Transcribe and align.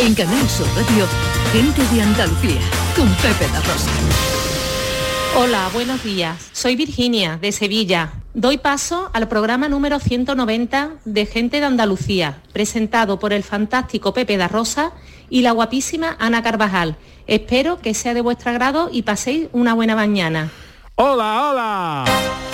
En 0.00 0.14
Canal 0.14 0.48
Sur 0.48 0.66
Radio, 0.76 1.06
gente 1.52 1.82
de 1.92 2.02
Andalucía, 2.02 2.60
con 2.94 3.08
Pepe 3.16 3.50
La 3.52 3.60
Rosa. 3.60 3.90
Hola, 5.36 5.68
buenos 5.72 6.04
días. 6.04 6.50
Soy 6.52 6.76
Virginia, 6.76 7.36
de 7.36 7.50
Sevilla. 7.50 8.12
Doy 8.32 8.58
paso 8.58 9.10
al 9.12 9.26
programa 9.26 9.68
número 9.68 9.98
190 9.98 10.90
de 11.04 11.26
Gente 11.26 11.58
de 11.58 11.66
Andalucía, 11.66 12.40
presentado 12.52 13.18
por 13.18 13.32
el 13.32 13.42
fantástico 13.42 14.14
Pepe 14.14 14.36
da 14.36 14.46
Rosa 14.46 14.92
y 15.30 15.42
la 15.42 15.50
guapísima 15.50 16.16
Ana 16.20 16.44
Carvajal. 16.44 16.96
Espero 17.26 17.80
que 17.80 17.92
sea 17.92 18.14
de 18.14 18.20
vuestro 18.20 18.50
agrado 18.50 18.90
y 18.92 19.02
paséis 19.02 19.48
una 19.52 19.74
buena 19.74 19.96
mañana. 19.96 20.52
¡Hola, 20.94 21.50
hola! 21.50 22.47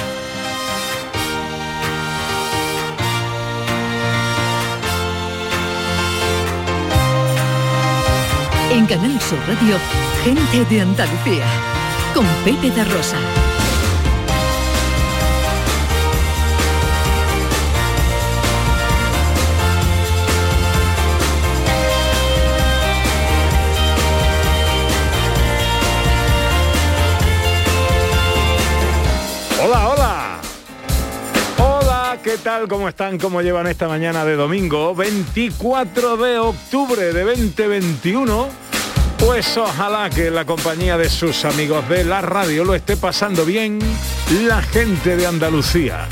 En 8.75 8.87
Canal 8.87 9.21
Sur 9.21 9.39
Radio, 9.47 9.77
gente 10.25 10.65
de 10.69 10.81
Andalucía, 10.81 11.45
con 12.13 12.27
Pepe 12.45 12.73
da 12.73 12.83
Rosa. 12.83 13.17
Hola, 29.63 29.89
hola. 29.89 30.41
Hola, 31.59 32.19
¿qué 32.25 32.39
tal? 32.39 32.67
¿Cómo 32.67 32.89
están? 32.89 33.19
¿Cómo 33.19 33.41
llevan 33.41 33.69
esta 33.69 33.87
mañana 33.87 34.25
de 34.25 34.35
domingo? 34.35 34.97
24 34.97 36.17
de 36.17 36.39
octubre 36.41 37.13
de 37.13 37.23
2021. 37.23 38.64
Pues 39.25 39.57
ojalá 39.57 40.11
que 40.11 40.31
la 40.31 40.45
compañía 40.45 40.99
de 40.99 41.09
sus 41.09 41.47
amigos 41.47 41.89
de 41.89 42.05
la 42.05 42.21
radio 42.21 42.63
lo 42.63 42.75
esté 42.75 42.95
pasando 42.95 43.47
bien 43.47 43.79
la 44.43 44.61
gente 44.61 45.17
de 45.17 45.27
Andalucía. 45.27 46.07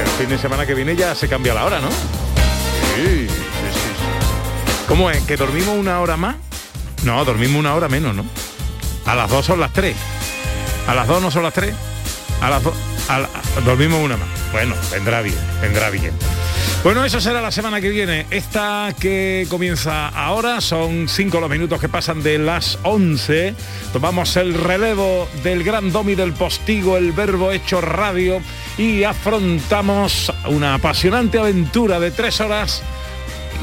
El 0.00 0.08
fin 0.18 0.28
de 0.28 0.38
semana 0.38 0.66
que 0.66 0.74
viene 0.74 0.96
ya 0.96 1.14
se 1.14 1.28
cambia 1.28 1.54
la 1.54 1.64
hora, 1.64 1.78
¿no? 1.78 1.88
Sí, 1.90 3.28
sí, 3.28 3.28
sí. 3.28 4.84
¿Cómo 4.88 5.10
es? 5.10 5.22
¿Que 5.22 5.36
dormimos 5.36 5.78
una 5.78 6.00
hora 6.00 6.16
más? 6.16 6.34
No, 7.04 7.24
dormimos 7.24 7.60
una 7.60 7.76
hora 7.76 7.88
menos, 7.88 8.12
¿no? 8.12 8.24
A 9.06 9.14
las 9.14 9.30
dos 9.30 9.46
son 9.46 9.60
las 9.60 9.72
tres. 9.72 9.96
A 10.88 10.94
las 10.94 11.06
dos 11.06 11.22
no 11.22 11.30
son 11.30 11.44
las 11.44 11.54
tres. 11.54 11.72
A 12.40 12.50
las 12.50 12.64
dos. 12.64 12.74
dormimos 13.64 14.00
una 14.00 14.16
más. 14.16 14.41
Bueno, 14.52 14.74
vendrá 14.90 15.22
bien, 15.22 15.38
vendrá 15.60 15.90
bien. 15.90 16.12
Bueno, 16.84 17.04
eso 17.04 17.20
será 17.20 17.40
la 17.40 17.52
semana 17.52 17.80
que 17.80 17.90
viene. 17.90 18.26
Esta 18.30 18.94
que 18.98 19.46
comienza 19.48 20.08
ahora 20.08 20.60
son 20.60 21.08
cinco 21.08 21.40
los 21.40 21.48
minutos 21.48 21.80
que 21.80 21.88
pasan 21.88 22.22
de 22.22 22.38
las 22.38 22.78
11. 22.82 23.54
Tomamos 23.92 24.36
el 24.36 24.54
relevo 24.54 25.28
del 25.42 25.62
gran 25.62 25.92
domi 25.92 26.14
del 26.14 26.32
postigo, 26.32 26.96
el 26.96 27.12
verbo 27.12 27.52
hecho 27.52 27.80
radio 27.80 28.40
y 28.76 29.04
afrontamos 29.04 30.32
una 30.46 30.74
apasionante 30.74 31.38
aventura 31.38 32.00
de 32.00 32.10
tres 32.10 32.40
horas 32.40 32.82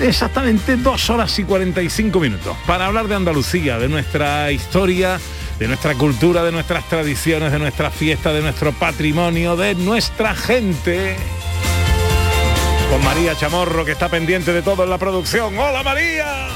exactamente 0.01 0.77
dos 0.77 1.09
horas 1.09 1.37
y 1.39 1.43
45 1.43 2.19
minutos 2.19 2.55
para 2.65 2.85
hablar 2.85 3.07
de 3.07 3.15
Andalucía, 3.15 3.77
de 3.77 3.89
nuestra 3.89 4.51
historia, 4.51 5.19
de 5.59 5.67
nuestra 5.67 5.93
cultura, 5.95 6.43
de 6.43 6.53
nuestras 6.53 6.87
tradiciones, 6.87 7.51
de 7.51 7.59
nuestra 7.59 7.91
fiesta, 7.91 8.31
de 8.31 8.41
nuestro 8.41 8.71
patrimonio, 8.71 9.57
de 9.57 9.75
nuestra 9.75 10.33
gente. 10.33 11.17
Con 12.89 13.03
María 13.03 13.35
Chamorro, 13.35 13.83
que 13.83 13.91
está 13.91 14.07
pendiente 14.07 14.53
de 14.53 14.61
todo 14.61 14.85
en 14.85 14.89
la 14.89 14.97
producción. 14.97 15.57
¡Hola 15.59 15.83
María! 15.83 16.47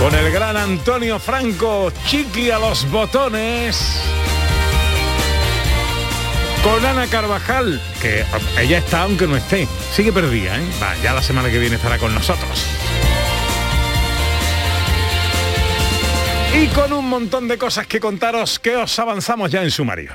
Con 0.00 0.12
el 0.14 0.30
gran 0.32 0.56
Antonio 0.56 1.20
Franco, 1.20 1.92
chiqui 2.06 2.50
a 2.50 2.58
los 2.58 2.90
botones. 2.90 4.02
Con 6.64 6.84
Ana 6.84 7.06
Carvajal, 7.06 7.80
que 8.02 8.24
ella 8.58 8.78
está 8.78 9.02
aunque 9.02 9.28
no 9.28 9.36
esté. 9.36 9.68
Sigue 9.92 10.12
perdida, 10.12 10.56
¿eh? 10.56 10.66
Va, 10.82 10.96
ya 11.02 11.12
la 11.12 11.22
semana 11.22 11.48
que 11.48 11.58
viene 11.58 11.76
estará 11.76 11.96
con 11.98 12.12
nosotros. 12.12 12.83
Y 16.54 16.68
con 16.68 16.92
un 16.92 17.08
montón 17.08 17.48
de 17.48 17.58
cosas 17.58 17.88
que 17.88 17.98
contaros 17.98 18.60
que 18.60 18.76
os 18.76 18.96
avanzamos 19.00 19.50
ya 19.50 19.62
en 19.64 19.72
sumario. 19.72 20.12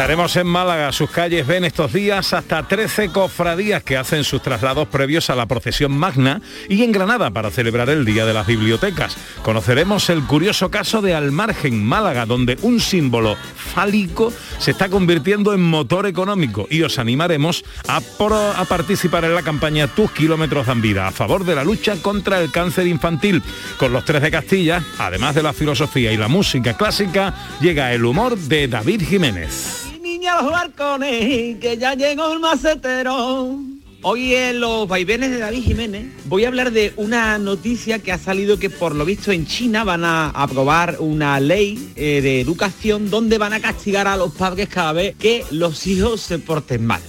Estaremos 0.00 0.34
en 0.36 0.46
Málaga, 0.46 0.92
sus 0.92 1.10
calles 1.10 1.46
ven 1.46 1.62
estos 1.62 1.92
días 1.92 2.32
hasta 2.32 2.66
13 2.66 3.10
cofradías 3.10 3.82
que 3.82 3.98
hacen 3.98 4.24
sus 4.24 4.40
traslados 4.40 4.88
previos 4.88 5.28
a 5.28 5.34
la 5.34 5.44
procesión 5.44 5.92
magna 5.92 6.40
y 6.70 6.82
en 6.82 6.90
Granada 6.90 7.30
para 7.30 7.50
celebrar 7.50 7.90
el 7.90 8.06
Día 8.06 8.24
de 8.24 8.32
las 8.32 8.46
Bibliotecas. 8.46 9.18
Conoceremos 9.42 10.08
el 10.08 10.22
curioso 10.22 10.70
caso 10.70 11.02
de 11.02 11.14
Almargen, 11.14 11.84
Málaga, 11.84 12.24
donde 12.24 12.56
un 12.62 12.80
símbolo 12.80 13.36
fálico 13.54 14.32
se 14.58 14.70
está 14.70 14.88
convirtiendo 14.88 15.52
en 15.52 15.60
motor 15.60 16.06
económico 16.06 16.66
y 16.70 16.80
os 16.80 16.98
animaremos 16.98 17.62
a, 17.86 17.98
a 17.98 18.64
participar 18.64 19.26
en 19.26 19.34
la 19.34 19.42
campaña 19.42 19.86
Tus 19.86 20.12
Kilómetros 20.12 20.66
dan 20.66 20.80
Vida 20.80 21.08
a 21.08 21.12
favor 21.12 21.44
de 21.44 21.56
la 21.56 21.62
lucha 21.62 21.96
contra 22.00 22.40
el 22.40 22.50
cáncer 22.50 22.86
infantil. 22.86 23.42
Con 23.76 23.92
los 23.92 24.06
tres 24.06 24.22
de 24.22 24.30
Castilla, 24.30 24.82
además 24.98 25.34
de 25.34 25.42
la 25.42 25.52
filosofía 25.52 26.10
y 26.10 26.16
la 26.16 26.28
música 26.28 26.74
clásica, 26.74 27.34
llega 27.60 27.92
el 27.92 28.06
humor 28.06 28.38
de 28.38 28.66
David 28.66 29.02
Jiménez. 29.06 29.89
Niña 30.20 30.34
a 30.34 30.42
los 30.42 30.52
balcones, 30.52 31.56
que 31.60 31.78
ya 31.78 31.94
llegó 31.94 32.30
el 32.34 32.40
macetero. 32.40 33.58
Hoy 34.02 34.34
en 34.34 34.60
los 34.60 34.86
vaivenes 34.86 35.30
de 35.30 35.38
David 35.38 35.62
Jiménez 35.62 36.12
voy 36.26 36.44
a 36.44 36.48
hablar 36.48 36.72
de 36.72 36.92
una 36.96 37.38
noticia 37.38 38.00
que 38.00 38.12
ha 38.12 38.18
salido 38.18 38.58
que 38.58 38.68
por 38.68 38.94
lo 38.94 39.06
visto 39.06 39.32
en 39.32 39.46
China 39.46 39.82
van 39.82 40.04
a 40.04 40.28
aprobar 40.28 40.96
una 40.98 41.40
ley 41.40 41.92
eh, 41.96 42.20
de 42.20 42.38
educación 42.38 43.08
donde 43.08 43.38
van 43.38 43.54
a 43.54 43.60
castigar 43.60 44.06
a 44.06 44.18
los 44.18 44.34
padres 44.34 44.68
cada 44.68 44.92
vez 44.92 45.16
que 45.16 45.42
los 45.52 45.86
hijos 45.86 46.20
se 46.20 46.38
porten 46.38 46.84
mal. 46.84 47.00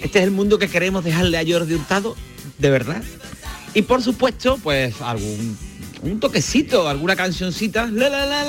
Este 0.00 0.20
es 0.20 0.24
el 0.24 0.30
mundo 0.30 0.58
que 0.58 0.68
queremos 0.68 1.04
dejarle 1.04 1.36
a 1.36 1.44
Jordi 1.46 1.74
Hurtado, 1.74 2.16
de 2.56 2.70
verdad. 2.70 3.02
Y 3.74 3.82
por 3.82 4.00
supuesto, 4.00 4.58
pues 4.62 5.02
algún 5.02 5.58
un 6.00 6.18
toquecito, 6.18 6.88
alguna 6.88 7.14
cancioncita. 7.14 7.88
La, 7.92 8.08
la, 8.08 8.24
la, 8.24 8.44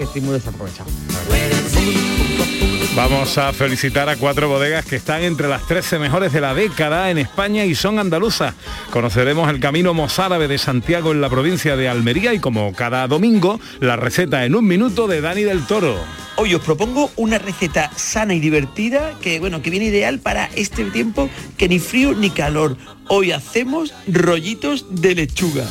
que 0.00 0.04
estoy 0.04 0.22
muy 0.22 0.32
desaprovechado. 0.32 0.88
Vamos 2.96 3.36
a 3.36 3.52
felicitar 3.52 4.08
a 4.08 4.16
cuatro 4.16 4.48
bodegas 4.48 4.86
que 4.86 4.96
están 4.96 5.22
entre 5.22 5.46
las 5.46 5.66
13 5.66 5.98
mejores 5.98 6.32
de 6.32 6.40
la 6.40 6.54
década 6.54 7.10
en 7.10 7.18
España 7.18 7.66
y 7.66 7.74
son 7.74 7.98
andaluzas. 7.98 8.54
Conoceremos 8.90 9.50
el 9.50 9.60
camino 9.60 9.92
mozárabe 9.92 10.48
de 10.48 10.56
Santiago 10.56 11.12
en 11.12 11.20
la 11.20 11.28
provincia 11.28 11.76
de 11.76 11.90
Almería 11.90 12.32
y 12.32 12.38
como 12.38 12.72
cada 12.72 13.06
domingo, 13.08 13.60
la 13.80 13.96
receta 13.96 14.46
en 14.46 14.54
un 14.54 14.66
minuto 14.66 15.06
de 15.06 15.20
Dani 15.20 15.42
del 15.42 15.66
Toro. 15.66 15.98
Hoy 16.36 16.54
os 16.54 16.62
propongo 16.62 17.10
una 17.16 17.38
receta 17.38 17.90
sana 17.94 18.32
y 18.32 18.40
divertida 18.40 19.18
que, 19.20 19.38
bueno, 19.38 19.60
que 19.60 19.68
viene 19.68 19.86
ideal 19.86 20.18
para 20.18 20.46
este 20.56 20.84
tiempo 20.84 21.28
que 21.58 21.68
ni 21.68 21.78
frío 21.78 22.14
ni 22.14 22.30
calor. 22.30 22.78
Hoy 23.08 23.32
hacemos 23.32 23.92
rollitos 24.08 24.86
de 24.88 25.14
lechuga. 25.14 25.66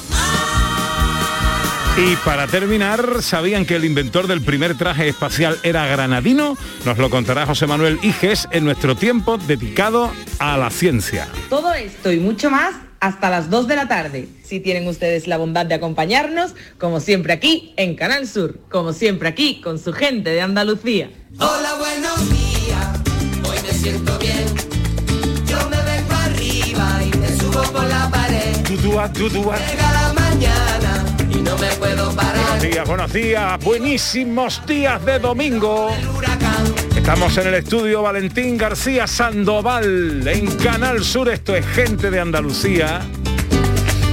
Y 1.97 2.15
para 2.23 2.47
terminar, 2.47 3.21
¿sabían 3.21 3.65
que 3.65 3.75
el 3.75 3.83
inventor 3.83 4.27
del 4.27 4.41
primer 4.41 4.77
traje 4.77 5.09
espacial 5.09 5.57
era 5.63 5.85
granadino? 5.85 6.57
Nos 6.85 6.97
lo 6.97 7.09
contará 7.09 7.45
José 7.45 7.67
Manuel 7.67 7.99
Iges 8.01 8.47
en 8.51 8.63
nuestro 8.63 8.95
tiempo 8.95 9.37
dedicado 9.37 10.11
a 10.39 10.57
la 10.57 10.69
ciencia. 10.69 11.27
Todo 11.49 11.73
esto 11.73 12.11
y 12.11 12.19
mucho 12.19 12.49
más 12.49 12.75
hasta 12.99 13.29
las 13.29 13.49
2 13.49 13.67
de 13.67 13.75
la 13.75 13.87
tarde. 13.87 14.29
Si 14.43 14.59
tienen 14.59 14.87
ustedes 14.87 15.27
la 15.27 15.37
bondad 15.37 15.65
de 15.65 15.75
acompañarnos, 15.75 16.55
como 16.77 16.99
siempre 16.99 17.33
aquí 17.33 17.73
en 17.77 17.95
Canal 17.95 18.27
Sur, 18.27 18.59
como 18.69 18.93
siempre 18.93 19.27
aquí 19.27 19.61
con 19.61 19.79
su 19.79 19.93
gente 19.93 20.29
de 20.29 20.41
Andalucía. 20.41 21.09
Hola, 21.37 21.75
buenos 21.79 22.29
días, 22.29 22.99
hoy 23.43 23.57
me 23.61 23.73
siento 23.73 24.17
bien. 24.19 24.45
Yo 25.45 25.57
me 25.69 25.77
vengo 25.77 26.13
arriba 26.13 27.01
y 27.03 27.17
me 27.17 27.27
subo 27.37 27.61
por 27.71 27.85
la 27.85 28.09
pared. 28.09 28.63
Tutúa, 28.63 29.11
tutúa. 29.11 29.57
Llega 29.57 29.91
la 29.91 30.13
mañana 30.13 31.08
y 31.29 31.41
no 31.41 31.57
me 31.57 31.67
puedo 31.73 32.11
parar. 32.15 32.35
Buenos 32.35 32.61
días, 32.61 32.87
buenos 32.87 33.13
días, 33.13 33.63
buenísimos 33.63 34.65
días 34.65 35.05
de 35.05 35.19
domingo. 35.19 35.89
Estamos 36.95 37.37
en 37.37 37.47
el 37.47 37.53
estudio 37.55 38.01
Valentín 38.01 38.57
García 38.57 39.07
Sandoval 39.07 40.27
en 40.27 40.47
Canal 40.57 41.03
Sur, 41.03 41.29
esto 41.29 41.55
es 41.55 41.65
gente 41.65 42.11
de 42.11 42.19
Andalucía. 42.19 43.01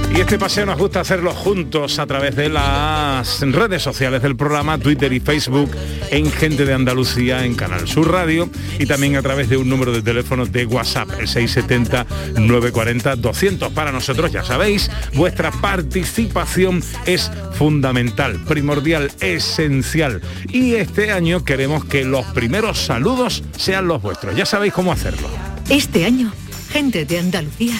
Y 0.09 0.21
este 0.21 0.39
paseo 0.39 0.65
nos 0.65 0.79
gusta 0.79 1.01
hacerlo 1.01 1.33
juntos 1.33 1.99
a 1.99 2.07
través 2.07 2.35
de 2.35 2.49
las 2.49 3.41
redes 3.41 3.83
sociales 3.83 4.21
del 4.21 4.35
programa, 4.35 4.77
Twitter 4.77 5.13
y 5.13 5.19
Facebook, 5.19 5.71
en 6.09 6.31
Gente 6.31 6.65
de 6.65 6.73
Andalucía, 6.73 7.45
en 7.45 7.55
Canal 7.55 7.87
Sur 7.87 8.11
Radio 8.11 8.49
y 8.79 8.85
también 8.85 9.15
a 9.15 9.21
través 9.21 9.49
de 9.49 9.57
un 9.57 9.69
número 9.69 9.91
de 9.91 10.01
teléfono 10.01 10.45
de 10.45 10.65
WhatsApp, 10.65 11.09
el 11.19 11.27
670-940-200. 11.27 13.73
Para 13.73 13.91
nosotros, 13.91 14.31
ya 14.31 14.43
sabéis, 14.43 14.89
vuestra 15.13 15.51
participación 15.51 16.81
es 17.05 17.31
fundamental, 17.53 18.43
primordial, 18.45 19.11
esencial. 19.19 20.21
Y 20.49 20.75
este 20.75 21.11
año 21.11 21.43
queremos 21.43 21.83
que 21.85 22.05
los 22.05 22.25
primeros 22.27 22.79
saludos 22.79 23.43
sean 23.57 23.87
los 23.87 24.01
vuestros. 24.01 24.35
Ya 24.35 24.45
sabéis 24.45 24.73
cómo 24.73 24.91
hacerlo. 24.91 25.27
Este 25.69 26.05
año, 26.05 26.31
Gente 26.71 27.05
de 27.05 27.19
Andalucía 27.19 27.79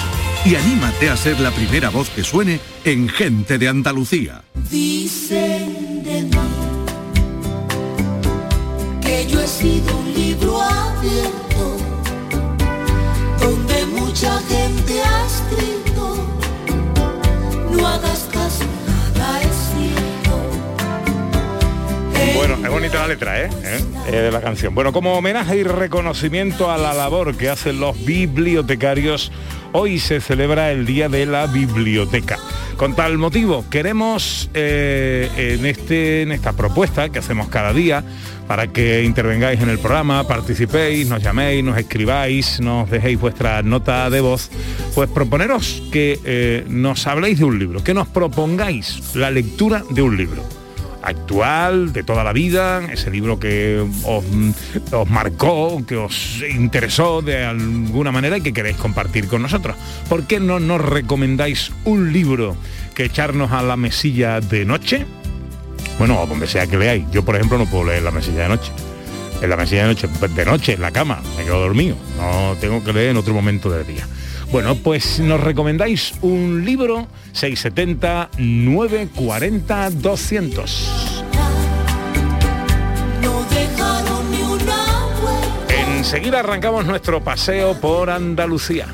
y 0.44 0.55
anímate 0.55 1.11
a 1.11 1.17
ser 1.17 1.41
la 1.41 1.50
primera 1.50 1.91
voz 1.91 2.09
que 2.11 2.23
suene 2.25 2.61
en 2.85 3.09
Gente 3.09 3.59
de 3.59 3.69
Andalucía. 3.69 4.43
Dicen 4.71 6.03
de 6.03 6.23
mí 6.23 6.31
que 9.00 9.27
yo 9.27 9.41
he 9.41 9.49
sido 9.49 9.97
un 9.97 10.15
libro 10.15 10.61
abierto 10.61 11.50
mucha 14.20 14.38
gente 14.49 15.02
ha 15.02 15.26
escrito. 15.26 16.14
No 17.72 17.87
hagas 17.87 18.28
caso, 18.31 18.64
nada 19.17 19.40
es 19.40 19.72
cierto. 19.75 20.43
Bueno, 22.37 22.58
es 22.62 22.70
bonita 22.70 22.99
la 22.99 23.08
letra, 23.08 23.40
¿eh? 23.40 23.50
¿Eh? 23.62 23.84
Eh, 24.08 24.17
de 24.17 24.31
la 24.31 24.43
canción. 24.43 24.75
Bueno, 24.75 24.93
como 24.93 25.14
homenaje 25.14 25.56
y 25.56 25.62
reconocimiento 25.62 26.70
a 26.70 26.76
la 26.76 26.93
labor 26.93 27.34
que 27.34 27.49
hacen 27.49 27.81
los 27.81 28.05
bibliotecarios, 28.05 29.32
hoy 29.72 29.99
se 29.99 30.20
celebra 30.20 30.70
el 30.70 30.84
Día 30.84 31.08
de 31.08 31.25
la 31.25 31.46
Biblioteca. 31.46 32.37
Con 32.76 32.94
tal 32.94 33.17
motivo, 33.17 33.64
queremos 33.70 34.50
eh, 34.52 35.31
en, 35.37 35.64
este, 35.64 36.22
en 36.22 36.32
esta 36.32 36.52
propuesta 36.52 37.08
que 37.08 37.20
hacemos 37.20 37.49
cada 37.49 37.72
día, 37.72 38.05
para 38.50 38.67
que 38.67 39.05
intervengáis 39.05 39.61
en 39.61 39.69
el 39.69 39.79
programa, 39.79 40.26
participéis, 40.26 41.08
nos 41.08 41.23
llaméis, 41.23 41.62
nos 41.62 41.79
escribáis, 41.79 42.58
nos 42.58 42.91
dejéis 42.91 43.20
vuestra 43.20 43.62
nota 43.62 44.11
de 44.11 44.20
voz, 44.20 44.50
pues 44.93 45.08
proponeros 45.08 45.85
que 45.93 46.19
eh, 46.25 46.64
nos 46.69 47.06
habléis 47.06 47.38
de 47.38 47.44
un 47.44 47.61
libro, 47.61 47.85
que 47.85 47.94
nos 47.94 48.08
propongáis 48.08 49.14
la 49.14 49.31
lectura 49.31 49.85
de 49.91 50.02
un 50.02 50.17
libro 50.17 50.43
actual, 51.00 51.93
de 51.93 52.02
toda 52.02 52.25
la 52.25 52.32
vida, 52.32 52.82
ese 52.93 53.12
libro 53.12 53.38
que 53.38 53.87
os, 54.05 54.25
os, 54.93 55.08
marcó, 55.08 55.81
que 55.87 55.94
os 55.94 56.43
interesó 56.53 57.23
de 57.23 57.44
alguna 57.44 58.11
manera 58.11 58.38
y 58.38 58.41
que 58.41 58.53
queréis 58.53 58.79
compartir 58.79 59.29
con 59.29 59.43
nosotros. 59.43 59.76
¿Por 60.08 60.25
qué 60.25 60.41
no 60.41 60.58
nos 60.58 60.81
recomendáis 60.81 61.70
un 61.85 62.12
libro 62.12 62.56
que 62.96 63.05
echarnos 63.05 63.53
a 63.53 63.62
la 63.62 63.76
mesilla 63.76 64.41
de 64.41 64.64
noche? 64.64 65.06
Bueno, 66.00 66.19
o 66.19 66.26
donde 66.26 66.47
sea 66.47 66.67
que 66.67 66.79
leáis. 66.79 67.05
Yo, 67.11 67.23
por 67.23 67.37
ejemplo, 67.37 67.58
no 67.58 67.67
puedo 67.67 67.85
leer 67.85 68.02
la 68.02 68.11
mesilla 68.11 68.44
de 68.44 68.49
noche. 68.49 68.73
En 69.43 69.50
la 69.50 69.56
mesilla 69.58 69.82
de 69.82 69.88
noche, 69.88 70.08
de 70.08 70.44
noche, 70.47 70.73
en 70.73 70.81
la 70.81 70.93
cama, 70.93 71.20
me 71.37 71.44
quedo 71.44 71.61
dormido. 71.61 71.94
No 72.17 72.56
tengo 72.58 72.82
que 72.82 72.94
leer 72.94 73.11
en 73.11 73.19
otro 73.19 73.35
momento 73.35 73.69
del 73.69 73.87
día. 73.87 74.08
Bueno, 74.50 74.76
pues 74.76 75.20
nos 75.20 75.38
recomendáis 75.43 76.14
un 76.23 76.64
libro 76.64 77.06
670 77.32 78.31
940 78.38 79.91
200. 79.91 81.25
No 83.20 83.44
dejaron 83.50 84.31
ni 84.31 84.43
una 84.43 85.06
huella. 85.23 85.96
Enseguida 85.99 86.41
arrancamos 86.41 86.87
nuestro 86.87 87.23
paseo 87.23 87.79
por 87.79 88.08
Andalucía. 88.08 88.87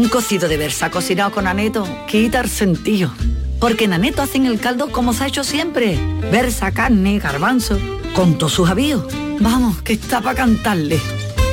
Un 0.00 0.08
cocido 0.08 0.48
de 0.48 0.56
versa 0.56 0.90
cocinado 0.90 1.30
con 1.30 1.46
aneto 1.46 1.86
quita 2.08 2.40
el 2.40 2.48
sentido. 2.48 3.12
Porque 3.60 3.84
en 3.84 3.92
aneto 3.92 4.22
hacen 4.22 4.46
el 4.46 4.58
caldo 4.58 4.90
como 4.90 5.12
se 5.12 5.24
ha 5.24 5.26
hecho 5.26 5.44
siempre. 5.44 5.98
Versa, 6.32 6.72
carne, 6.72 7.18
garbanzo, 7.18 7.78
con 8.14 8.38
todos 8.38 8.54
sus 8.54 8.70
avíos. 8.70 9.04
Vamos, 9.40 9.82
que 9.82 9.92
está 9.92 10.22
para 10.22 10.36
cantarle. 10.36 10.98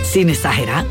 Sin 0.10 0.30
exagerar. 0.30 0.86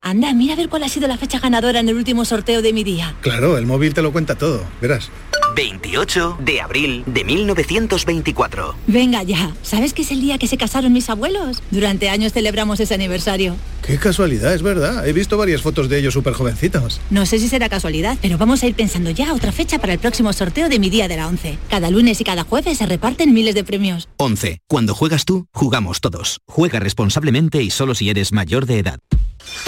Anda, 0.00 0.32
mira 0.34 0.52
a 0.52 0.56
ver 0.56 0.68
cuál 0.68 0.84
ha 0.84 0.88
sido 0.88 1.08
la 1.08 1.16
fecha 1.16 1.40
ganadora 1.40 1.80
en 1.80 1.88
el 1.88 1.96
último 1.96 2.24
sorteo 2.24 2.62
de 2.62 2.72
mi 2.72 2.84
día. 2.84 3.16
Claro, 3.20 3.58
el 3.58 3.66
móvil 3.66 3.92
te 3.92 4.02
lo 4.02 4.12
cuenta 4.12 4.36
todo, 4.36 4.64
verás. 4.80 5.10
28 5.54 6.38
de 6.40 6.60
abril 6.60 7.04
de 7.06 7.24
1924. 7.24 8.74
Venga 8.86 9.22
ya, 9.22 9.54
¿sabes 9.62 9.92
que 9.92 10.02
es 10.02 10.10
el 10.10 10.20
día 10.20 10.38
que 10.38 10.46
se 10.46 10.56
casaron 10.56 10.92
mis 10.92 11.10
abuelos? 11.10 11.62
Durante 11.70 12.08
años 12.08 12.32
celebramos 12.32 12.80
ese 12.80 12.94
aniversario. 12.94 13.56
Qué 13.86 13.98
casualidad, 13.98 14.54
es 14.54 14.62
verdad. 14.62 15.06
He 15.06 15.12
visto 15.12 15.36
varias 15.36 15.62
fotos 15.62 15.88
de 15.88 15.98
ellos 15.98 16.14
súper 16.14 16.34
jovencitos. 16.34 17.00
No 17.10 17.26
sé 17.26 17.38
si 17.38 17.48
será 17.48 17.68
casualidad, 17.68 18.16
pero 18.22 18.38
vamos 18.38 18.62
a 18.62 18.66
ir 18.66 18.74
pensando 18.74 19.10
ya 19.10 19.34
otra 19.34 19.52
fecha 19.52 19.78
para 19.78 19.92
el 19.92 19.98
próximo 19.98 20.32
sorteo 20.32 20.68
de 20.68 20.78
mi 20.78 20.88
día 20.88 21.08
de 21.08 21.16
la 21.16 21.26
11. 21.26 21.58
Cada 21.68 21.90
lunes 21.90 22.20
y 22.20 22.24
cada 22.24 22.44
jueves 22.44 22.78
se 22.78 22.86
reparten 22.86 23.34
miles 23.34 23.54
de 23.54 23.64
premios. 23.64 24.08
11. 24.18 24.60
Cuando 24.68 24.94
juegas 24.94 25.24
tú, 25.24 25.46
jugamos 25.52 26.00
todos. 26.00 26.40
Juega 26.46 26.78
responsablemente 26.80 27.62
y 27.62 27.70
solo 27.70 27.94
si 27.94 28.08
eres 28.08 28.32
mayor 28.32 28.66
de 28.66 28.78
edad. 28.78 28.98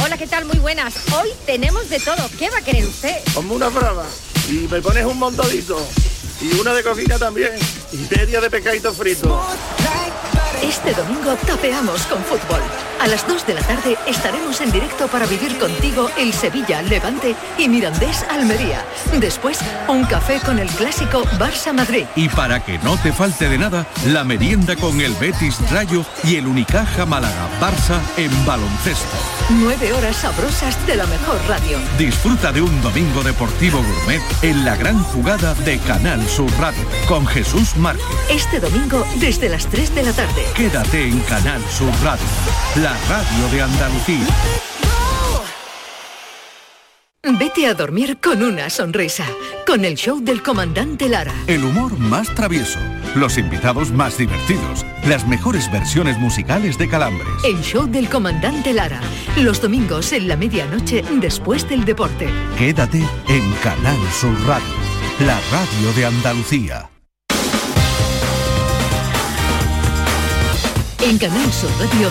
Hola, 0.03 0.17
¿qué 0.17 0.27
tal? 0.27 0.45
Muy 0.45 0.59
buenas. 0.59 0.95
Hoy 1.13 1.29
tenemos 1.47 1.91
de 1.91 1.99
todo. 1.99 2.29
¿Qué 2.39 2.49
va 2.51 2.59
a 2.59 2.63
querer 2.63 2.85
usted? 2.85 3.17
Como 3.35 3.55
una 3.55 3.69
brava. 3.69 4.07
Y 4.49 4.69
me 4.71 4.81
pones 4.83 5.05
un 5.07 5.19
montadito. 5.19 5.79
Y 6.41 6.59
una 6.61 6.75
de 6.75 6.83
cocina 6.83 7.19
también. 7.19 7.53
Y 7.93 8.15
media 8.15 8.41
de 8.41 8.51
pescadito 8.51 8.93
frito. 8.93 9.41
Este 10.63 10.93
domingo 10.95 11.35
tapeamos 11.47 12.03
con 12.03 12.23
fútbol. 12.25 12.61
A 13.05 13.07
las 13.07 13.29
2 13.29 13.47
de 13.47 13.53
la 13.53 13.61
tarde 13.61 13.99
estaremos 14.07 14.63
en 14.63 14.73
directo 14.73 15.09
para 15.09 15.27
vivir 15.27 15.59
contigo 15.59 16.09
el 16.17 16.33
Sevilla, 16.33 16.81
Levante 16.81 17.37
y 17.59 17.69
Mirandés 17.69 18.25
Almería. 18.31 18.83
Después, 19.21 19.59
un 19.89 20.05
café 20.05 20.41
con 20.41 20.59
el 20.59 20.71
clásico 20.71 21.23
Barça 21.39 21.75
Madrid. 21.75 22.07
Y 22.17 22.31
para 22.31 22.65
que 22.65 22.79
no 22.79 22.97
te 22.97 23.13
falte 23.13 23.51
de 23.51 23.59
nada, 23.59 23.87
la 24.07 24.25
merienda 24.25 24.75
con 24.77 25.03
el 25.03 25.13
Betis 25.17 25.59
Rayo 25.71 26.03
y 26.23 26.37
el 26.37 26.47
Unicaja 26.47 27.05
Málaga 27.05 27.47
Barça 27.61 28.01
en 28.17 28.31
baloncesto. 28.47 29.19
Nueve 29.51 29.93
horas 29.93 30.17
sabrosas 30.17 30.75
de 30.87 30.97
la 30.97 31.05
mejor 31.05 31.37
radio. 31.47 31.77
Disfruta 31.99 32.53
de 32.53 32.63
un 32.63 32.81
domingo 32.81 33.23
deportivo 33.23 33.83
gourmet 33.83 34.23
en 34.41 34.65
la 34.65 34.77
gran 34.77 34.99
jugada 35.03 35.53
de 35.53 35.79
Canal 35.81 36.27
Sur 36.27 36.51
Radio 36.59 36.83
con 37.07 37.27
Jesús 37.27 37.77
Márquez. 37.77 38.07
Este 38.31 38.61
domingo 38.61 39.07
desde 39.17 39.51
las 39.51 39.67
3 39.67 39.95
de 39.95 40.03
la 40.05 40.13
tarde. 40.15 40.47
Quédate 40.55 41.07
en 41.07 41.21
Canal 41.21 41.63
Sur 41.71 41.93
Radio, 42.03 42.25
la 42.77 42.94
radio 43.09 43.49
de 43.51 43.63
Andalucía. 43.63 44.27
Vete 47.39 47.67
a 47.67 47.73
dormir 47.73 48.19
con 48.23 48.43
una 48.43 48.69
sonrisa, 48.69 49.25
con 49.67 49.85
el 49.87 49.95
show 49.95 50.21
del 50.23 50.43
comandante 50.43 51.09
Lara. 51.09 51.33
El 51.47 51.65
humor 51.65 51.99
más 51.99 52.29
travieso, 52.35 52.79
los 53.15 53.39
invitados 53.39 53.91
más 53.91 54.19
divertidos, 54.19 54.85
las 55.07 55.27
mejores 55.27 55.73
versiones 55.73 56.19
musicales 56.19 56.77
de 56.77 56.87
Calambres. 56.89 57.27
El 57.43 57.63
show 57.63 57.87
del 57.87 58.11
comandante 58.11 58.75
Lara, 58.75 59.01
los 59.39 59.63
domingos 59.63 60.13
en 60.13 60.29
la 60.29 60.37
medianoche 60.37 61.03
después 61.15 61.67
del 61.67 61.87
deporte. 61.87 62.29
Quédate 62.59 63.03
en 63.29 63.53
Canal 63.63 63.99
Sur 64.13 64.39
Radio, 64.47 64.75
la 65.21 65.41
radio 65.51 65.93
de 65.97 66.05
Andalucía. 66.05 66.91
En 71.01 71.19
Canal 71.19 71.53
Sur 71.53 71.71
Radio, 71.81 72.11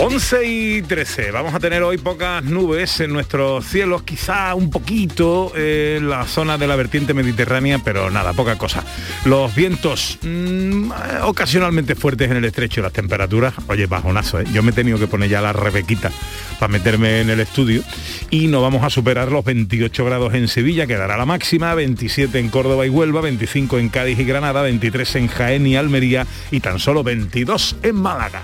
11 0.00 0.46
y 0.46 0.82
13. 0.82 1.32
Vamos 1.32 1.54
a 1.54 1.58
tener 1.58 1.82
hoy 1.82 1.98
pocas 1.98 2.44
nubes 2.44 3.00
en 3.00 3.12
nuestros 3.12 3.64
cielos, 3.66 4.04
quizá 4.04 4.54
un 4.54 4.70
poquito 4.70 5.52
en 5.56 6.08
la 6.08 6.24
zona 6.24 6.56
de 6.56 6.68
la 6.68 6.76
vertiente 6.76 7.14
mediterránea, 7.14 7.80
pero 7.82 8.08
nada, 8.08 8.32
poca 8.32 8.56
cosa. 8.56 8.84
Los 9.24 9.52
vientos 9.56 10.20
mm, 10.22 10.92
ocasionalmente 11.22 11.96
fuertes 11.96 12.30
en 12.30 12.36
el 12.36 12.44
estrecho, 12.44 12.80
las 12.80 12.92
temperaturas, 12.92 13.54
oye, 13.66 13.86
bajonazo, 13.86 14.40
¿eh? 14.40 14.44
yo 14.52 14.62
me 14.62 14.70
he 14.70 14.74
tenido 14.74 15.00
que 15.00 15.08
poner 15.08 15.30
ya 15.30 15.40
la 15.40 15.52
rebequita 15.52 16.12
para 16.60 16.70
meterme 16.70 17.20
en 17.20 17.30
el 17.30 17.40
estudio 17.40 17.82
y 18.30 18.46
no 18.46 18.62
vamos 18.62 18.84
a 18.84 18.90
superar 18.90 19.32
los 19.32 19.44
28 19.44 20.04
grados 20.04 20.32
en 20.34 20.46
Sevilla, 20.46 20.86
quedará 20.86 21.16
la 21.16 21.26
máxima, 21.26 21.74
27 21.74 22.38
en 22.38 22.50
Córdoba 22.50 22.86
y 22.86 22.88
Huelva, 22.88 23.20
25 23.20 23.80
en 23.80 23.88
Cádiz 23.88 24.20
y 24.20 24.24
Granada, 24.24 24.62
23 24.62 25.16
en 25.16 25.26
Jaén 25.26 25.66
y 25.66 25.74
Almería 25.74 26.24
y 26.52 26.60
tan 26.60 26.78
solo 26.78 27.02
22 27.02 27.76
en 27.82 27.96
Málaga. 27.96 28.42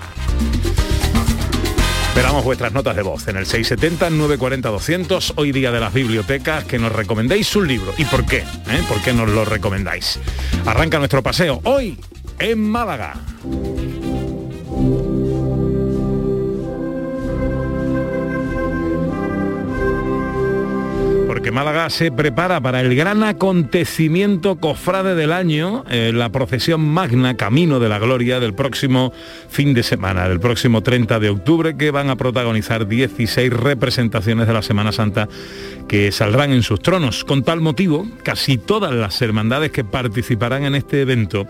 Esperamos 2.15 2.45
vuestras 2.45 2.71
notas 2.71 2.95
de 2.95 3.01
voz 3.01 3.27
en 3.27 3.35
el 3.35 3.45
670-940-200, 3.45 5.33
hoy 5.35 5.51
día 5.51 5.69
de 5.69 5.81
las 5.81 5.93
bibliotecas, 5.93 6.63
que 6.63 6.79
nos 6.79 6.93
recomendéis 6.93 7.53
un 7.57 7.67
libro. 7.67 7.93
¿Y 7.97 8.05
por 8.05 8.25
qué? 8.25 8.37
¿Eh? 8.37 8.83
¿Por 8.87 9.01
qué 9.01 9.11
nos 9.11 9.27
lo 9.27 9.43
recomendáis? 9.43 10.17
Arranca 10.65 10.97
nuestro 10.97 11.21
paseo 11.21 11.59
hoy 11.65 11.99
en 12.39 12.61
Málaga. 12.61 13.15
Málaga 21.51 21.89
se 21.89 22.11
prepara 22.11 22.59
para 22.59 22.81
el 22.81 22.95
gran 22.95 23.23
acontecimiento 23.23 24.55
cofrade 24.55 25.15
del 25.15 25.31
año, 25.31 25.83
eh, 25.89 26.11
la 26.13 26.29
procesión 26.29 26.81
magna 26.81 27.37
Camino 27.37 27.79
de 27.79 27.89
la 27.89 27.99
Gloria 27.99 28.39
del 28.39 28.53
próximo 28.53 29.13
fin 29.49 29.73
de 29.73 29.83
semana, 29.83 30.27
del 30.27 30.39
próximo 30.39 30.81
30 30.81 31.19
de 31.19 31.29
octubre, 31.29 31.77
que 31.77 31.91
van 31.91 32.09
a 32.09 32.15
protagonizar 32.15 32.87
16 32.87 33.53
representaciones 33.53 34.47
de 34.47 34.53
la 34.53 34.61
Semana 34.61 34.91
Santa 34.91 35.27
que 35.87 36.11
saldrán 36.11 36.51
en 36.51 36.63
sus 36.63 36.81
tronos. 36.81 37.23
Con 37.23 37.43
tal 37.43 37.61
motivo, 37.61 38.07
casi 38.23 38.57
todas 38.57 38.93
las 38.93 39.21
hermandades 39.21 39.71
que 39.71 39.83
participarán 39.83 40.65
en 40.65 40.75
este 40.75 41.01
evento 41.01 41.47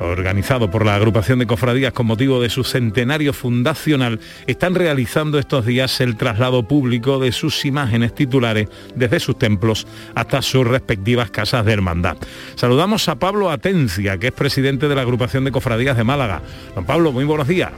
organizado 0.00 0.70
por 0.70 0.84
la 0.84 0.94
agrupación 0.94 1.38
de 1.38 1.46
cofradías 1.46 1.92
con 1.92 2.06
motivo 2.06 2.40
de 2.40 2.50
su 2.50 2.64
centenario 2.64 3.32
fundacional, 3.32 4.20
están 4.46 4.74
realizando 4.74 5.38
estos 5.38 5.66
días 5.66 6.00
el 6.00 6.16
traslado 6.16 6.68
público 6.68 7.18
de 7.18 7.32
sus 7.32 7.64
imágenes 7.64 8.14
titulares 8.14 8.68
desde 8.94 9.20
sus 9.20 9.37
templos 9.38 9.86
hasta 10.14 10.42
sus 10.42 10.66
respectivas 10.66 11.30
casas 11.30 11.64
de 11.64 11.72
hermandad. 11.72 12.16
Saludamos 12.54 13.08
a 13.08 13.18
Pablo 13.18 13.50
Atencia, 13.50 14.18
que 14.18 14.28
es 14.28 14.32
presidente 14.32 14.88
de 14.88 14.94
la 14.94 15.02
agrupación 15.02 15.44
de 15.44 15.52
cofradías 15.52 15.96
de 15.96 16.04
Málaga. 16.04 16.42
Don 16.74 16.84
Pablo, 16.84 17.12
muy 17.12 17.24
buenos 17.24 17.48
días. 17.48 17.70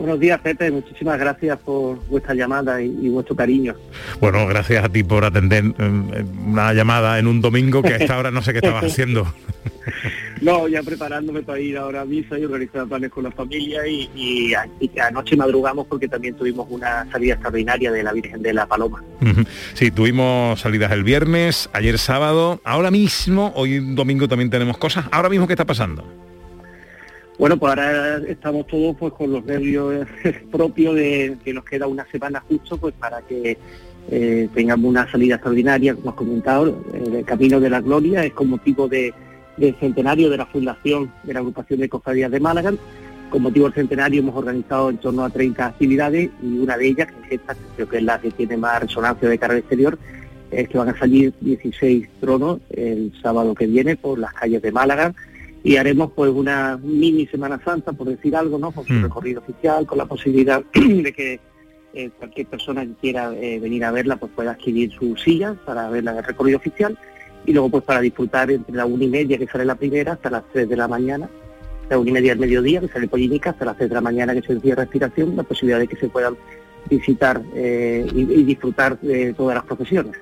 Buenos 0.00 0.18
días, 0.18 0.40
Pepe. 0.40 0.70
Muchísimas 0.70 1.18
gracias 1.18 1.58
por 1.58 1.98
vuestra 2.06 2.32
llamada 2.32 2.80
y, 2.80 2.86
y 3.02 3.10
vuestro 3.10 3.36
cariño. 3.36 3.74
Bueno, 4.18 4.46
gracias 4.46 4.82
a 4.82 4.88
ti 4.88 5.04
por 5.04 5.26
atender 5.26 5.62
eh, 5.78 6.24
una 6.46 6.72
llamada 6.72 7.18
en 7.18 7.26
un 7.26 7.42
domingo 7.42 7.82
que 7.82 7.92
a 7.92 7.96
esta 7.96 8.18
hora 8.18 8.30
no 8.30 8.40
sé 8.40 8.52
qué 8.52 8.58
estabas 8.60 8.84
haciendo. 8.90 9.26
No, 10.40 10.68
ya 10.68 10.82
preparándome 10.82 11.42
para 11.42 11.60
ir 11.60 11.76
ahora 11.76 12.00
a 12.00 12.04
misa 12.04 12.38
y 12.38 12.44
organizar 12.44 12.86
planes 12.88 13.10
con 13.10 13.24
la 13.24 13.30
familia 13.30 13.86
y, 13.86 14.52
anoche 15.00 15.36
madrugamos 15.36 15.86
porque 15.86 16.08
también 16.08 16.34
tuvimos 16.34 16.66
una 16.70 17.06
salida 17.12 17.34
extraordinaria 17.34 17.92
de 17.92 18.02
la 18.02 18.12
Virgen 18.12 18.40
de 18.42 18.54
la 18.54 18.66
Paloma. 18.66 19.02
Sí, 19.74 19.90
tuvimos 19.90 20.60
salidas 20.60 20.92
el 20.92 21.04
viernes, 21.04 21.68
ayer 21.72 21.98
sábado, 21.98 22.60
ahora 22.64 22.90
mismo, 22.90 23.52
hoy 23.54 23.94
domingo 23.94 24.28
también 24.28 24.50
tenemos 24.50 24.78
cosas. 24.78 25.04
Ahora 25.10 25.28
mismo, 25.28 25.46
¿qué 25.46 25.52
está 25.52 25.66
pasando? 25.66 26.04
Bueno, 27.38 27.58
pues 27.58 27.70
ahora 27.70 28.18
estamos 28.28 28.66
todos 28.66 28.96
pues 28.98 29.12
con 29.14 29.32
los 29.32 29.44
nervios 29.44 30.06
propios 30.52 30.94
de 30.94 31.36
que 31.44 31.52
nos 31.52 31.64
queda 31.64 31.86
una 31.86 32.06
semana 32.10 32.42
justo 32.46 32.76
pues 32.76 32.94
para 32.94 33.22
que 33.22 33.56
eh, 34.10 34.48
tengamos 34.54 34.88
una 34.88 35.10
salida 35.10 35.36
extraordinaria, 35.36 35.94
como 35.94 36.10
has 36.10 36.16
comentado, 36.16 36.82
eh, 36.92 37.18
el 37.18 37.24
Camino 37.24 37.60
de 37.60 37.70
la 37.70 37.80
Gloria 37.80 38.24
es 38.24 38.32
con 38.32 38.48
motivo 38.48 38.88
de, 38.88 39.14
del 39.60 39.76
centenario 39.76 40.30
de 40.30 40.38
la 40.38 40.46
fundación 40.46 41.12
de 41.22 41.34
la 41.34 41.40
agrupación 41.40 41.80
de 41.80 41.88
cofradías 41.88 42.30
de 42.30 42.40
Málaga. 42.40 42.72
Con 43.28 43.42
motivo 43.42 43.66
del 43.66 43.74
centenario 43.74 44.20
hemos 44.20 44.34
organizado 44.34 44.90
en 44.90 44.98
torno 44.98 45.22
a 45.24 45.30
30 45.30 45.64
actividades 45.66 46.30
y 46.42 46.58
una 46.58 46.76
de 46.76 46.88
ellas, 46.88 47.08
que 47.12 47.34
es 47.36 47.40
esta, 47.40 47.54
que 47.54 47.60
creo 47.76 47.88
que 47.88 47.96
es 47.98 48.02
la 48.02 48.20
que 48.20 48.30
tiene 48.32 48.56
más 48.56 48.80
resonancia 48.80 49.28
de 49.28 49.38
cara 49.38 49.52
al 49.52 49.60
exterior, 49.60 49.98
es 50.50 50.68
que 50.68 50.78
van 50.78 50.88
a 50.88 50.98
salir 50.98 51.32
16 51.40 52.08
tronos 52.20 52.58
el 52.70 53.12
sábado 53.22 53.54
que 53.54 53.68
viene 53.68 53.94
por 53.96 54.18
las 54.18 54.32
calles 54.32 54.60
de 54.62 54.72
Málaga 54.72 55.14
y 55.62 55.76
haremos 55.76 56.10
pues 56.12 56.30
una 56.32 56.76
mini 56.82 57.26
Semana 57.26 57.60
Santa, 57.62 57.92
por 57.92 58.08
decir 58.08 58.34
algo, 58.34 58.58
¿no? 58.58 58.72
Con 58.72 58.84
su 58.86 58.94
Mm. 58.94 59.02
recorrido 59.04 59.40
oficial, 59.42 59.86
con 59.86 59.98
la 59.98 60.06
posibilidad 60.06 60.64
de 60.74 61.12
que 61.12 61.38
eh, 61.92 62.10
cualquier 62.18 62.46
persona 62.46 62.84
que 62.86 62.94
quiera 63.00 63.32
eh, 63.34 63.60
venir 63.60 63.84
a 63.84 63.90
verla 63.90 64.16
pues 64.16 64.32
pueda 64.34 64.52
adquirir 64.52 64.90
su 64.92 65.16
silla 65.16 65.54
para 65.66 65.88
verla 65.90 66.12
en 66.12 66.18
el 66.18 66.24
recorrido 66.24 66.58
oficial 66.58 66.96
y 67.46 67.52
luego 67.52 67.70
pues 67.70 67.84
para 67.84 68.00
disfrutar 68.00 68.50
entre 68.50 68.74
la 68.74 68.86
una 68.86 69.04
y 69.04 69.08
media 69.08 69.38
que 69.38 69.46
sale 69.46 69.64
la 69.64 69.74
primera 69.74 70.12
hasta 70.12 70.30
las 70.30 70.44
3 70.52 70.68
de 70.68 70.76
la 70.76 70.88
mañana, 70.88 71.28
la 71.88 71.98
una 71.98 72.10
y 72.10 72.12
media 72.12 72.32
del 72.32 72.40
mediodía 72.40 72.80
que 72.80 72.88
sale 72.88 73.08
Pollinica 73.08 73.50
hasta 73.50 73.64
las 73.64 73.76
3 73.76 73.88
de 73.88 73.94
la 73.94 74.00
mañana 74.00 74.34
que 74.34 74.42
se 74.42 74.52
encierra 74.52 74.82
respiración, 74.82 75.36
la 75.36 75.42
posibilidad 75.42 75.78
de 75.78 75.88
que 75.88 75.96
se 75.96 76.08
puedan 76.08 76.36
visitar 76.88 77.40
eh, 77.54 78.06
y, 78.14 78.20
y 78.20 78.44
disfrutar 78.44 78.98
de 79.00 79.32
todas 79.34 79.54
las 79.54 79.64
profesiones. 79.64 80.16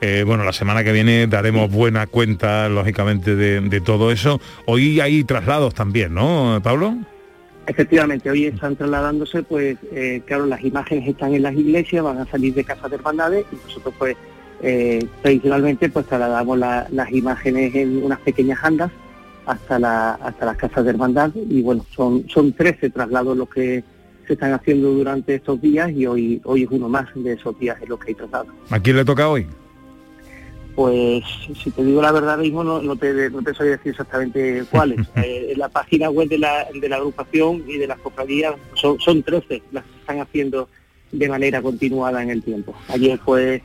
Eh, 0.00 0.22
bueno, 0.24 0.44
la 0.44 0.52
semana 0.52 0.84
que 0.84 0.92
viene 0.92 1.26
daremos 1.26 1.70
buena 1.70 2.06
cuenta, 2.06 2.68
lógicamente, 2.68 3.34
de, 3.34 3.60
de 3.60 3.80
todo 3.80 4.12
eso. 4.12 4.40
Hoy 4.66 5.00
hay 5.00 5.24
traslados 5.24 5.74
también, 5.74 6.14
¿no, 6.14 6.60
Pablo? 6.62 6.96
Efectivamente, 7.66 8.30
hoy 8.30 8.46
están 8.46 8.76
trasladándose, 8.76 9.42
pues, 9.42 9.76
eh, 9.90 10.22
claro, 10.24 10.46
las 10.46 10.62
imágenes 10.62 11.08
están 11.08 11.34
en 11.34 11.42
las 11.42 11.54
iglesias, 11.54 12.04
van 12.04 12.18
a 12.18 12.26
salir 12.26 12.54
de 12.54 12.62
casas 12.62 12.88
de 12.90 12.96
hermandades 12.96 13.44
y 13.50 13.56
nosotros, 13.56 13.94
pues, 13.98 14.16
eh, 14.62 15.06
tradicionalmente, 15.22 15.88
pues, 15.88 16.06
trasladamos 16.06 16.58
la- 16.58 16.86
las 16.90 17.10
imágenes 17.12 17.74
en 17.74 18.02
unas 18.02 18.20
pequeñas 18.20 18.58
andas 18.62 18.90
hasta 19.44 19.78
la, 19.78 20.12
hasta 20.14 20.46
las 20.46 20.56
casas 20.56 20.84
de 20.84 20.90
hermandad 20.90 21.30
y, 21.34 21.62
bueno, 21.62 21.84
son, 21.94 22.28
son 22.28 22.52
13 22.52 22.90
traslados 22.90 23.36
los 23.36 23.48
que 23.48 23.84
se 24.26 24.32
están 24.32 24.52
haciendo 24.52 24.90
durante 24.92 25.36
estos 25.36 25.60
días 25.60 25.90
y 25.92 26.04
hoy, 26.06 26.40
hoy 26.44 26.64
es 26.64 26.70
uno 26.70 26.88
más 26.88 27.06
de 27.14 27.34
esos 27.34 27.56
días 27.60 27.76
en 27.80 27.88
los 27.90 27.98
que 28.00 28.08
hay 28.08 28.14
traslados. 28.16 28.48
¿A 28.70 28.80
quién 28.80 28.96
le 28.96 29.04
toca 29.04 29.28
hoy? 29.28 29.46
Pues 30.74 31.24
si 31.62 31.70
te 31.70 31.82
digo 31.82 32.02
la 32.02 32.12
verdad 32.12 32.36
mismo 32.36 32.62
no, 32.62 32.82
no 32.82 32.96
te 32.96 33.30
no 33.30 33.40
te 33.42 33.54
sabría 33.54 33.76
decir 33.78 33.92
exactamente 33.92 34.62
cuáles. 34.70 34.98
Eh, 35.16 35.52
en 35.52 35.58
la 35.58 35.68
página 35.70 36.10
web 36.10 36.28
de 36.28 36.38
la, 36.38 36.66
de 36.78 36.88
la 36.88 36.96
agrupación 36.96 37.62
y 37.66 37.78
de 37.78 37.86
las 37.86 37.98
cofradías 38.00 38.54
son, 38.74 38.98
son 39.00 39.22
13 39.22 39.62
las 39.72 39.84
que 39.84 39.98
están 40.00 40.20
haciendo 40.20 40.68
de 41.12 41.28
manera 41.28 41.62
continuada 41.62 42.22
en 42.22 42.28
el 42.30 42.42
tiempo. 42.42 42.74
Ayer 42.88 43.18
fue 43.24 43.62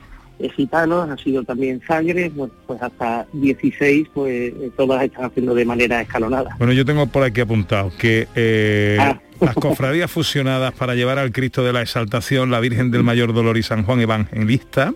gitanos, 0.49 1.09
ha 1.09 1.17
sido 1.17 1.43
también 1.43 1.81
sangre, 1.87 2.29
bueno, 2.35 2.53
pues 2.67 2.81
hasta 2.81 3.25
16 3.33 4.07
pues 4.13 4.53
eh, 4.53 4.71
todas 4.77 5.03
están 5.03 5.25
haciendo 5.25 5.53
de 5.53 5.65
manera 5.65 6.01
escalonada. 6.01 6.55
Bueno, 6.57 6.73
yo 6.73 6.85
tengo 6.85 7.05
por 7.07 7.23
aquí 7.23 7.41
apuntado 7.41 7.91
que 7.97 8.27
eh, 8.35 8.97
Ah. 8.99 9.19
las 9.41 9.55
cofradías 9.55 10.11
fusionadas 10.11 10.71
para 10.73 10.93
llevar 10.93 11.17
al 11.17 11.31
Cristo 11.31 11.63
de 11.63 11.73
la 11.73 11.81
Exaltación, 11.81 12.51
la 12.51 12.59
Virgen 12.59 12.91
del 12.91 13.01
Mayor 13.01 13.33
Dolor 13.33 13.57
y 13.57 13.63
San 13.63 13.83
Juan 13.83 13.99
Evangelista 13.99 14.93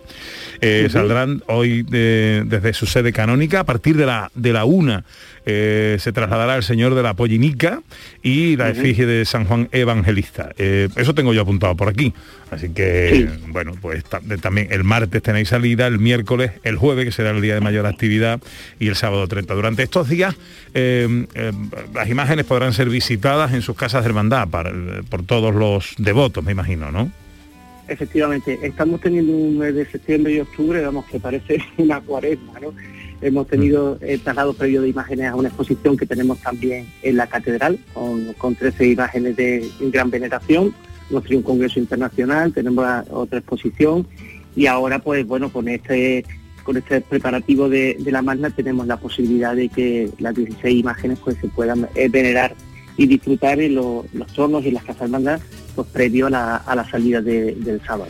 eh, 0.61 0.83
Ujú. 0.85 0.93
saldrán 0.93 1.41
hoy 1.47 1.81
de- 1.81 2.43
desde 2.45 2.73
su 2.73 2.85
sede 2.85 3.11
canónica 3.11 3.61
a 3.61 3.63
partir 3.63 3.97
de 3.97 4.05
la 4.05 4.29
de 4.35 4.53
la 4.53 4.65
una. 4.65 5.03
Eh, 5.45 5.97
se 5.99 6.11
trasladará 6.11 6.55
el 6.55 6.63
Señor 6.63 6.95
de 6.95 7.03
la 7.03 7.13
Pollinica 7.13 7.81
y 8.23 8.55
la 8.57 8.69
efigie 8.69 9.05
de 9.05 9.25
San 9.25 9.45
Juan 9.45 9.69
Evangelista. 9.71 10.49
Eh, 10.57 10.89
eso 10.95 11.13
tengo 11.13 11.33
yo 11.33 11.41
apuntado 11.41 11.75
por 11.75 11.89
aquí. 11.89 12.13
Así 12.51 12.69
que, 12.69 13.27
bueno, 13.47 13.73
pues 13.81 14.03
también 14.41 14.67
el 14.71 14.83
martes 14.83 15.21
tenéis 15.23 15.49
salida, 15.49 15.87
el 15.87 15.99
miércoles, 15.99 16.51
el 16.63 16.77
jueves, 16.77 17.05
que 17.05 17.11
será 17.11 17.31
el 17.31 17.41
día 17.41 17.55
de 17.55 17.61
mayor 17.61 17.85
actividad, 17.85 18.39
y 18.79 18.87
el 18.87 18.95
sábado 18.95 19.27
30. 19.27 19.53
Durante 19.55 19.83
estos 19.83 20.07
días, 20.09 20.35
eh, 20.73 21.25
eh, 21.33 21.51
las 21.93 22.07
imágenes 22.09 22.45
podrán 22.45 22.73
ser 22.73 22.89
visitadas 22.89 23.53
en 23.53 23.61
sus 23.61 23.75
casas 23.75 24.03
de 24.03 24.09
hermandad 24.09 24.47
para- 24.47 24.71
por 25.09 25.23
todos 25.23 25.53
los 25.55 25.95
devotos, 25.97 26.43
me 26.43 26.51
imagino, 26.51 26.91
¿no? 26.91 27.11
Efectivamente, 27.87 28.57
estamos 28.63 28.99
teniendo 28.99 29.31
un 29.31 29.59
mes 29.59 29.75
de 29.75 29.85
septiembre 29.85 30.33
y 30.33 30.39
octubre, 30.39 30.81
vamos, 30.81 31.05
que 31.05 31.19
parece 31.19 31.57
una 31.77 31.99
cuaresma, 32.01 32.59
¿no? 32.59 32.73
Hemos 33.21 33.47
tenido 33.47 33.97
el 34.01 34.19
traslado 34.21 34.53
previo 34.53 34.81
de 34.81 34.89
imágenes 34.89 35.27
a 35.27 35.35
una 35.35 35.47
exposición 35.47 35.97
que 35.97 36.05
tenemos 36.05 36.39
también 36.39 36.87
en 37.01 37.17
la 37.17 37.27
catedral, 37.27 37.79
con, 37.93 38.33
con 38.33 38.55
13 38.55 38.87
imágenes 38.91 39.35
de 39.35 39.69
gran 39.91 40.09
veneración. 40.11 40.73
Hemos 41.09 41.29
un 41.29 41.43
congreso 41.43 41.79
internacional, 41.79 42.51
tenemos 42.53 42.85
otra 43.09 43.39
exposición 43.39 44.05
y 44.55 44.65
ahora, 44.67 44.99
pues 44.99 45.25
bueno, 45.25 45.51
con 45.51 45.67
este 45.67 46.25
con 46.63 46.77
este 46.77 46.99
preparativo 47.01 47.69
de, 47.69 47.95
la 48.07 48.23
magna 48.23 48.49
tenemos 48.49 48.87
la 48.87 48.97
posibilidad 48.97 49.55
de 49.55 49.69
que 49.69 50.09
las 50.17 50.33
16 50.33 50.79
imágenes 50.79 51.19
pues 51.23 51.37
se 51.39 51.47
puedan 51.47 51.87
eh, 51.93 52.09
venerar 52.09 52.55
y 52.97 53.05
disfrutar 53.05 53.59
en 53.59 53.75
lo- 53.75 54.03
los 54.13 54.33
tronos 54.33 54.65
y 54.65 54.71
las 54.71 54.83
casas 54.83 55.03
hermandad 55.03 55.39
pues 55.75 55.87
previo 55.89 56.25
a 56.25 56.29
la, 56.31 56.55
a 56.57 56.75
la 56.75 56.89
salida 56.89 57.21
de- 57.21 57.53
del 57.53 57.79
sábado. 57.85 58.09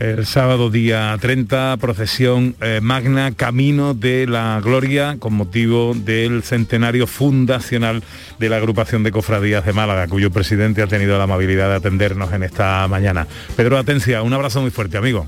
El 0.00 0.24
sábado 0.24 0.70
día 0.70 1.14
30, 1.20 1.76
procesión 1.76 2.56
eh, 2.62 2.80
magna, 2.82 3.32
Camino 3.32 3.92
de 3.92 4.26
la 4.26 4.58
Gloria, 4.64 5.16
con 5.18 5.34
motivo 5.34 5.92
del 5.94 6.42
centenario 6.42 7.06
fundacional 7.06 8.02
de 8.38 8.48
la 8.48 8.56
agrupación 8.56 9.02
de 9.02 9.12
cofradías 9.12 9.66
de 9.66 9.74
Málaga, 9.74 10.08
cuyo 10.08 10.30
presidente 10.30 10.80
ha 10.80 10.86
tenido 10.86 11.18
la 11.18 11.24
amabilidad 11.24 11.68
de 11.68 11.76
atendernos 11.76 12.32
en 12.32 12.44
esta 12.44 12.88
mañana. 12.88 13.26
Pedro 13.56 13.76
Atencia, 13.76 14.22
un 14.22 14.32
abrazo 14.32 14.62
muy 14.62 14.70
fuerte, 14.70 14.96
amigo. 14.96 15.26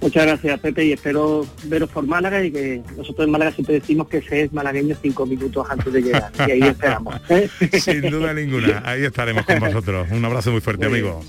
Muchas 0.00 0.26
gracias, 0.26 0.58
Pepe, 0.58 0.84
y 0.86 0.92
espero 0.94 1.46
veros 1.66 1.88
por 1.88 2.04
Málaga 2.04 2.42
y 2.42 2.50
que 2.50 2.82
nosotros 2.96 3.24
en 3.24 3.30
Málaga 3.30 3.52
siempre 3.52 3.76
decimos 3.76 4.08
que 4.08 4.20
se 4.20 4.42
es 4.42 4.52
malagueño 4.52 4.96
cinco 5.00 5.26
minutos 5.26 5.64
antes 5.70 5.92
de 5.92 6.02
llegar. 6.02 6.32
Y 6.48 6.50
ahí 6.50 6.62
esperamos. 6.62 7.20
¿eh? 7.28 7.48
Sin 7.78 8.00
duda 8.10 8.34
ninguna, 8.34 8.82
ahí 8.84 9.04
estaremos 9.04 9.46
con 9.46 9.60
vosotros. 9.60 10.08
Un 10.10 10.24
abrazo 10.24 10.50
muy 10.50 10.60
fuerte, 10.60 10.86
amigo. 10.86 11.22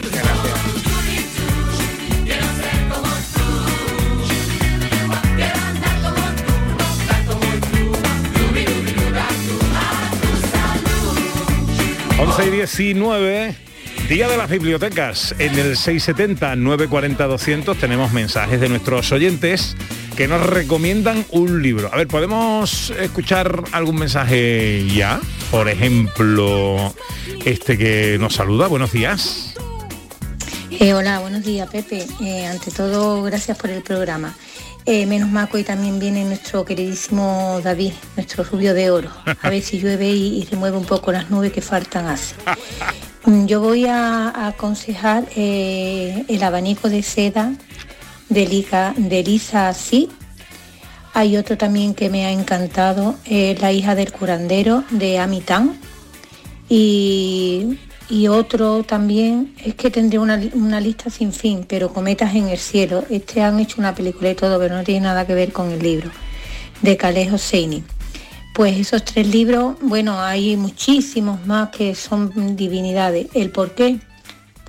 Gracias. 0.00 0.85
11 12.18 12.46
y 12.46 12.50
19, 12.50 13.54
Día 14.08 14.28
de 14.28 14.36
las 14.38 14.48
Bibliotecas. 14.48 15.34
En 15.38 15.58
el 15.58 15.76
670-940-200 15.76 17.78
tenemos 17.78 18.12
mensajes 18.12 18.58
de 18.58 18.70
nuestros 18.70 19.12
oyentes 19.12 19.76
que 20.16 20.26
nos 20.26 20.40
recomiendan 20.46 21.26
un 21.30 21.62
libro. 21.62 21.90
A 21.92 21.96
ver, 21.96 22.08
¿podemos 22.08 22.88
escuchar 22.98 23.64
algún 23.72 23.96
mensaje 23.96 24.88
ya? 24.88 25.20
Por 25.50 25.68
ejemplo, 25.68 26.94
este 27.44 27.76
que 27.76 28.16
nos 28.18 28.32
saluda. 28.34 28.66
Buenos 28.66 28.92
días. 28.92 29.54
Eh, 30.70 30.94
hola, 30.94 31.18
buenos 31.18 31.44
días, 31.44 31.68
Pepe. 31.70 32.06
Eh, 32.22 32.46
ante 32.46 32.70
todo, 32.70 33.22
gracias 33.24 33.58
por 33.58 33.68
el 33.68 33.82
programa. 33.82 34.34
Eh, 34.88 35.04
menos 35.04 35.28
que 35.50 35.56
hoy 35.56 35.64
también 35.64 35.98
viene 35.98 36.24
nuestro 36.24 36.64
queridísimo 36.64 37.60
David, 37.62 37.92
nuestro 38.14 38.44
rubio 38.44 38.72
de 38.72 38.90
oro. 38.90 39.10
A 39.42 39.50
ver 39.50 39.60
si 39.60 39.78
llueve 39.82 40.08
y, 40.08 40.38
y 40.38 40.44
remueve 40.44 40.76
un 40.76 40.84
poco 40.84 41.10
las 41.10 41.28
nubes 41.28 41.52
que 41.52 41.60
faltan 41.60 42.06
hace. 42.06 42.36
Mm, 43.24 43.46
Yo 43.46 43.60
voy 43.60 43.86
a, 43.86 44.28
a 44.28 44.46
aconsejar 44.46 45.24
eh, 45.34 46.24
el 46.28 46.42
abanico 46.44 46.88
de 46.88 47.02
seda 47.02 47.52
de, 48.28 48.46
Liga, 48.46 48.94
de 48.96 49.24
Lisa 49.24 49.74
Sid. 49.74 50.08
Hay 51.14 51.36
otro 51.36 51.56
también 51.58 51.92
que 51.94 52.08
me 52.08 52.26
ha 52.26 52.30
encantado, 52.30 53.16
eh, 53.24 53.56
La 53.60 53.72
hija 53.72 53.96
del 53.96 54.12
curandero 54.12 54.84
de 54.90 55.18
Amitán. 55.18 55.80
Y, 56.68 57.78
y 58.08 58.28
otro 58.28 58.84
también, 58.84 59.54
es 59.64 59.74
que 59.74 59.90
tendré 59.90 60.18
una, 60.18 60.40
una 60.52 60.80
lista 60.80 61.10
sin 61.10 61.32
fin, 61.32 61.64
pero 61.68 61.92
Cometas 61.92 62.34
en 62.34 62.48
el 62.48 62.58
cielo. 62.58 63.04
Este 63.10 63.42
han 63.42 63.58
hecho 63.58 63.76
una 63.78 63.94
película 63.94 64.30
y 64.30 64.34
todo, 64.34 64.58
pero 64.58 64.76
no 64.76 64.84
tiene 64.84 65.00
nada 65.00 65.26
que 65.26 65.34
ver 65.34 65.52
con 65.52 65.70
el 65.72 65.80
libro, 65.82 66.10
de 66.82 66.96
Calais 66.96 67.32
Hosseini. 67.32 67.82
Pues 68.54 68.78
esos 68.78 69.04
tres 69.04 69.26
libros, 69.26 69.76
bueno, 69.82 70.20
hay 70.20 70.56
muchísimos 70.56 71.44
más 71.46 71.70
que 71.70 71.94
son 71.94 72.56
divinidades. 72.56 73.26
¿El 73.34 73.50
por 73.50 73.74
qué? 73.74 73.98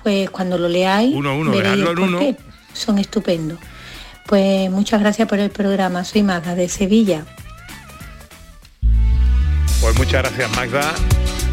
Pues 0.02 0.28
cuando 0.30 0.58
lo 0.58 0.68
leáis, 0.68 1.14
Uno 1.14 1.30
a 1.30 1.34
uno, 1.34 1.50
veréis 1.52 1.76
leadlo 1.76 1.90
el 1.92 1.98
en 1.98 2.04
uno. 2.04 2.18
porqué. 2.18 2.36
Son 2.74 2.98
estupendos. 2.98 3.58
Pues 4.26 4.70
muchas 4.70 5.00
gracias 5.00 5.26
por 5.26 5.38
el 5.38 5.50
programa. 5.50 6.04
Soy 6.04 6.22
Magda 6.22 6.54
de 6.54 6.68
Sevilla. 6.68 7.24
Pues 9.80 9.96
muchas 9.96 10.22
gracias 10.22 10.50
Magda 10.56 10.94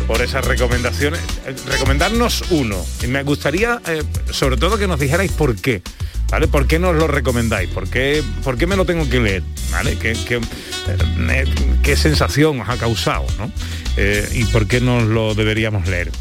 por 0.07 0.21
esas 0.21 0.45
recomendaciones. 0.45 1.19
Eh, 1.45 1.55
Recomendarnos 1.67 2.43
uno. 2.51 2.83
Y 3.03 3.07
me 3.07 3.23
gustaría 3.23 3.81
eh, 3.87 4.03
sobre 4.31 4.57
todo 4.57 4.77
que 4.77 4.87
nos 4.87 4.99
dijerais 4.99 5.31
por 5.31 5.55
qué. 5.55 5.81
¿Vale? 6.29 6.47
¿Por 6.47 6.65
qué 6.65 6.79
nos 6.79 6.95
lo 6.95 7.07
recomendáis? 7.07 7.69
¿Por 7.69 7.87
qué, 7.87 8.23
por 8.43 8.57
qué 8.57 8.65
me 8.65 8.75
lo 8.75 8.85
tengo 8.85 9.07
que 9.07 9.19
leer? 9.19 9.43
¿Vale? 9.71 9.95
¿Qué, 9.97 10.17
qué, 10.27 10.37
eh, 10.37 11.45
qué 11.83 11.95
sensación 11.95 12.59
os 12.61 12.67
ha 12.69 12.77
causado? 12.77 13.25
¿no? 13.37 13.51
¿Y 14.33 14.43
por 14.45 14.67
qué 14.67 14.81
nos 14.81 15.03
lo 15.03 15.35
deberíamos 15.35 15.87
leer? 15.87 16.11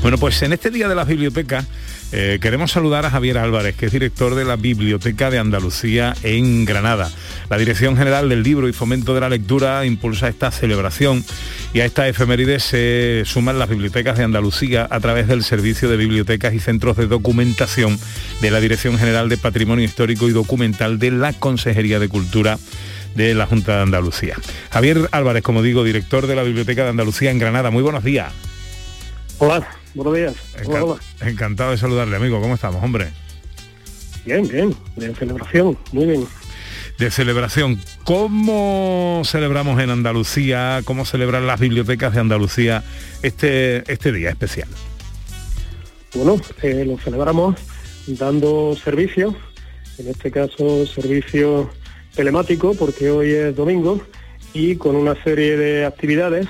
Bueno, 0.00 0.16
pues 0.16 0.40
en 0.42 0.52
este 0.52 0.70
Día 0.70 0.88
de 0.88 0.94
las 0.94 1.08
Bibliotecas 1.08 1.66
eh, 2.12 2.38
queremos 2.42 2.70
saludar 2.70 3.06
a 3.06 3.10
Javier 3.10 3.38
Álvarez, 3.38 3.74
que 3.74 3.86
es 3.86 3.92
director 3.92 4.34
de 4.34 4.44
la 4.44 4.56
Biblioteca 4.56 5.30
de 5.30 5.38
Andalucía 5.38 6.14
en 6.22 6.66
Granada. 6.66 7.10
La 7.48 7.56
Dirección 7.56 7.96
General 7.96 8.28
del 8.28 8.42
Libro 8.42 8.68
y 8.68 8.74
Fomento 8.74 9.14
de 9.14 9.20
la 9.20 9.30
Lectura 9.30 9.86
impulsa 9.86 10.28
esta 10.28 10.50
celebración 10.50 11.24
y 11.72 11.80
a 11.80 11.86
esta 11.86 12.06
efeméride 12.06 12.60
se 12.60 13.22
suman 13.24 13.58
las 13.58 13.70
bibliotecas 13.70 14.18
de 14.18 14.24
Andalucía 14.24 14.86
a 14.90 15.00
través 15.00 15.26
del 15.26 15.42
Servicio 15.42 15.88
de 15.88 15.96
Bibliotecas 15.96 16.52
y 16.52 16.60
Centros 16.60 16.98
de 16.98 17.06
Documentación 17.06 17.98
de 18.42 18.50
la 18.50 18.60
Dirección 18.60 18.98
General 18.98 19.30
de 19.30 19.38
Patrimonio 19.38 19.84
Histórico 19.84 20.28
y 20.28 20.32
Documental 20.32 20.98
de 20.98 21.12
la 21.12 21.32
Consejería 21.32 21.98
de 21.98 22.08
Cultura 22.08 22.58
de 23.14 23.34
la 23.34 23.46
Junta 23.46 23.76
de 23.76 23.82
Andalucía. 23.82 24.36
Javier 24.70 25.08
Álvarez, 25.12 25.42
como 25.42 25.62
digo, 25.62 25.82
director 25.82 26.26
de 26.26 26.36
la 26.36 26.42
Biblioteca 26.42 26.84
de 26.84 26.90
Andalucía 26.90 27.30
en 27.30 27.38
Granada. 27.38 27.70
Muy 27.70 27.82
buenos 27.82 28.04
días. 28.04 28.32
Hola, 29.38 29.66
buenos 29.94 30.14
días. 30.14 30.34
Hola, 30.66 30.84
hola. 30.84 31.00
Encantado 31.20 31.70
de 31.70 31.78
saludarle, 31.78 32.16
amigo. 32.16 32.40
¿Cómo 32.40 32.54
estamos, 32.54 32.82
hombre? 32.82 33.10
Bien, 34.24 34.46
bien, 34.46 34.74
de 34.96 35.14
celebración, 35.14 35.76
muy 35.92 36.06
bien. 36.06 36.26
De 36.98 37.10
celebración. 37.10 37.80
¿Cómo 38.04 39.22
celebramos 39.24 39.80
en 39.80 39.90
Andalucía, 39.90 40.82
cómo 40.84 41.04
celebran 41.04 41.46
las 41.46 41.58
bibliotecas 41.58 42.14
de 42.14 42.20
Andalucía 42.20 42.84
este, 43.22 43.90
este 43.92 44.12
día 44.12 44.30
especial? 44.30 44.68
Bueno, 46.14 46.40
eh, 46.62 46.84
lo 46.86 46.98
celebramos 46.98 47.56
dando 48.06 48.76
servicio, 48.76 49.34
en 49.98 50.08
este 50.08 50.30
caso 50.30 50.86
servicio 50.86 51.70
telemático, 52.14 52.74
porque 52.74 53.10
hoy 53.10 53.30
es 53.30 53.56
domingo, 53.56 54.00
y 54.52 54.76
con 54.76 54.94
una 54.94 55.20
serie 55.24 55.56
de 55.56 55.86
actividades 55.86 56.46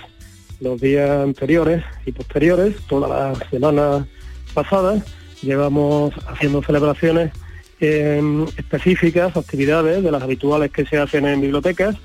los 0.63 0.81
días 0.81 1.11
anteriores 1.11 1.85
y 2.07 2.13
posteriores, 2.13 2.77
toda 2.89 3.09
la 3.09 3.49
semana 3.51 4.07
pasada, 4.55 5.03
llevamos 5.43 6.15
haciendo 6.29 6.63
celebraciones 6.63 7.33
específicas, 7.81 9.37
actividades 9.37 10.05
de 10.05 10.13
las 10.13 10.23
habituales 10.23 10.71
que 10.71 10.87
se 10.87 10.99
hacen 10.99 11.27
en 11.27 11.41
bibliotecas, 11.41 11.97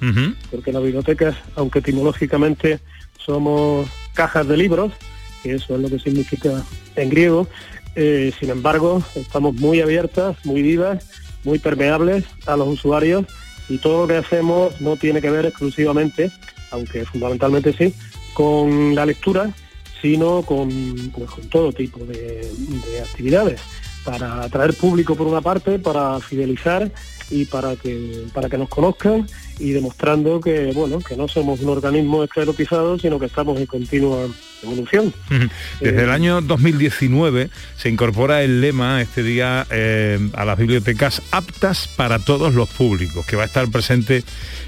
porque 0.49 0.73
las 0.73 0.81
bibliotecas, 0.81 1.35
aunque 1.55 1.79
etimológicamente 1.79 2.79
somos 3.17 3.87
cajas 4.15 4.47
de 4.47 4.57
libros, 4.57 4.91
que 5.43 5.53
eso 5.53 5.75
es 5.75 5.81
lo 5.81 5.89
que 5.89 5.99
significa 5.99 6.63
en 6.95 7.09
griego, 7.09 7.47
eh, 7.95 8.31
sin 8.39 8.49
embargo, 8.49 9.03
estamos 9.15 9.53
muy 9.55 9.81
abiertas, 9.81 10.35
muy 10.45 10.63
vivas, 10.63 11.07
muy 11.43 11.59
permeables 11.59 12.25
a 12.47 12.57
los 12.57 12.67
usuarios 12.67 13.25
y 13.69 13.77
todo 13.77 14.01
lo 14.01 14.07
que 14.07 14.17
hacemos 14.17 14.81
no 14.81 14.97
tiene 14.97 15.21
que 15.21 15.29
ver 15.29 15.45
exclusivamente, 15.45 16.31
aunque 16.71 17.05
fundamentalmente 17.05 17.73
sí, 17.73 17.93
con 18.37 18.93
la 18.93 19.03
lectura, 19.03 19.49
sino 19.99 20.43
con, 20.43 20.69
todo 21.49 21.73
tipo 21.73 22.05
de, 22.05 22.47
de 22.85 23.01
actividades 23.01 23.59
para 24.05 24.43
atraer 24.43 24.75
público 24.75 25.15
por 25.15 25.25
una 25.25 25.41
parte, 25.41 25.79
para 25.79 26.19
fidelizar 26.19 26.91
y 27.31 27.45
para 27.45 27.75
que 27.75 28.25
para 28.35 28.47
que 28.47 28.59
nos 28.59 28.69
conozcan 28.69 29.25
y 29.59 29.71
demostrando 29.71 30.39
que 30.39 30.71
bueno 30.73 30.99
que 30.99 31.15
no 31.15 31.27
somos 31.27 31.59
un 31.61 31.69
organismo 31.69 32.23
esclerotizado, 32.23 32.97
sino 32.99 33.19
que 33.19 33.25
estamos 33.25 33.59
en 33.59 33.65
continua 33.65 34.27
evolución. 34.63 35.13
Desde 35.79 36.03
el 36.03 36.09
año 36.09 36.41
2019 36.41 37.49
se 37.75 37.89
incorpora 37.89 38.43
el 38.43 38.61
lema 38.61 39.01
este 39.01 39.23
día 39.23 39.65
eh, 39.69 40.19
a 40.33 40.45
las 40.45 40.57
bibliotecas 40.57 41.21
aptas 41.31 41.87
para 41.87 42.19
todos 42.19 42.53
los 42.53 42.69
públicos, 42.69 43.25
que 43.25 43.35
va 43.35 43.43
a 43.43 43.47
estar 43.47 43.67
presente 43.69 44.23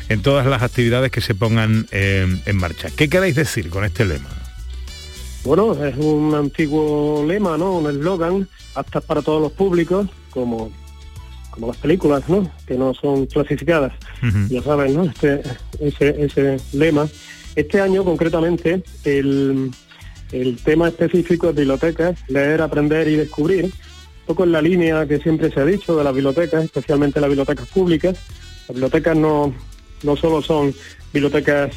en 0.09 0.21
todas 0.21 0.45
las 0.45 0.61
actividades 0.61 1.11
que 1.11 1.21
se 1.21 1.35
pongan 1.35 1.87
eh, 1.91 2.27
en 2.45 2.57
marcha. 2.57 2.89
¿Qué 2.95 3.09
queréis 3.09 3.35
decir 3.35 3.69
con 3.69 3.83
este 3.85 4.05
lema? 4.05 4.29
Bueno, 5.43 5.73
es 5.85 5.95
un 5.97 6.35
antiguo 6.35 7.25
lema, 7.25 7.57
¿no? 7.57 7.77
Un 7.77 7.89
eslogan, 7.89 8.47
aptas 8.75 9.03
para 9.03 9.21
todos 9.21 9.41
los 9.41 9.51
públicos, 9.53 10.07
como, 10.31 10.71
como 11.59 11.73
las 11.73 11.81
películas, 11.81 12.29
¿no? 12.29 12.49
Que 12.65 12.75
no 12.75 12.93
son 12.93 13.25
clasificadas. 13.25 13.91
Ya 14.49 14.61
saben, 14.63 14.93
¿no? 14.93 15.03
Este, 15.03 15.41
ese, 15.81 16.23
ese 16.23 16.57
lema. 16.71 17.07
Este 17.55 17.81
año, 17.81 18.05
concretamente, 18.05 18.81
el, 19.03 19.69
el 20.31 20.57
tema 20.63 20.87
específico 20.87 21.47
de 21.47 21.61
bibliotecas, 21.63 22.17
leer, 22.29 22.61
aprender 22.61 23.09
y 23.09 23.17
descubrir, 23.17 23.65
un 23.65 23.71
poco 24.25 24.45
en 24.45 24.53
la 24.53 24.61
línea 24.61 25.05
que 25.05 25.19
siempre 25.19 25.51
se 25.51 25.59
ha 25.59 25.65
dicho 25.65 25.97
de 25.97 26.03
las 26.03 26.13
bibliotecas, 26.13 26.63
especialmente 26.63 27.19
las 27.19 27.29
bibliotecas 27.29 27.67
públicas. 27.67 28.15
Las 28.67 28.75
bibliotecas 28.75 29.17
no, 29.17 29.53
no 30.03 30.15
solo 30.15 30.41
son 30.41 30.73
bibliotecas 31.11 31.75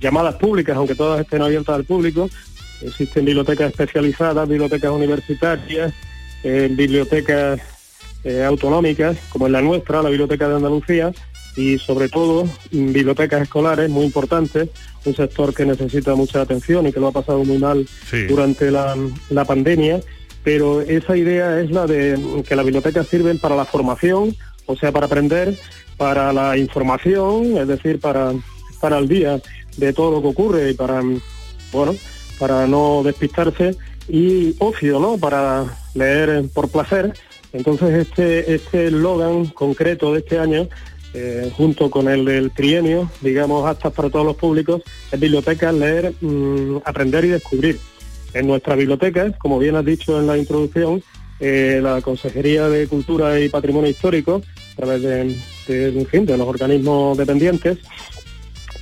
llamadas 0.00 0.36
públicas, 0.36 0.76
aunque 0.76 0.94
todas 0.94 1.20
estén 1.20 1.42
abiertas 1.42 1.74
al 1.74 1.84
público, 1.84 2.30
existen 2.80 3.26
bibliotecas 3.26 3.70
especializadas, 3.70 4.48
bibliotecas 4.48 4.90
universitarias, 4.90 5.92
eh, 6.42 6.68
bibliotecas 6.70 7.73
eh, 8.24 8.42
autonómicas, 8.44 9.16
como 9.30 9.46
es 9.46 9.52
la 9.52 9.60
nuestra, 9.62 10.02
la 10.02 10.08
Biblioteca 10.08 10.48
de 10.48 10.56
Andalucía, 10.56 11.12
y 11.56 11.78
sobre 11.78 12.08
todo 12.08 12.44
mm, 12.72 12.92
bibliotecas 12.92 13.42
escolares 13.42 13.88
muy 13.90 14.04
importantes, 14.04 14.68
un 15.04 15.14
sector 15.14 15.54
que 15.54 15.64
necesita 15.66 16.14
mucha 16.14 16.40
atención 16.40 16.86
y 16.86 16.92
que 16.92 17.00
lo 17.00 17.08
ha 17.08 17.12
pasado 17.12 17.44
muy 17.44 17.58
mal 17.58 17.86
Sí. 18.10 18.24
durante 18.24 18.70
la, 18.70 18.96
la 19.30 19.44
pandemia 19.44 20.00
pero 20.44 20.82
esa 20.82 21.16
idea 21.16 21.58
es 21.60 21.70
la 21.70 21.86
de 21.86 22.42
que 22.46 22.54
las 22.54 22.66
bibliotecas 22.66 23.08
sirven 23.08 23.38
para 23.38 23.56
la 23.56 23.64
formación, 23.64 24.36
o 24.66 24.76
sea, 24.76 24.92
para 24.92 25.06
aprender, 25.06 25.56
para 25.96 26.34
la 26.34 26.58
información, 26.58 27.56
es 27.56 27.66
decir, 27.66 27.98
para 27.98 28.32
estar 28.70 28.92
al 28.92 29.08
día 29.08 29.40
de 29.78 29.92
todo 29.94 30.10
lo 30.10 30.20
que 30.20 30.28
ocurre 30.28 30.70
y 30.70 30.74
para, 30.74 31.00
bueno, 31.72 31.94
para 32.38 32.66
no 32.66 33.00
despistarse 33.02 33.74
y 34.06 34.54
ocio, 34.58 35.00
¿no? 35.00 35.16
Para 35.16 35.64
leer 35.94 36.44
por 36.52 36.68
placer. 36.68 37.14
Entonces 37.54 38.08
este 38.08 38.54
este 38.54 38.90
concreto 39.54 40.12
de 40.12 40.18
este 40.18 40.38
año, 40.38 40.68
eh, 41.14 41.50
junto 41.56 41.88
con 41.88 42.08
el 42.08 42.24
del 42.24 42.50
trienio, 42.50 43.08
digamos, 43.20 43.64
hasta 43.66 43.90
para 43.90 44.10
todos 44.10 44.26
los 44.26 44.36
públicos, 44.36 44.82
es 45.12 45.20
biblioteca, 45.20 45.70
leer, 45.72 46.12
mm, 46.20 46.78
aprender 46.84 47.24
y 47.24 47.28
descubrir. 47.28 47.78
En 48.34 48.48
nuestra 48.48 48.74
biblioteca, 48.74 49.30
como 49.38 49.60
bien 49.60 49.76
has 49.76 49.84
dicho 49.84 50.18
en 50.18 50.26
la 50.26 50.36
introducción, 50.36 51.00
eh, 51.38 51.78
la 51.80 52.00
Consejería 52.02 52.68
de 52.68 52.88
Cultura 52.88 53.38
y 53.38 53.48
Patrimonio 53.48 53.88
Histórico, 53.88 54.42
a 54.72 54.76
través 54.76 55.02
de, 55.02 55.36
de, 55.68 56.06
en 56.12 56.26
de 56.26 56.36
los 56.36 56.48
organismos 56.48 57.16
dependientes, 57.16 57.78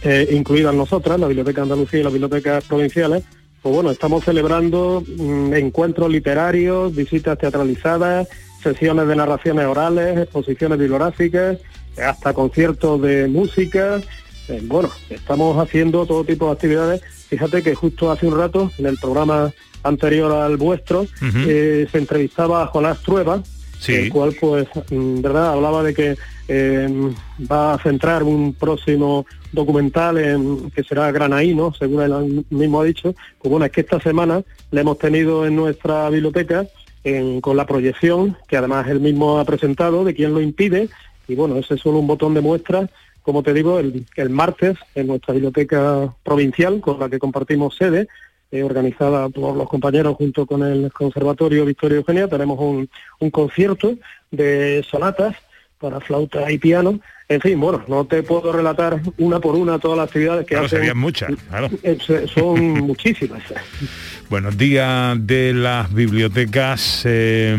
eh, 0.03 0.29
incluidas 0.33 0.75
nosotras, 0.75 1.21
la 1.21 1.27
Biblioteca 1.27 1.63
Andalucía 1.63 2.01
y 2.01 2.03
las 2.05 2.13
bibliotecas 2.13 2.65
provinciales, 2.65 3.25
pues 3.61 3.75
bueno, 3.75 3.91
estamos 3.91 4.25
celebrando 4.25 5.05
mm, 5.07 5.53
encuentros 5.53 6.11
literarios, 6.11 6.95
visitas 6.95 7.39
teatralizadas, 7.39 8.29
sesiones 8.63 9.07
de 9.09 9.17
narraciones 9.17 9.67
orales, 9.67 10.19
exposiciones 10.19 10.79
bibliográficas, 10.79 11.59
hasta 12.03 12.33
conciertos 12.33 13.01
de 13.03 13.29
música. 13.29 14.01
Eh, 14.49 14.61
bueno, 14.65 14.91
estamos 15.11 15.59
haciendo 15.59 16.07
todo 16.07 16.25
tipo 16.25 16.47
de 16.47 16.53
actividades. 16.53 17.03
Fíjate 17.29 17.63
que 17.63 17.75
justo 17.75 18.11
hace 18.11 18.27
un 18.27 18.37
rato, 18.37 18.71
en 18.79 18.87
el 18.87 18.99
programa 18.99 19.53
anterior 19.83 20.33
al 20.33 20.57
vuestro, 20.57 21.07
eh, 21.47 21.87
se 21.91 21.99
entrevistaba 21.99 22.63
a 22.63 22.67
Jonás 22.67 23.01
Trueba, 23.03 23.43
Sí. 23.79 23.95
el 23.95 24.13
cual 24.13 24.33
pues 24.41 24.69
mm, 24.91 25.23
verdad 25.23 25.55
hablaba 25.55 25.83
de 25.83 25.93
que 25.93 26.17
eh, 26.47 26.89
va 27.51 27.75
a 27.75 27.79
centrar 27.79 28.23
un 28.23 28.55
próximo 28.55 29.27
documental 29.51 30.19
en 30.19 30.71
que 30.71 30.85
será 30.85 31.11
granaíno, 31.11 31.75
según 31.77 32.03
él 32.03 32.45
mismo 32.51 32.81
ha 32.81 32.85
dicho. 32.85 33.13
Pues 33.41 33.51
bueno, 33.51 33.67
es 33.67 33.73
que 33.73 33.81
esta 33.81 34.01
semana 34.01 34.43
le 34.71 34.81
hemos 34.81 34.99
tenido 34.99 35.47
en 35.47 35.57
nuestra 35.57 36.09
biblioteca 36.11 36.65
en- 37.05 37.41
con 37.41 37.57
la 37.57 37.67
proyección, 37.67 38.37
que 38.49 38.57
además 38.57 38.89
él 38.89 39.01
mismo 39.01 39.39
ha 39.39 39.45
presentado, 39.45 40.05
de 40.05 40.15
quién 40.15 40.33
lo 40.35 40.41
impide, 40.41 40.89
y 41.29 41.35
bueno, 41.35 41.57
ese 41.57 41.75
es 41.75 41.81
solo 41.81 41.99
un 41.99 42.07
botón 42.07 42.35
de 42.35 42.41
muestra, 42.41 42.89
como 43.23 43.43
te 43.43 43.53
digo, 43.55 43.79
el, 43.79 44.05
el 44.17 44.31
martes 44.31 44.77
en 44.95 45.07
nuestra 45.07 45.33
biblioteca 45.35 46.13
provincial, 46.25 46.81
con 46.81 46.99
la 46.99 47.09
que 47.09 47.19
compartimos 47.19 47.77
sede, 47.77 48.09
eh, 48.51 48.63
organizada 48.65 49.29
por 49.29 49.57
los 49.57 49.69
compañeros 49.69 50.17
junto 50.17 50.45
con 50.45 50.63
el 50.63 50.93
Conservatorio 50.93 51.65
Victoria 51.65 51.99
Eugenia, 51.99 52.29
tenemos 52.29 52.59
un, 52.61 52.89
un 53.21 53.31
concierto 53.31 53.95
de 54.31 54.85
sonatas 54.91 55.37
para 55.83 56.01
flauta 56.01 56.51
y 56.51 56.57
piano. 56.59 56.99
En 57.29 57.41
fin, 57.41 57.59
bueno, 57.59 57.83
no 57.89 58.05
te 58.05 58.23
puedo 58.23 58.53
relatar 58.53 59.01
una 59.19 59.41
por 59.41 59.55
una 59.55 59.79
todas 59.79 59.97
las 59.99 60.07
actividades 60.09 60.43
que 60.47 60.51
Claro, 60.55 60.67
hacen. 60.67 60.79
serían 60.81 60.99
muchas, 60.99 61.31
claro. 61.49 61.71
Eh, 61.83 61.97
Son 62.35 62.61
muchísimas. 62.87 63.43
Buenos 64.29 64.57
días 64.59 65.17
de 65.27 65.53
las 65.55 65.93
bibliotecas. 65.93 67.03
eh, 67.05 67.57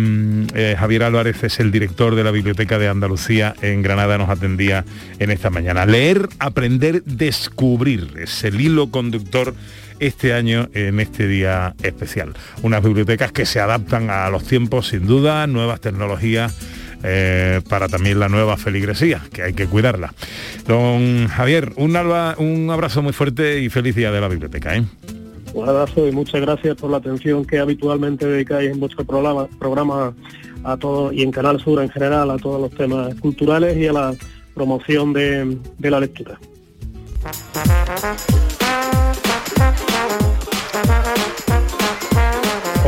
eh, 0.53 0.75
Javier 0.79 1.03
Álvarez 1.03 1.43
es 1.43 1.59
el 1.59 1.71
director 1.71 2.13
de 2.15 2.23
la 2.23 2.31
Biblioteca 2.31 2.77
de 2.77 2.87
Andalucía 2.87 3.55
en 3.61 3.81
Granada, 3.81 4.17
nos 4.17 4.29
atendía 4.29 4.85
en 5.19 5.31
esta 5.31 5.49
mañana. 5.49 5.85
Leer, 5.85 6.29
aprender, 6.39 7.03
descubrir 7.05 8.13
es 8.19 8.43
el 8.43 8.61
hilo 8.61 8.91
conductor 8.91 9.55
este 9.99 10.33
año 10.33 10.69
en 10.73 10.99
este 10.99 11.27
día 11.27 11.73
especial. 11.81 12.33
Unas 12.61 12.83
bibliotecas 12.83 13.31
que 13.31 13.45
se 13.45 13.59
adaptan 13.59 14.09
a 14.09 14.29
los 14.29 14.43
tiempos 14.43 14.87
sin 14.89 15.07
duda, 15.07 15.47
nuevas 15.47 15.81
tecnologías. 15.81 16.55
Eh, 17.03 17.61
para 17.69 17.87
también 17.87 18.19
la 18.19 18.29
nueva 18.29 18.57
feligresía, 18.57 19.21
que 19.31 19.43
hay 19.43 19.53
que 19.53 19.67
cuidarla. 19.67 20.13
Don 20.67 21.27
Javier, 21.27 21.73
un, 21.75 21.95
alba- 21.95 22.35
un 22.37 22.69
abrazo 22.71 23.01
muy 23.01 23.13
fuerte 23.13 23.61
y 23.61 23.69
feliz 23.69 23.95
día 23.95 24.11
de 24.11 24.21
la 24.21 24.27
biblioteca. 24.27 24.75
¿eh? 24.75 24.83
Un 25.53 25.69
abrazo 25.69 26.07
y 26.07 26.11
muchas 26.11 26.41
gracias 26.41 26.75
por 26.77 26.89
la 26.89 26.97
atención 26.97 27.45
que 27.45 27.59
habitualmente 27.59 28.25
dedicáis 28.25 28.71
en 28.71 28.79
vuestro 28.79 29.05
programa, 29.05 29.47
programa 29.59 30.13
a 30.63 30.77
todo 30.77 31.11
y 31.11 31.21
en 31.21 31.31
Canal 31.31 31.59
Sur 31.59 31.81
en 31.83 31.89
general 31.89 32.31
a 32.31 32.37
todos 32.37 32.59
los 32.59 32.71
temas 32.71 33.13
culturales 33.15 33.77
y 33.77 33.85
a 33.87 33.93
la 33.93 34.15
promoción 34.55 35.13
de, 35.13 35.57
de 35.77 35.91
la 35.91 35.99
lectura. 35.99 36.39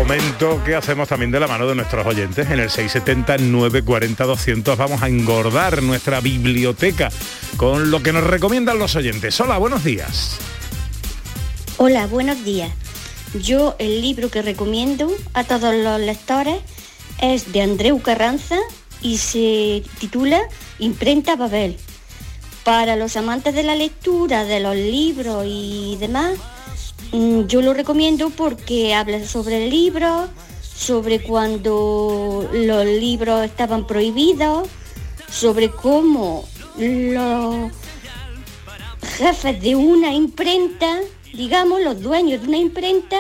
Momento 0.06 0.62
que 0.64 0.76
hacemos 0.76 1.10
también 1.10 1.32
de 1.32 1.40
la 1.40 1.48
mano 1.48 1.66
de 1.66 1.74
nuestros 1.74 2.06
oyentes 2.06 2.52
en 2.52 2.60
el 2.60 2.70
670 2.70 3.40
940 3.40 4.24
200 4.24 4.78
vamos 4.78 5.02
a 5.02 5.08
engordar 5.08 5.82
nuestra 5.82 6.22
biblioteca 6.22 7.10
con 7.58 7.90
lo 7.90 8.04
que 8.04 8.14
nos 8.14 8.24
recomiendan 8.24 8.78
los 8.78 8.96
oyentes. 8.96 9.40
Hola, 9.42 9.58
buenos 9.58 9.84
días. 9.84 10.38
Hola, 11.78 12.06
buenos 12.06 12.46
días. 12.46 12.70
Yo 13.42 13.76
el 13.80 14.00
libro 14.00 14.30
que 14.30 14.44
recomiendo 14.44 15.12
a 15.34 15.44
todos 15.44 15.74
los 15.74 16.00
lectores 16.00 16.58
es 17.20 17.52
de 17.52 17.64
Andreu 17.64 18.00
Carranza 18.00 18.60
y 19.02 19.18
se 19.18 19.82
titula 19.98 20.40
Imprenta 20.78 21.36
Babel. 21.36 21.78
Para 22.64 22.96
los 22.96 23.18
amantes 23.18 23.56
de 23.56 23.64
la 23.64 23.76
lectura, 23.76 24.46
de 24.46 24.60
los 24.60 24.76
libros 24.76 25.46
y 25.48 25.98
demás, 26.00 26.38
yo 27.12 27.62
lo 27.62 27.74
recomiendo 27.74 28.30
porque 28.30 28.94
habla 28.94 29.26
sobre 29.26 29.66
el 29.66 29.70
libro, 29.70 30.28
sobre 30.62 31.22
cuando 31.22 32.50
los 32.54 32.86
libros 32.86 33.46
estaban 33.46 33.88
prohibidos, 33.88 34.68
sobre 35.30 35.70
cómo 35.70 36.48
los 36.78 37.72
jefes 39.18 39.62
de 39.62 39.76
una 39.76 40.14
imprenta, 40.14 41.00
digamos, 41.34 41.82
los 41.82 42.02
dueños 42.02 42.42
de 42.42 42.48
una 42.48 42.58
imprenta, 42.58 43.18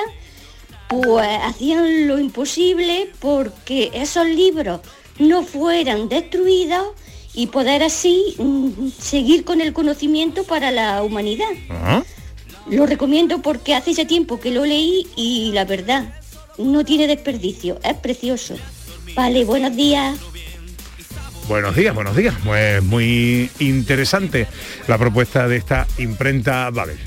pues 0.89 1.28
hacían 1.43 2.08
lo 2.08 2.19
imposible 2.19 3.12
porque 3.19 3.91
esos 3.93 4.28
libros 4.28 4.82
no 5.19 5.43
fueran 5.43 6.10
destruidos 6.10 6.89
y 7.34 7.48
poder 7.48 7.84
así 7.84 8.36
mm, 8.38 8.89
seguir 9.00 9.43
con 9.43 9.62
el 9.62 9.74
conocimiento 9.74 10.43
para 10.43 10.71
la 10.71 11.04
humanidad. 11.04 11.50
Lo 12.69 12.86
recomiendo 12.86 13.41
porque 13.41 13.75
hace 13.75 13.93
ya 13.93 14.06
tiempo 14.06 14.39
que 14.39 14.51
lo 14.51 14.65
leí 14.65 15.08
y 15.15 15.51
la 15.54 15.65
verdad, 15.65 16.13
no 16.58 16.84
tiene 16.84 17.08
desperdicio, 17.08 17.80
es 17.84 17.95
precioso. 17.95 18.56
Vale, 19.15 19.45
buenos 19.45 19.75
días. 19.75 20.17
Buenos 21.47 21.75
días, 21.75 21.93
buenos 21.93 22.15
días. 22.15 22.34
Pues 22.43 22.82
muy 22.84 23.51
interesante 23.60 24.47
la 24.88 24.97
propuesta 24.97 25.47
de 25.47 25.58
esta 25.58 25.88
imprenta 25.99 26.69
Babel. 26.71 26.97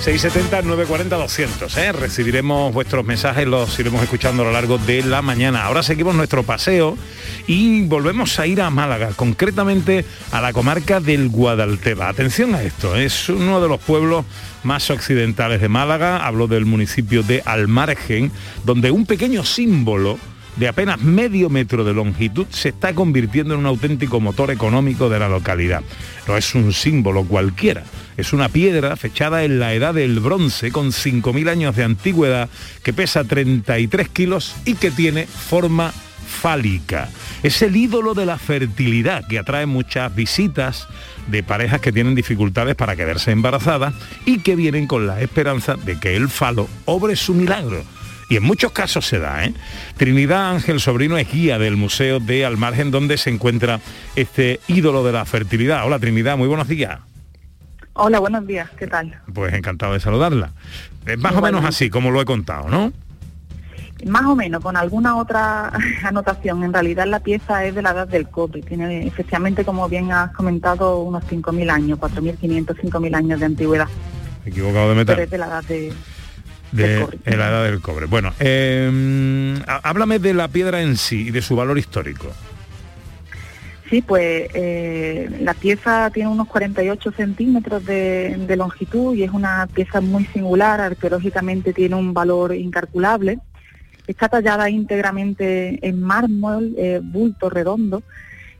670 0.00 0.62
940 0.62 1.16
200 1.16 1.76
¿eh? 1.76 1.92
recibiremos 1.92 2.72
vuestros 2.72 3.04
mensajes 3.04 3.46
los 3.46 3.78
iremos 3.78 4.02
escuchando 4.02 4.42
a 4.42 4.46
lo 4.46 4.52
largo 4.52 4.78
de 4.78 5.02
la 5.02 5.22
mañana 5.22 5.64
ahora 5.64 5.82
seguimos 5.82 6.14
nuestro 6.14 6.44
paseo 6.44 6.96
y 7.48 7.82
volvemos 7.82 8.38
a 8.38 8.46
ir 8.46 8.62
a 8.62 8.70
Málaga 8.70 9.10
concretamente 9.16 10.04
a 10.30 10.40
la 10.40 10.52
comarca 10.52 11.00
del 11.00 11.28
Guadalteba 11.28 12.08
atención 12.08 12.54
a 12.54 12.62
esto 12.62 12.96
es 12.96 13.28
uno 13.28 13.60
de 13.60 13.68
los 13.68 13.80
pueblos 13.80 14.24
más 14.62 14.88
occidentales 14.90 15.60
de 15.60 15.68
Málaga 15.68 16.24
hablo 16.24 16.46
del 16.46 16.64
municipio 16.64 17.24
de 17.24 17.42
Almargen 17.44 18.30
donde 18.64 18.92
un 18.92 19.04
pequeño 19.04 19.44
símbolo 19.44 20.18
de 20.58 20.68
apenas 20.68 21.00
medio 21.00 21.50
metro 21.50 21.84
de 21.84 21.94
longitud 21.94 22.46
se 22.50 22.70
está 22.70 22.94
convirtiendo 22.94 23.54
en 23.54 23.60
un 23.60 23.66
auténtico 23.66 24.20
motor 24.20 24.50
económico 24.50 25.08
de 25.08 25.20
la 25.20 25.28
localidad. 25.28 25.82
No 26.26 26.36
es 26.36 26.52
un 26.56 26.72
símbolo 26.72 27.22
cualquiera, 27.24 27.84
es 28.18 28.32
una 28.32 28.48
piedra 28.48 28.96
fechada 28.96 29.44
en 29.44 29.60
la 29.60 29.72
edad 29.72 29.94
del 29.94 30.18
bronce 30.18 30.72
con 30.72 30.88
5.000 30.88 31.48
años 31.48 31.76
de 31.76 31.84
antigüedad 31.84 32.50
que 32.82 32.92
pesa 32.92 33.22
33 33.22 34.08
kilos 34.08 34.56
y 34.64 34.74
que 34.74 34.90
tiene 34.90 35.26
forma 35.26 35.92
fálica. 36.26 37.08
Es 37.44 37.62
el 37.62 37.76
ídolo 37.76 38.14
de 38.14 38.26
la 38.26 38.36
fertilidad 38.36 39.26
que 39.28 39.38
atrae 39.38 39.66
muchas 39.66 40.14
visitas 40.14 40.88
de 41.28 41.44
parejas 41.44 41.80
que 41.80 41.92
tienen 41.92 42.16
dificultades 42.16 42.74
para 42.74 42.96
quedarse 42.96 43.30
embarazadas 43.30 43.94
y 44.26 44.40
que 44.40 44.56
vienen 44.56 44.88
con 44.88 45.06
la 45.06 45.20
esperanza 45.20 45.76
de 45.76 45.98
que 46.00 46.16
el 46.16 46.28
falo 46.28 46.68
obre 46.86 47.14
su 47.14 47.34
milagro. 47.34 47.84
Y 48.28 48.36
en 48.36 48.42
muchos 48.42 48.72
casos 48.72 49.06
se 49.06 49.20
da, 49.20 49.44
¿eh? 49.44 49.54
Trinidad 49.96 50.50
Ángel 50.50 50.80
Sobrino 50.80 51.16
es 51.16 51.32
guía 51.32 51.58
del 51.58 51.76
Museo 51.76 52.18
de 52.18 52.44
Almargen 52.44 52.90
donde 52.90 53.16
se 53.16 53.30
encuentra 53.30 53.80
este 54.16 54.60
ídolo 54.66 55.04
de 55.04 55.12
la 55.12 55.24
fertilidad. 55.24 55.86
Hola 55.86 56.00
Trinidad, 56.00 56.36
muy 56.36 56.48
buenos 56.48 56.68
días. 56.68 57.07
Hola, 58.00 58.20
buenos 58.20 58.46
días, 58.46 58.70
¿qué 58.78 58.86
tal? 58.86 59.18
Pues 59.34 59.52
encantado 59.54 59.92
de 59.92 60.00
saludarla. 60.00 60.52
Es 61.04 61.18
más 61.18 61.34
o 61.34 61.40
menos 61.42 61.64
así 61.64 61.90
como 61.90 62.10
lo 62.12 62.20
he 62.20 62.24
contado, 62.24 62.68
¿no? 62.68 62.92
Más 64.06 64.22
o 64.26 64.36
menos, 64.36 64.62
con 64.62 64.76
alguna 64.76 65.16
otra 65.16 65.72
anotación. 66.04 66.62
En 66.62 66.72
realidad 66.72 67.06
la 67.06 67.18
pieza 67.18 67.64
es 67.64 67.74
de 67.74 67.82
la 67.82 67.90
edad 67.90 68.06
del 68.06 68.28
cobre. 68.28 68.62
Tiene 68.62 69.04
efectivamente, 69.04 69.64
como 69.64 69.88
bien 69.88 70.12
has 70.12 70.30
comentado, 70.32 71.00
unos 71.00 71.24
5.000 71.24 71.70
años, 71.70 71.98
4.500, 71.98 72.66
5.000 72.76 73.16
años 73.16 73.40
de 73.40 73.46
antigüedad. 73.46 73.88
Equivocado 74.46 74.94
de 74.94 75.04
Pero 75.04 75.16
metal. 75.16 75.18
es 75.24 75.30
de 75.30 75.38
la 75.38 75.46
edad 75.46 75.64
de... 75.64 75.92
de 76.70 77.36
la 77.36 77.48
edad 77.48 77.64
del 77.64 77.80
cobre. 77.80 78.06
Bueno, 78.06 78.32
eh, 78.38 79.58
há- 79.66 79.80
háblame 79.82 80.20
de 80.20 80.34
la 80.34 80.46
piedra 80.46 80.82
en 80.82 80.96
sí 80.96 81.26
y 81.28 81.30
de 81.32 81.42
su 81.42 81.56
valor 81.56 81.76
histórico. 81.78 82.28
Sí, 83.88 84.02
pues 84.02 84.48
eh, 84.52 85.30
la 85.40 85.54
pieza 85.54 86.10
tiene 86.10 86.28
unos 86.28 86.48
48 86.48 87.10
centímetros 87.12 87.84
de, 87.86 88.54
longitud 88.56 89.14
y 89.14 89.22
es 89.22 89.30
una 89.30 89.66
pieza 89.72 90.02
muy 90.02 90.26
singular, 90.26 90.80
arqueológicamente 90.80 91.72
tiene 91.72 91.94
un 91.94 92.12
valor 92.12 92.54
incalculable. 92.54 93.38
Está 94.06 94.28
tallada 94.28 94.68
íntegramente 94.68 95.86
en 95.86 96.02
mármol, 96.02 96.74
eh, 96.76 97.00
bulto 97.02 97.48
redondo, 97.48 98.02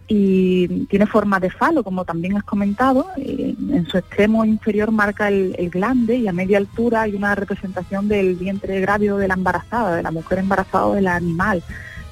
y 0.07 0.87
tiene 0.87 1.07
forma 1.07 1.39
de 1.41 1.51
falo, 1.51 1.85
como 1.85 2.07
también 2.07 2.37
has 2.39 2.45
comentado. 2.45 3.11
eh, 3.19 3.55
en 3.71 3.87
su 3.87 3.99
extremo 3.99 4.47
inferior 4.47 4.91
marca 4.93 5.29
el, 5.29 5.55
el 5.59 5.69
glande 5.69 6.17
y 6.17 6.29
a 6.29 6.33
media 6.33 6.57
altura 6.57 7.03
hay 7.03 7.15
una 7.15 7.35
representación 7.35 8.09
del 8.09 8.35
vientre 8.37 8.81
grávido 8.81 9.19
de 9.19 9.29
la 9.29 9.35
embarazada, 9.35 9.97
de 9.97 10.03
la 10.03 10.11
mujer 10.11 10.39
embarazada 10.39 10.87
o 10.87 10.95
del 10.95 11.09
animal, 11.09 11.63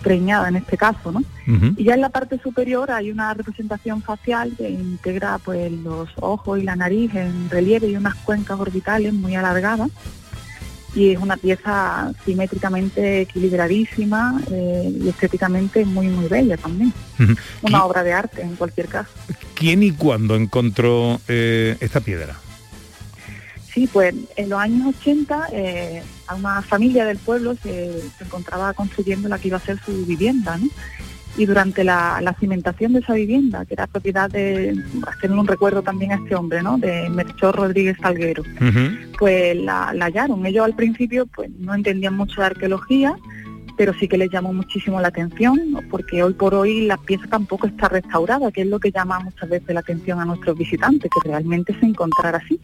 preñada 0.03 0.49
en 0.49 0.57
este 0.57 0.77
caso, 0.77 1.13
¿no? 1.13 1.23
Y 1.77 1.85
ya 1.85 1.95
en 1.95 2.01
la 2.01 2.09
parte 2.09 2.39
superior 2.39 2.91
hay 2.91 3.11
una 3.11 3.33
representación 3.35 4.03
facial 4.03 4.53
que 4.57 4.69
integra 4.69 5.39
pues 5.39 5.71
los 5.71 6.09
ojos 6.17 6.59
y 6.59 6.63
la 6.63 6.77
nariz 6.77 7.15
en 7.15 7.49
relieve 7.51 7.89
y 7.89 7.97
unas 7.97 8.15
cuencas 8.17 8.59
orbitales 8.59 9.13
muy 9.13 9.35
alargadas. 9.35 9.91
Y 10.95 11.11
es 11.11 11.21
una 11.21 11.37
pieza 11.37 12.11
simétricamente 12.25 13.21
equilibradísima 13.21 14.41
eh, 14.51 14.99
y 15.03 15.09
estéticamente 15.09 15.85
muy 15.85 16.09
muy 16.09 16.27
bella 16.27 16.57
también. 16.57 16.93
Una 17.63 17.85
obra 17.85 18.03
de 18.03 18.13
arte 18.13 18.43
en 18.43 18.57
cualquier 18.57 18.89
caso. 18.89 19.11
¿Quién 19.55 19.83
y 19.83 19.93
cuándo 19.93 20.37
encontró 20.37 21.21
eh, 21.29 21.77
esta 21.81 22.01
piedra? 22.01 22.37
Sí, 23.77 23.87
pues 23.93 24.15
en 24.37 24.49
los 24.49 24.59
años 24.59 24.95
80 25.01 25.49
eh, 25.53 26.03
a 26.29 26.35
una 26.35 26.63
familia 26.63 27.05
del 27.05 27.19
pueblo 27.19 27.55
se, 27.57 28.01
se 28.17 28.25
encontraba 28.25 28.73
construyendo 28.73 29.29
la 29.29 29.39
que 29.39 29.49
iba 29.49 29.59
a 29.59 29.61
ser 29.61 29.79
su 29.85 30.07
vivienda, 30.07 30.57
¿no? 30.57 30.67
Y 31.37 31.45
durante 31.45 31.85
la, 31.85 32.23
la 32.23 32.33
cimentación 32.33 32.95
de 32.95 33.01
esa 33.01 33.13
vivienda, 33.13 33.67
que 33.67 33.75
era 33.75 33.87
propiedad 33.87 34.31
de, 34.31 34.83
hacer 35.07 35.31
un 35.31 35.47
recuerdo 35.47 35.83
también 35.83 36.13
a 36.13 36.15
este 36.15 36.35
hombre, 36.35 36.63
¿no? 36.63 36.79
De 36.79 37.11
Melchor 37.11 37.55
Rodríguez 37.55 37.99
Salguero, 38.01 38.45
pues 39.19 39.55
la, 39.59 39.93
la 39.93 40.07
hallaron. 40.07 40.47
Ellos 40.47 40.65
al 40.65 40.75
principio 40.75 41.27
pues 41.27 41.51
no 41.59 41.75
entendían 41.75 42.17
mucho 42.17 42.41
de 42.41 42.47
arqueología, 42.47 43.15
pero 43.77 43.93
sí 43.95 44.09
que 44.09 44.17
les 44.19 44.31
llamó 44.31 44.53
muchísimo 44.53 45.01
la 45.01 45.09
atención, 45.09 45.59
porque 45.91 46.23
hoy 46.23 46.35
por 46.35 46.55
hoy 46.55 46.87
la 46.87 46.97
pieza 46.97 47.27
tampoco 47.29 47.67
está 47.67 47.89
restaurada, 47.89 48.51
que 48.51 48.63
es 48.63 48.67
lo 48.67 48.81
que 48.81 48.91
llama 48.91 49.21
muchas 49.21 49.49
veces 49.49 49.75
la 49.75 49.81
atención 49.81 50.21
a 50.21 50.25
nuestros 50.25 50.57
visitantes, 50.57 51.11
que 51.11 51.29
realmente 51.29 51.79
se 51.79 51.87
encontrara 51.87 52.39
así. 52.39 52.61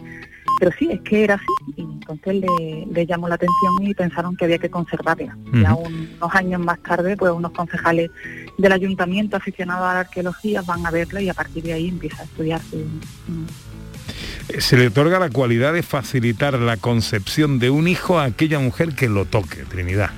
Pero 0.58 0.70
sí, 0.78 0.88
es 0.92 1.00
que 1.00 1.24
era 1.24 1.34
así, 1.34 1.74
y 1.76 1.82
entonces 1.82 2.34
le, 2.36 2.86
le 2.92 3.06
llamó 3.06 3.28
la 3.28 3.34
atención 3.34 3.82
y 3.82 3.94
pensaron 3.94 4.36
que 4.36 4.44
había 4.44 4.58
que 4.58 4.70
conservarla. 4.70 5.36
Ya 5.54 5.74
Ujú. 5.74 5.86
unos 5.86 6.34
años 6.34 6.60
más 6.60 6.78
tarde, 6.82 7.16
pues 7.16 7.32
unos 7.32 7.50
concejales 7.52 8.10
del 8.58 8.72
ayuntamiento 8.72 9.36
aficionados 9.36 9.84
a 9.86 9.94
la 9.94 10.00
arqueología 10.00 10.62
van 10.62 10.86
a 10.86 10.90
verla 10.90 11.20
y 11.20 11.28
a 11.28 11.34
partir 11.34 11.64
de 11.64 11.72
ahí 11.72 11.88
empieza 11.88 12.22
a 12.22 12.24
estudiar 12.26 12.60
su, 12.62 12.76
Eh, 14.48 14.60
Se 14.60 14.76
le 14.76 14.88
otorga 14.88 15.18
la 15.18 15.30
cualidad 15.30 15.72
de 15.72 15.82
facilitar 15.82 16.54
la 16.54 16.76
concepción 16.76 17.58
de 17.58 17.70
un 17.70 17.88
hijo 17.88 18.18
a 18.18 18.24
aquella 18.24 18.58
mujer 18.60 18.94
que 18.94 19.08
lo 19.08 19.24
toque, 19.24 19.64
Trinidad. 19.64 20.10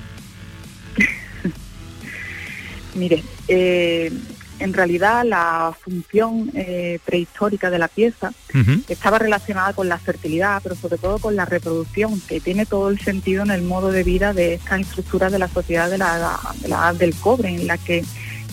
Mire, 2.95 3.23
eh, 3.47 4.11
en 4.59 4.73
realidad 4.73 5.25
la 5.25 5.73
función 5.79 6.49
eh, 6.53 6.99
prehistórica 7.05 7.69
de 7.69 7.77
la 7.77 7.87
pieza 7.87 8.31
estaba 8.87 9.19
relacionada 9.19 9.73
con 9.73 9.89
la 9.89 9.99
fertilidad, 9.99 10.61
pero 10.63 10.75
sobre 10.75 10.97
todo 10.97 11.19
con 11.19 11.35
la 11.35 11.43
reproducción, 11.43 12.21
que 12.21 12.39
tiene 12.39 12.65
todo 12.65 12.89
el 12.89 12.99
sentido 12.99 13.43
en 13.43 13.51
el 13.51 13.63
modo 13.63 13.91
de 13.91 14.03
vida 14.03 14.33
de 14.33 14.53
esta 14.53 14.79
estructura 14.79 15.29
de 15.29 15.39
la 15.39 15.49
sociedad 15.49 15.89
de 15.89 15.97
la, 15.97 16.39
de 16.61 16.97
del 16.97 17.15
cobre, 17.15 17.49
en 17.49 17.67
la 17.67 17.77
que 17.77 18.05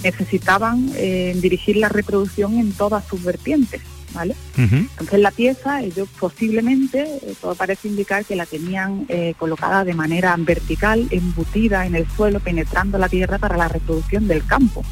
necesitaban 0.03 0.91
eh, 0.97 1.37
dirigir 1.41 1.77
la 1.77 1.89
reproducción 1.89 2.59
en 2.59 2.73
todas 2.73 3.07
sus 3.07 3.23
vertientes. 3.23 3.81
¿Vale? 4.13 4.35
Entonces 4.57 5.21
la 5.21 5.31
pieza, 5.31 5.83
ellos 5.83 6.09
posiblemente, 6.19 7.21
todo 7.41 7.55
parece 7.55 7.89
indicar 7.89 8.25
que 8.25 8.37
la 8.37 8.47
tenían 8.47 9.07
eh, 9.09 9.35
colocada 9.39 9.85
de 9.85 9.95
manera 9.95 10.35
vertical, 10.39 11.07
embutida 11.11 11.87
en 11.87 11.95
el 11.95 12.07
suelo, 12.09 12.41
penetrando 12.41 12.99
la 12.99 13.09
tierra 13.09 13.39
para 13.39 13.57
la 13.57 13.69
reproducción 13.69 14.29
del 14.29 14.45
campo. 14.45 14.85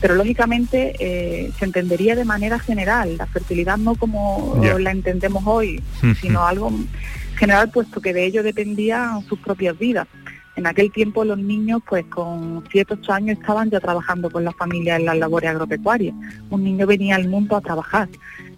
Pero 0.00 0.14
lógicamente 0.14 0.94
eh, 0.98 1.52
se 1.58 1.64
entendería 1.64 2.16
de 2.16 2.24
manera 2.24 2.58
general, 2.58 3.18
la 3.18 3.26
fertilidad 3.26 3.76
no 3.76 3.94
como 3.96 4.58
la 4.78 4.90
entendemos 4.90 5.42
hoy, 5.46 5.82
sino 6.20 6.46
algo 6.46 6.72
general, 7.36 7.70
puesto 7.70 8.00
que 8.00 8.12
de 8.12 8.24
ello 8.24 8.42
dependían 8.42 9.22
sus 9.28 9.38
propias 9.38 9.78
vidas. 9.78 10.06
En 10.56 10.66
aquel 10.66 10.92
tiempo 10.92 11.24
los 11.24 11.38
niños, 11.38 11.80
pues 11.88 12.04
con 12.06 12.62
7, 12.70 12.94
8 13.00 13.12
años, 13.12 13.38
estaban 13.38 13.70
ya 13.70 13.80
trabajando 13.80 14.30
con 14.30 14.44
la 14.44 14.52
familia 14.52 14.96
en 14.96 15.06
las 15.06 15.16
labores 15.16 15.50
agropecuarias. 15.50 16.14
Un 16.50 16.62
niño 16.64 16.86
venía 16.86 17.16
al 17.16 17.28
mundo 17.28 17.56
a 17.56 17.60
trabajar. 17.62 18.08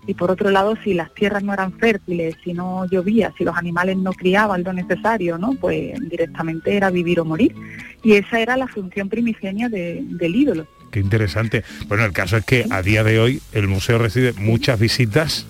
Y 0.07 0.15
por 0.15 0.31
otro 0.31 0.51
lado, 0.51 0.75
si 0.85 0.93
las 0.93 1.15
tierras 1.15 1.43
no 1.43 1.55
eran 1.55 1.73
fértiles, 1.79 2.35
si 2.45 2.53
no 2.53 2.85
llovía, 2.91 3.33
si 3.39 3.45
los 3.45 3.57
animales 3.57 3.97
no 3.97 4.13
criaban 4.13 4.63
lo 4.65 4.73
necesario, 4.73 5.39
¿no? 5.39 5.53
Pues 5.55 5.99
directamente 6.11 6.77
era 6.77 6.91
vivir 6.91 7.21
o 7.21 7.25
morir. 7.25 7.55
Y 8.03 8.13
esa 8.15 8.39
era 8.41 8.57
la 8.57 8.67
función 8.69 9.09
primigenia 9.09 9.69
de- 9.69 10.03
del 10.05 10.35
ídolo. 10.37 10.67
Qué 10.91 11.01
interesante. 11.01 11.65
Bueno, 11.89 12.05
el 12.05 12.13
caso 12.13 12.37
es 12.37 12.45
que 12.45 12.67
a 12.71 12.83
día 12.83 13.03
de 13.03 13.19
hoy 13.19 13.41
el 13.53 13.67
museo 13.67 13.99
recibe 13.99 14.33
muchas 14.35 14.79
visitas 14.79 15.47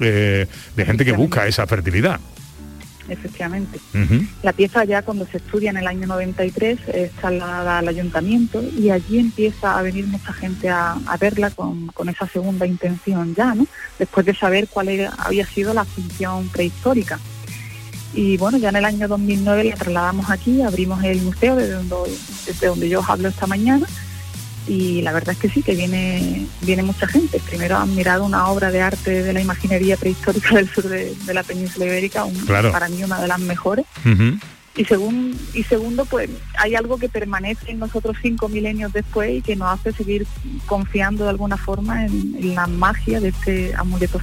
eh, 0.00 0.46
de 0.76 0.84
gente 0.86 1.04
que 1.04 1.12
busca 1.12 1.46
esa 1.48 1.66
fertilidad. 1.66 2.20
Efectivamente. 3.08 3.80
La 4.42 4.52
pieza 4.52 4.84
ya 4.84 5.02
cuando 5.02 5.26
se 5.26 5.38
estudia 5.38 5.70
en 5.70 5.78
el 5.78 5.86
año 5.86 6.06
93 6.06 6.78
es 6.92 7.10
trasladada 7.12 7.78
al 7.78 7.88
ayuntamiento 7.88 8.62
y 8.62 8.90
allí 8.90 9.18
empieza 9.18 9.78
a 9.78 9.82
venir 9.82 10.06
mucha 10.06 10.32
gente 10.32 10.68
a, 10.68 10.92
a 11.06 11.16
verla 11.16 11.50
con, 11.50 11.86
con 11.88 12.08
esa 12.08 12.26
segunda 12.28 12.66
intención 12.66 13.34
ya, 13.34 13.54
¿no? 13.54 13.66
Después 13.98 14.26
de 14.26 14.34
saber 14.34 14.68
cuál 14.68 14.88
era- 14.88 15.12
había 15.18 15.46
sido 15.46 15.72
la 15.72 15.84
función 15.84 16.48
prehistórica. 16.48 17.18
Y 18.14 18.36
bueno, 18.38 18.56
ya 18.58 18.70
en 18.70 18.76
el 18.76 18.84
año 18.84 19.06
2009 19.08 19.64
la 19.64 19.76
trasladamos 19.76 20.30
aquí, 20.30 20.62
abrimos 20.62 21.02
el 21.04 21.20
museo 21.22 21.56
desde 21.56 21.72
donde, 21.74 21.96
desde 22.46 22.66
donde 22.66 22.88
yo 22.88 23.00
os 23.00 23.08
hablo 23.08 23.28
esta 23.28 23.46
mañana 23.46 23.86
y 24.68 25.02
la 25.02 25.12
verdad 25.12 25.32
es 25.32 25.38
que 25.38 25.48
sí, 25.48 25.62
que 25.62 25.74
viene, 25.74 26.46
viene 26.62 26.82
mucha 26.82 27.06
gente. 27.06 27.40
Primero 27.40 27.76
han 27.76 27.94
mirado 27.94 28.24
una 28.24 28.48
obra 28.48 28.70
de 28.70 28.80
arte 28.82 29.22
de 29.22 29.32
la 29.32 29.40
imaginería 29.40 29.96
prehistórica 29.96 30.54
del 30.56 30.68
sur 30.68 30.84
de, 30.88 31.14
de 31.14 31.34
la 31.34 31.42
península 31.42 31.86
ibérica, 31.86 32.24
un- 32.24 32.34
Claro. 32.46 32.70
para 32.72 32.88
mí 32.88 33.02
una 33.02 33.20
de 33.20 33.28
las 33.28 33.40
mejores. 33.40 33.84
Y, 34.78 34.84
según, 34.84 35.36
y 35.54 35.64
segundo, 35.64 36.04
pues 36.06 36.30
hay 36.56 36.74
algo 36.76 36.98
que 36.98 37.08
permanece 37.08 37.72
en 37.72 37.80
nosotros 37.80 38.16
cinco 38.22 38.48
milenios 38.48 38.92
después 38.92 39.30
y 39.38 39.42
que 39.42 39.56
nos 39.56 39.68
hace 39.78 39.92
seguir 39.92 40.24
confiando 40.66 41.24
de 41.24 41.30
alguna 41.30 41.56
forma 41.56 42.06
en, 42.06 42.36
en 42.38 42.54
la 42.54 42.66
magia 42.68 43.20
de 43.20 43.28
este 43.28 43.74
amuleto 43.74 44.20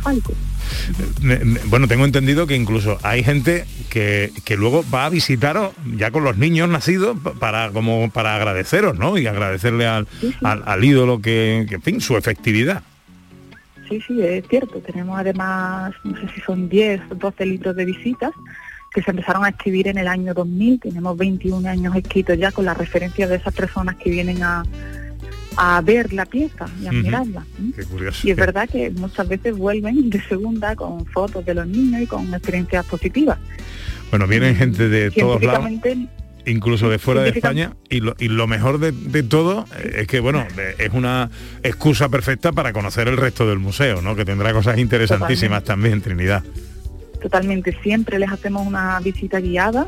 ne- 1.22 1.60
Bueno, 1.66 1.88
tengo 1.88 2.06
entendido 2.06 2.48
que 2.48 2.56
incluso 2.56 2.98
hay 3.04 3.24
gente 3.24 3.66
que, 3.90 4.32
que 4.46 4.56
luego 4.56 4.84
va 4.94 5.06
a 5.06 5.10
visitaros 5.10 5.74
ya 5.98 6.10
con 6.12 6.24
los 6.24 6.38
niños 6.38 6.70
nacidos 6.70 7.18
pa- 7.20 7.34
para 7.34 7.72
como 7.72 8.10
para 8.10 8.36
agradeceros, 8.36 8.98
¿no? 8.98 9.18
Y 9.18 9.28
agradecerle 9.28 9.86
al, 9.88 10.08
al, 10.42 10.64
al 10.66 10.84
ídolo 10.86 11.22
que, 11.22 11.66
que, 11.68 11.76
en 11.76 11.82
fin, 11.82 12.02
su 12.02 12.16
efectividad. 12.18 12.82
Sí, 13.90 14.02
sí, 14.08 14.20
es 14.22 14.44
cierto. 14.48 14.80
Tenemos 14.80 15.20
además, 15.20 15.94
no 16.04 16.16
sé 16.20 16.28
si 16.34 16.42
son 16.42 16.70
10 16.70 17.02
o 17.12 17.16
12 17.16 17.46
libros 17.46 17.76
de 17.76 17.86
visitas 17.86 18.32
que 18.96 19.04
se 19.04 19.12
empezaron 19.12 19.44
a 19.44 19.50
escribir 19.50 19.90
en 19.90 19.98
el 19.98 20.08
año 20.08 20.34
2000. 20.34 20.80
Tenemos 20.80 21.18
21 21.18 21.68
años 21.68 21.94
escritos 21.98 22.38
ya 22.38 22.54
con 22.54 22.64
la 22.64 22.74
referencia 22.74 23.28
de 23.28 23.36
esas 23.36 23.54
personas 23.54 23.98
que 23.98 24.10
vienen 24.10 24.42
a, 24.42 24.64
a 25.58 25.82
ver 25.82 26.14
la 26.14 26.26
pieza 26.26 26.66
y 26.82 26.88
a 26.88 26.94
mirarla. 26.94 27.46
Qué 27.76 27.84
curioso. 27.84 28.26
Y 28.26 28.32
es 28.32 28.38
verdad 28.38 28.70
que 28.70 28.92
muchas 28.92 29.28
veces 29.28 29.58
vuelven 29.58 30.10
de 30.10 30.22
segunda 30.22 30.78
con 30.78 31.06
fotos 31.08 31.46
de 31.46 31.56
los 31.56 31.68
niños 31.68 32.04
y 32.04 32.08
con 32.08 32.34
experiencias 32.34 32.86
positivas. 32.86 33.38
Bueno, 34.12 34.28
vienen 34.28 34.56
gente 34.56 34.88
de 34.88 35.12
todos 35.12 35.44
lados, 35.44 35.70
incluso 36.46 36.90
de 36.90 36.98
fuera 36.98 37.22
de 37.24 37.32
España, 37.32 37.76
y 37.90 38.00
lo, 38.00 38.16
y 38.18 38.30
lo 38.30 38.48
mejor 38.48 38.80
de, 38.80 38.94
de 38.94 39.24
todo 39.24 39.66
eh, 39.78 39.96
es 40.02 40.08
que, 40.08 40.22
bueno, 40.22 40.48
es 40.78 40.94
una 40.94 41.30
excusa 41.64 42.08
perfecta 42.08 42.54
para 42.54 42.72
conocer 42.72 43.10
el 43.10 43.18
resto 43.18 43.46
del 43.46 43.60
museo, 43.60 44.02
¿no? 44.02 44.16
Que 44.16 44.24
tendrá 44.24 44.54
cosas 44.54 44.78
interesantísimas 44.78 45.66
también, 45.66 46.02
Trinidad. 46.02 46.44
Totalmente. 47.30 47.76
Siempre 47.82 48.20
les 48.20 48.32
hacemos 48.32 48.68
una 48.68 49.00
visita 49.00 49.40
guiada. 49.40 49.88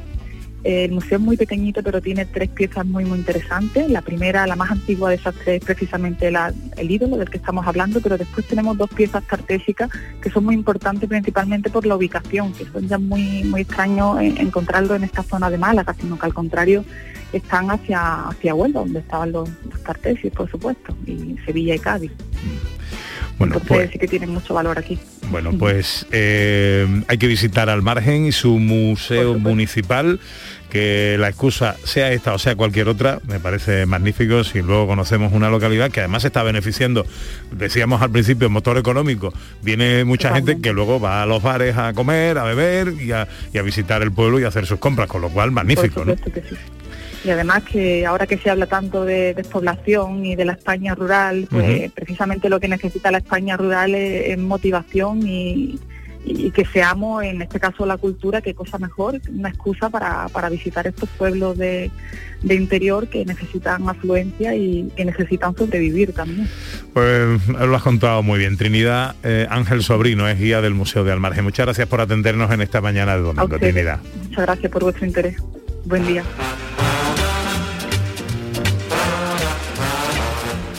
Eh, 0.63 0.85
El 0.85 0.91
museo 0.91 1.17
es 1.19 1.23
muy 1.23 1.37
pequeñito, 1.37 1.83
pero 1.83 2.01
tiene 2.01 2.25
tres 2.25 2.49
piezas 2.49 2.83
muy, 2.83 3.05
muy 3.05 3.19
interesantes. 3.19 3.87
La 3.91 4.01
primera, 4.01 4.47
la 4.47 4.55
más 4.55 4.71
antigua 4.71 5.11
de 5.11 5.17
esas 5.17 5.35
tres, 5.35 5.59
es 5.59 5.63
precisamente 5.65 6.31
la- 6.31 6.51
el 6.77 6.89
ídolo 6.89 7.15
del 7.17 7.29
que 7.29 7.37
estamos 7.37 7.67
hablando, 7.67 8.01
pero 8.01 8.17
después 8.17 8.47
tenemos 8.47 8.75
dos 8.75 8.89
piezas 8.89 9.23
cartésicas 9.23 9.87
que 10.19 10.31
son 10.31 10.45
muy 10.45 10.55
importantes 10.55 11.07
principalmente 11.07 11.69
por 11.69 11.85
la 11.85 11.95
ubicación, 11.95 12.53
que 12.53 12.65
son 12.65 12.87
ya 12.87 12.97
muy, 12.97 13.43
muy 13.43 13.61
extraños 13.61 14.19
eh, 14.19 14.33
encontrarlo 14.39 14.95
en 14.95 15.03
esta 15.03 15.21
zona 15.21 15.51
de 15.51 15.59
Málaga, 15.59 15.93
sino 16.01 16.17
que 16.17 16.25
al 16.25 16.33
contrario 16.33 16.83
están 17.33 17.69
hacia, 17.69 18.01
hacia 18.29 18.55
Huelva, 18.55 18.79
donde 18.81 18.99
estaban 19.05 19.31
los, 19.31 19.47
los 19.71 19.79
cartesis, 19.83 20.31
por 20.31 20.49
supuesto, 20.49 20.89
y 21.05 21.35
Sevilla 21.45 21.75
y 21.75 21.79
Cádiz. 21.79 22.11
Bueno, 23.37 23.55
Entonces 23.55 23.67
pues- 23.67 23.91
sí 23.91 23.99
que 23.99 24.07
tienen 24.07 24.31
mucho 24.31 24.53
valor 24.53 24.79
aquí. 24.79 24.97
Bueno, 25.29 25.51
pues 25.57 26.05
eh, 26.11 27.03
hay 27.07 27.17
que 27.17 27.27
visitar 27.27 27.69
al 27.69 27.81
margen 27.81 28.25
y 28.25 28.31
su 28.31 28.57
museo 28.59 29.37
municipal, 29.37 30.19
que 30.69 31.17
la 31.19 31.27
excusa 31.27 31.75
sea 31.83 32.11
esta 32.11 32.33
o 32.33 32.39
sea 32.39 32.55
cualquier 32.55 32.87
otra, 32.87 33.19
me 33.27 33.39
parece 33.39 33.85
magnífico 33.85 34.43
si 34.43 34.61
luego 34.61 34.87
conocemos 34.87 35.33
una 35.33 35.49
localidad 35.49 35.91
que 35.91 35.99
además 35.99 36.23
está 36.25 36.43
beneficiando, 36.43 37.05
decíamos 37.51 38.01
al 38.01 38.09
principio, 38.09 38.49
motor 38.49 38.77
económico. 38.77 39.33
Viene 39.61 40.03
mucha 40.03 40.33
gente 40.33 40.59
que 40.59 40.73
luego 40.73 40.99
va 40.99 41.23
a 41.23 41.25
los 41.25 41.43
bares 41.43 41.77
a 41.77 41.93
comer, 41.93 42.37
a 42.37 42.43
beber 42.43 42.93
y 42.99 43.11
a, 43.11 43.27
y 43.53 43.57
a 43.57 43.61
visitar 43.61 44.01
el 44.01 44.11
pueblo 44.11 44.39
y 44.39 44.45
a 44.45 44.47
hacer 44.47 44.65
sus 44.65 44.79
compras, 44.79 45.07
con 45.07 45.21
lo 45.21 45.29
cual 45.29 45.51
magnífico, 45.51 46.05
¿no? 46.05 46.15
supuesto 46.15 46.31
que 46.31 46.41
sí. 46.49 46.55
Y 47.25 47.29
además 47.29 47.63
que 47.63 48.05
ahora 48.05 48.27
que 48.27 48.37
se 48.37 48.49
habla 48.49 48.67
tanto 48.67 49.03
de 49.03 49.33
despoblación 49.33 50.25
y 50.25 50.35
de 50.35 50.45
la 50.45 50.53
España 50.53 50.95
rural, 50.95 51.47
pues 51.49 51.91
precisamente 51.91 52.49
lo 52.49 52.59
que 52.59 52.67
necesita 52.67 53.11
la 53.11 53.17
España 53.17 53.57
rural 53.57 53.95
es, 53.95 54.29
es 54.29 54.37
motivación 54.37 55.27
y, 55.27 55.79
y 56.25 56.51
que 56.51 56.65
seamos, 56.65 57.23
en 57.23 57.41
este 57.41 57.59
caso 57.59 57.85
la 57.85 57.97
cultura, 57.97 58.41
qué 58.41 58.53
cosa 58.53 58.77
mejor, 58.77 59.19
una 59.29 59.49
excusa 59.49 59.89
para, 59.89 60.27
para 60.29 60.49
visitar 60.49 60.85
estos 60.85 61.09
pueblos 61.09 61.57
de, 61.57 61.89
de 62.43 62.55
interior 62.55 63.07
que 63.07 63.25
necesitan 63.25 63.87
afluencia 63.87 64.53
y 64.55 64.91
que 64.95 65.05
necesitan 65.05 65.55
sobrevivir 65.55 66.13
también. 66.13 66.47
Pues 66.93 67.47
lo 67.47 67.75
has 67.75 67.83
contado 67.83 68.23
muy 68.23 68.39
bien. 68.39 68.57
Trinidad 68.57 69.15
eh, 69.23 69.47
Ángel 69.49 69.83
Sobrino 69.83 70.27
es 70.27 70.39
guía 70.39 70.61
del 70.61 70.73
Museo 70.73 71.03
de 71.03 71.11
Almargen. 71.11 71.43
Muchas 71.43 71.65
gracias 71.65 71.87
por 71.87 72.01
atendernos 72.01 72.51
en 72.51 72.61
esta 72.61 72.81
mañana 72.81 73.15
de 73.15 73.21
domingo. 73.21 73.59
Trinidad. 73.59 73.99
Muchas 74.23 74.45
gracias 74.45 74.71
por 74.71 74.83
vuestro 74.83 75.05
interés. 75.05 75.37
Buen 75.85 76.05
día. 76.05 76.23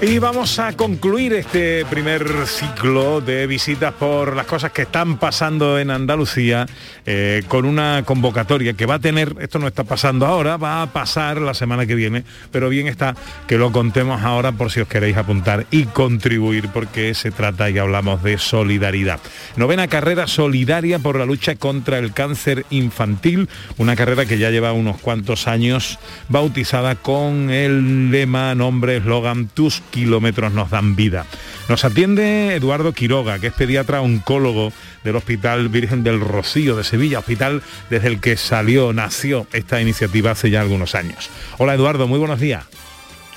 Y 0.01 0.21
vamos 0.21 0.61
a 0.61 0.75
concluir 0.75 1.33
este 1.33 1.85
primer 1.87 2.47
ciclo 2.47 3.21
de 3.21 3.49
visitas 3.49 3.93
por 3.93 4.37
las 4.37 4.47
cosas 4.47 4.71
que 4.71 4.83
están 4.83 5.19
pasando 5.19 5.77
en 5.77 5.91
Andalucía 5.91 6.67
eh, 7.05 7.43
con 7.49 7.65
una 7.65 8.05
convocatoria 8.05 8.75
que 8.75 8.87
va 8.87 8.95
a 8.95 8.99
tener, 9.01 9.35
esto 9.41 9.59
no 9.59 9.67
está 9.67 9.83
pasando 9.83 10.25
ahora, 10.25 10.57
va 10.57 10.83
a 10.83 10.93
pasar 10.93 11.41
la 11.41 11.53
semana 11.53 11.85
que 11.85 11.97
viene, 11.97 12.23
pero 12.53 12.69
bien 12.69 12.87
está 12.87 13.17
que 13.49 13.59
lo 13.59 13.73
contemos 13.73 14.23
ahora 14.23 14.53
por 14.53 14.71
si 14.71 14.81
os 14.81 14.87
queréis 14.87 15.17
apuntar 15.17 15.67
y 15.73 15.83
contribuir 15.87 16.69
porque 16.69 17.13
se 17.15 17.33
trata 17.33 17.69
y 17.69 17.79
hablamos 17.79 18.23
de 18.23 18.39
solidaridad. 18.39 19.19
Novena 19.57 19.89
carrera 19.89 20.29
solidaria 20.29 21.01
por 21.01 21.19
la 21.19 21.27
lucha 21.27 21.57
contra 21.57 21.99
el 21.99 22.13
cáncer 22.13 22.67
infantil, 22.71 23.49
una 23.79 23.97
carrera 23.97 24.27
que 24.27 24.39
ya 24.39 24.51
lleva 24.51 24.73
unos 24.73 24.99
cuantos 24.99 25.49
años 25.49 25.99
bautizada 26.29 26.95
con 26.95 27.51
el 27.51 28.13
lema, 28.13 28.55
nombre, 28.55 28.99
eslogan, 28.99 29.49
tus 29.49 29.83
kilómetros 29.91 30.53
nos 30.53 30.71
dan 30.71 30.97
vida. 30.97 31.27
Nos 31.69 31.85
atiende 31.85 32.55
Eduardo 32.55 32.93
Quiroga, 32.93 33.39
que 33.39 33.49
es 33.49 33.53
pediatra 33.53 34.01
oncólogo 34.01 34.73
del 35.05 35.17
Hospital 35.17 35.69
Virgen 35.69 36.03
del 36.03 36.21
Rocío 36.21 36.77
de 36.77 36.85
Sevilla, 36.85 37.19
hospital 37.19 37.63
desde 37.91 38.09
el 38.09 38.21
que 38.21 38.37
salió, 38.37 38.93
nació 38.93 39.47
esta 39.53 39.81
iniciativa 39.81 40.31
hace 40.31 40.51
ya 40.51 40.61
algunos 40.61 40.95
años. 40.95 41.31
Hola 41.59 41.75
Eduardo, 41.75 42.07
muy 42.07 42.19
buenos 42.19 42.41
días. 42.41 42.65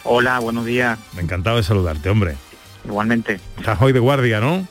Hola, 0.03 0.39
buenos 0.39 0.65
días. 0.65 0.97
Encantado 1.17 1.57
de 1.57 1.63
saludarte, 1.63 2.09
hombre. 2.09 2.35
Igualmente. 2.85 3.39
Estás 3.57 3.79
hoy 3.81 3.93
de 3.93 3.99
guardia, 3.99 4.39
¿no? 4.39 4.67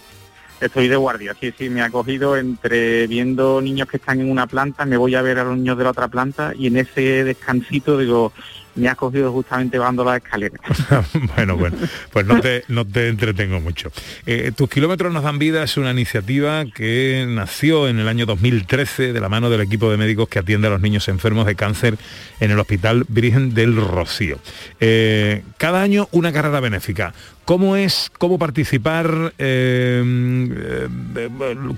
Estoy 0.61 0.89
de 0.89 0.97
guardia, 0.97 1.35
sí, 1.41 1.55
sí, 1.57 1.71
me 1.71 1.81
ha 1.81 1.89
cogido 1.89 2.37
entre 2.37 3.07
viendo 3.07 3.63
niños 3.63 3.89
que 3.89 3.97
están 3.97 4.21
en 4.21 4.31
una 4.31 4.47
planta, 4.47 4.85
me 4.85 4.99
voy 4.99 5.15
a 5.15 5.23
ver 5.23 5.39
a 5.39 5.45
los 5.45 5.57
niños 5.57 5.79
de 5.79 5.85
la 5.85 5.91
otra 5.91 6.09
planta 6.09 6.53
y 6.55 6.67
en 6.67 6.77
ese 6.77 7.25
descansito 7.25 7.97
digo, 7.97 8.35
me 8.77 8.89
ha 8.89 8.95
cogido 8.95 9.33
justamente 9.33 9.79
bajando 9.79 10.05
la 10.05 10.17
escalera. 10.17 10.59
bueno, 11.37 11.57
bueno, 11.57 11.77
pues 12.13 12.27
no 12.27 12.41
te, 12.41 12.65
no 12.69 12.85
te 12.87 13.09
entretengo 13.09 13.61
mucho. 13.61 13.91
Eh, 14.27 14.53
Tus 14.57 14.69
kilómetros 14.71 15.13
nos 15.13 15.23
dan 15.25 15.39
vida 15.39 15.63
es 15.63 15.77
una 15.77 15.91
iniciativa 15.91 16.65
que 16.67 17.27
nació 17.29 17.89
en 17.89 17.99
el 17.99 18.09
año 18.09 18.27
2013 18.27 19.13
de 19.13 19.21
la 19.21 19.29
mano 19.29 19.51
del 19.51 19.61
equipo 19.61 19.91
de 19.91 19.97
médicos 19.97 20.29
que 20.29 20.39
atiende 20.39 20.69
a 20.69 20.71
los 20.71 20.81
niños 20.81 21.09
enfermos 21.09 21.47
de 21.47 21.57
cáncer 21.57 21.99
en 22.39 22.51
el 22.51 22.59
Hospital 22.59 23.05
Virgen 23.09 23.55
del 23.55 23.77
Rocío. 23.77 24.39
Eh, 24.79 25.43
cada 25.57 25.83
año 25.83 26.09
una 26.13 26.33
carrera 26.33 26.61
benéfica. 26.61 27.13
¿Cómo 27.45 27.75
es, 27.75 28.11
cómo 28.19 28.39
participar? 28.39 29.35
eh, 29.39 30.89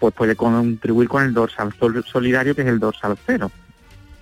pues 0.00 0.12
puede 0.14 0.34
contribuir 0.36 1.08
con 1.08 1.22
el 1.22 1.34
dorsal 1.34 1.72
sol- 1.78 2.04
solidario, 2.10 2.54
que 2.54 2.62
es 2.62 2.68
el 2.68 2.80
dorsal 2.80 3.16
cero. 3.26 3.50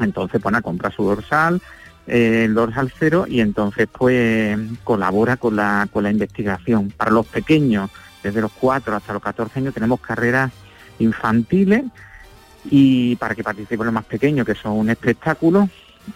Entonces, 0.00 0.42
bueno, 0.42 0.60
compra 0.62 0.90
su 0.90 1.04
dorsal, 1.04 1.60
eh, 2.08 2.42
el 2.46 2.54
dorsal 2.54 2.92
cero, 2.98 3.24
y 3.28 3.40
entonces 3.40 3.86
pues 3.90 4.58
colabora 4.82 5.36
con 5.36 5.54
la, 5.54 5.86
con 5.92 6.02
la 6.02 6.10
investigación. 6.10 6.90
Para 6.90 7.12
los 7.12 7.26
pequeños, 7.26 7.88
desde 8.24 8.40
los 8.40 8.50
4 8.50 8.96
hasta 8.96 9.12
los 9.12 9.22
14 9.22 9.60
años, 9.60 9.74
tenemos 9.74 10.00
carreras 10.00 10.50
infantiles 10.98 11.84
y 12.64 13.16
para 13.16 13.34
que 13.34 13.42
participen 13.44 13.86
los 13.86 13.94
más 13.94 14.04
pequeños, 14.04 14.46
que 14.46 14.54
son 14.54 14.72
un 14.72 14.90
espectáculo, 14.90 15.68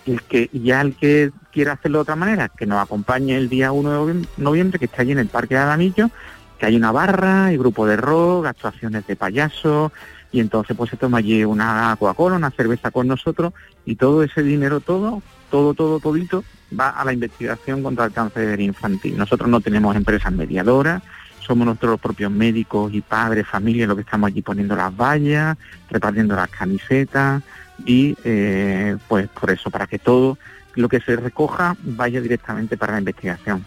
y 0.05 0.13
el 0.13 0.23
que 0.23 0.49
y 0.53 0.61
ya 0.61 0.81
el 0.81 0.97
que 0.97 1.31
quiera 1.53 1.73
hacerlo 1.73 1.99
de 1.99 2.03
otra 2.03 2.17
manera, 2.17 2.49
que 2.49 2.67
nos 2.67 2.83
acompañe 2.83 3.37
el 3.37 3.49
día 3.49 3.73
1 3.73 3.91
de 3.91 3.99
noviem- 4.15 4.27
noviembre, 4.37 4.79
que 4.79 4.87
está 4.87 5.03
allí 5.03 5.13
en 5.13 5.19
el 5.19 5.29
Parque 5.29 5.55
de 5.55 5.61
Adamillo, 5.61 6.11
que 6.59 6.67
hay 6.67 6.77
una 6.77 6.91
barra, 6.93 7.47
hay 7.47 7.57
grupo 7.57 7.87
de 7.87 7.97
rock, 7.97 8.47
actuaciones 8.47 9.07
de 9.07 9.15
payasos, 9.17 9.93
y 10.33 10.41
entonces 10.41 10.77
pues 10.77 10.91
se 10.91 10.97
toma 10.97 11.19
allí 11.19 11.45
una 11.45 11.95
Coca-Cola, 11.99 12.37
una 12.37 12.51
cerveza 12.51 12.91
con 12.91 13.07
nosotros, 13.07 13.53
y 13.85 13.97
todo 13.97 14.23
ese 14.23 14.43
dinero, 14.43 14.81
todo, 14.81 15.23
todo, 15.51 15.75
todo, 15.75 16.01
todito, 16.01 16.43
va 16.79 16.89
a 16.91 17.05
la 17.05 17.13
investigación 17.13 17.83
contra 17.83 18.07
el 18.07 18.13
cáncer 18.13 18.61
infantil. 18.61 19.17
Nosotros 19.17 19.49
no 19.49 19.61
tenemos 19.61 19.95
empresas 19.95 20.33
mediadoras, 20.33 21.03
somos 21.47 21.67
nuestros 21.67 22.01
propios 22.01 22.31
médicos 22.31 22.93
y 22.93 23.01
padres, 23.01 23.47
familias, 23.47 23.89
los 23.89 23.97
que 23.97 24.03
estamos 24.03 24.29
allí 24.29 24.43
poniendo 24.43 24.75
las 24.75 24.95
vallas, 24.95 25.57
repartiendo 25.91 26.35
las 26.35 26.49
camisetas 26.49 27.43
y 27.85 28.17
eh, 28.25 28.97
pues 29.09 29.29
por 29.29 29.51
eso, 29.51 29.71
para 29.71 29.87
que 29.87 29.99
todo 29.99 30.39
lo 30.77 30.89
que 30.89 31.01
se 31.01 31.17
recoja 31.17 31.77
vaya 31.83 32.21
directamente 32.21 32.77
para 32.77 32.93
la 32.93 32.99
investigación. 33.01 33.65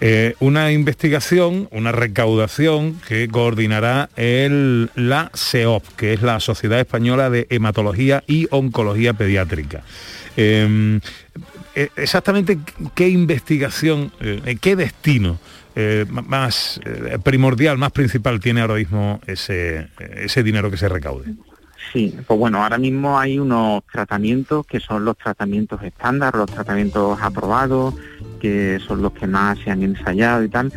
Eh, 0.00 0.34
una 0.40 0.70
investigación, 0.72 1.68
una 1.72 1.90
recaudación 1.90 3.00
que 3.08 3.28
coordinará 3.28 4.10
el, 4.16 4.90
la 4.94 5.30
SEOP, 5.32 5.84
que 5.96 6.12
es 6.12 6.22
la 6.22 6.40
Sociedad 6.40 6.78
Española 6.78 7.30
de 7.30 7.46
Hematología 7.50 8.22
y 8.26 8.46
Oncología 8.50 9.14
Pediátrica. 9.14 9.82
Eh, 10.36 11.00
eh, 11.74 11.88
exactamente 11.96 12.58
qué 12.94 13.08
investigación, 13.08 14.12
qué 14.60 14.76
destino 14.76 15.38
eh, 15.76 16.06
más 16.08 16.80
eh, 16.84 17.18
primordial, 17.22 17.78
más 17.78 17.92
principal 17.92 18.40
tiene 18.40 18.60
ahora 18.60 18.74
mismo 18.74 19.20
ese, 19.26 19.88
ese 19.98 20.42
dinero 20.42 20.70
que 20.70 20.76
se 20.76 20.88
recaude. 20.88 21.34
Sí, 21.92 22.16
pues 22.26 22.38
bueno, 22.40 22.62
ahora 22.62 22.78
mismo 22.78 23.18
hay 23.18 23.38
unos 23.38 23.82
tratamientos 23.92 24.66
que 24.66 24.80
son 24.80 25.04
los 25.04 25.16
tratamientos 25.16 25.82
estándar, 25.82 26.34
los 26.34 26.50
tratamientos 26.50 27.20
aprobados, 27.20 27.94
que 28.40 28.80
son 28.86 29.02
los 29.02 29.12
que 29.12 29.26
más 29.26 29.58
se 29.58 29.70
han 29.70 29.82
ensayado 29.82 30.42
y 30.42 30.48
tal. 30.48 30.72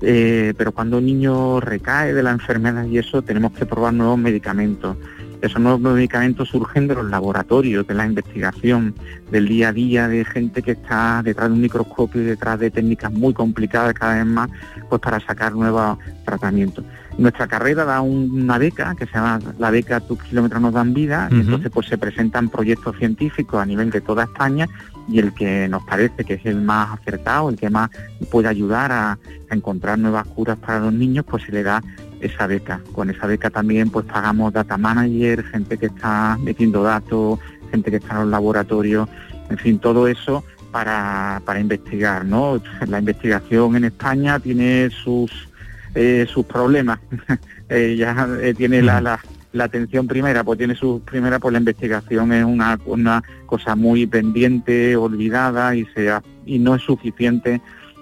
Eh, 0.00 0.54
pero 0.56 0.72
cuando 0.72 0.98
un 0.98 1.06
niño 1.06 1.60
recae 1.60 2.12
de 2.14 2.22
la 2.22 2.30
enfermedad 2.30 2.84
y 2.84 2.98
eso, 2.98 3.22
tenemos 3.22 3.52
que 3.52 3.66
probar 3.66 3.94
nuevos 3.94 4.18
medicamentos. 4.18 4.96
Esos 5.40 5.60
nuevos 5.60 5.80
medicamentos 5.80 6.48
surgen 6.48 6.88
de 6.88 6.96
los 6.96 7.06
laboratorios, 7.06 7.86
de 7.86 7.94
la 7.94 8.06
investigación, 8.06 8.94
del 9.30 9.46
día 9.46 9.68
a 9.68 9.72
día 9.72 10.08
de 10.08 10.24
gente 10.24 10.62
que 10.62 10.72
está 10.72 11.22
detrás 11.22 11.48
de 11.48 11.54
un 11.54 11.60
microscopio 11.60 12.22
y 12.22 12.24
detrás 12.24 12.58
de 12.58 12.70
técnicas 12.70 13.12
muy 13.12 13.32
complicadas 13.32 13.94
cada 13.94 14.16
vez 14.16 14.26
más, 14.26 14.50
pues 14.88 15.00
para 15.00 15.20
sacar 15.20 15.54
nuevos 15.54 15.98
tratamientos. 16.24 16.84
Nuestra 17.18 17.46
carrera 17.46 17.84
da 17.84 18.00
una 18.00 18.58
beca 18.58 18.94
que 18.96 19.06
se 19.06 19.12
llama 19.12 19.40
la 19.58 19.70
beca 19.70 20.00
Tus 20.00 20.22
kilómetros 20.22 20.62
nos 20.62 20.72
dan 20.72 20.94
vida 20.94 21.28
y 21.30 21.40
entonces 21.40 21.70
pues 21.72 21.88
se 21.88 21.98
presentan 21.98 22.48
proyectos 22.48 22.96
científicos 22.96 23.60
a 23.60 23.66
nivel 23.66 23.90
de 23.90 24.00
toda 24.00 24.24
España 24.24 24.68
y 25.08 25.18
el 25.18 25.32
que 25.34 25.68
nos 25.68 25.82
parece 25.84 26.24
que 26.24 26.34
es 26.34 26.46
el 26.46 26.60
más 26.60 26.98
acertado, 26.98 27.48
el 27.48 27.56
que 27.56 27.70
más 27.70 27.90
puede 28.30 28.48
ayudar 28.48 28.92
a, 28.92 29.12
a 29.12 29.54
encontrar 29.54 29.98
nuevas 29.98 30.26
curas 30.28 30.58
para 30.58 30.80
los 30.80 30.92
niños, 30.92 31.24
pues 31.28 31.42
se 31.44 31.52
le 31.52 31.62
da 31.62 31.82
esa 32.20 32.46
beca. 32.46 32.80
Con 32.92 33.10
esa 33.10 33.26
beca 33.26 33.50
también 33.50 33.90
pues 33.90 34.06
pagamos 34.06 34.52
data 34.52 34.76
manager, 34.76 35.44
gente 35.44 35.76
que 35.78 35.86
está 35.86 36.38
metiendo 36.40 36.82
datos, 36.82 37.38
gente 37.70 37.90
que 37.90 37.96
está 37.96 38.14
en 38.14 38.20
los 38.22 38.30
laboratorios, 38.30 39.08
en 39.50 39.58
fin, 39.58 39.78
todo 39.78 40.08
eso 40.08 40.44
para, 40.70 41.40
para 41.44 41.60
investigar, 41.60 42.24
¿no? 42.24 42.60
La 42.86 42.98
investigación 42.98 43.76
en 43.76 43.84
España 43.84 44.38
tiene 44.38 44.90
sus 44.90 45.48
eh, 45.94 46.26
sus 46.28 46.46
problemas. 46.46 46.98
Eh, 47.70 47.96
ya 47.98 48.26
eh, 48.40 48.54
tiene 48.54 48.80
la, 48.80 48.98
la, 49.02 49.20
la 49.52 49.64
atención 49.64 50.08
primera, 50.08 50.42
pues 50.42 50.56
tiene 50.56 50.74
sus 50.74 51.02
primera, 51.02 51.38
pues 51.38 51.52
la 51.52 51.58
investigación 51.58 52.32
es 52.32 52.42
una, 52.42 52.78
una 52.86 53.22
cosa 53.44 53.76
muy 53.76 54.06
pendiente, 54.06 54.96
olvidada 54.96 55.76
y 55.76 55.84
sea 55.94 56.22
y 56.46 56.58
no 56.58 56.76
es 56.76 56.82
suficiente. 56.82 57.60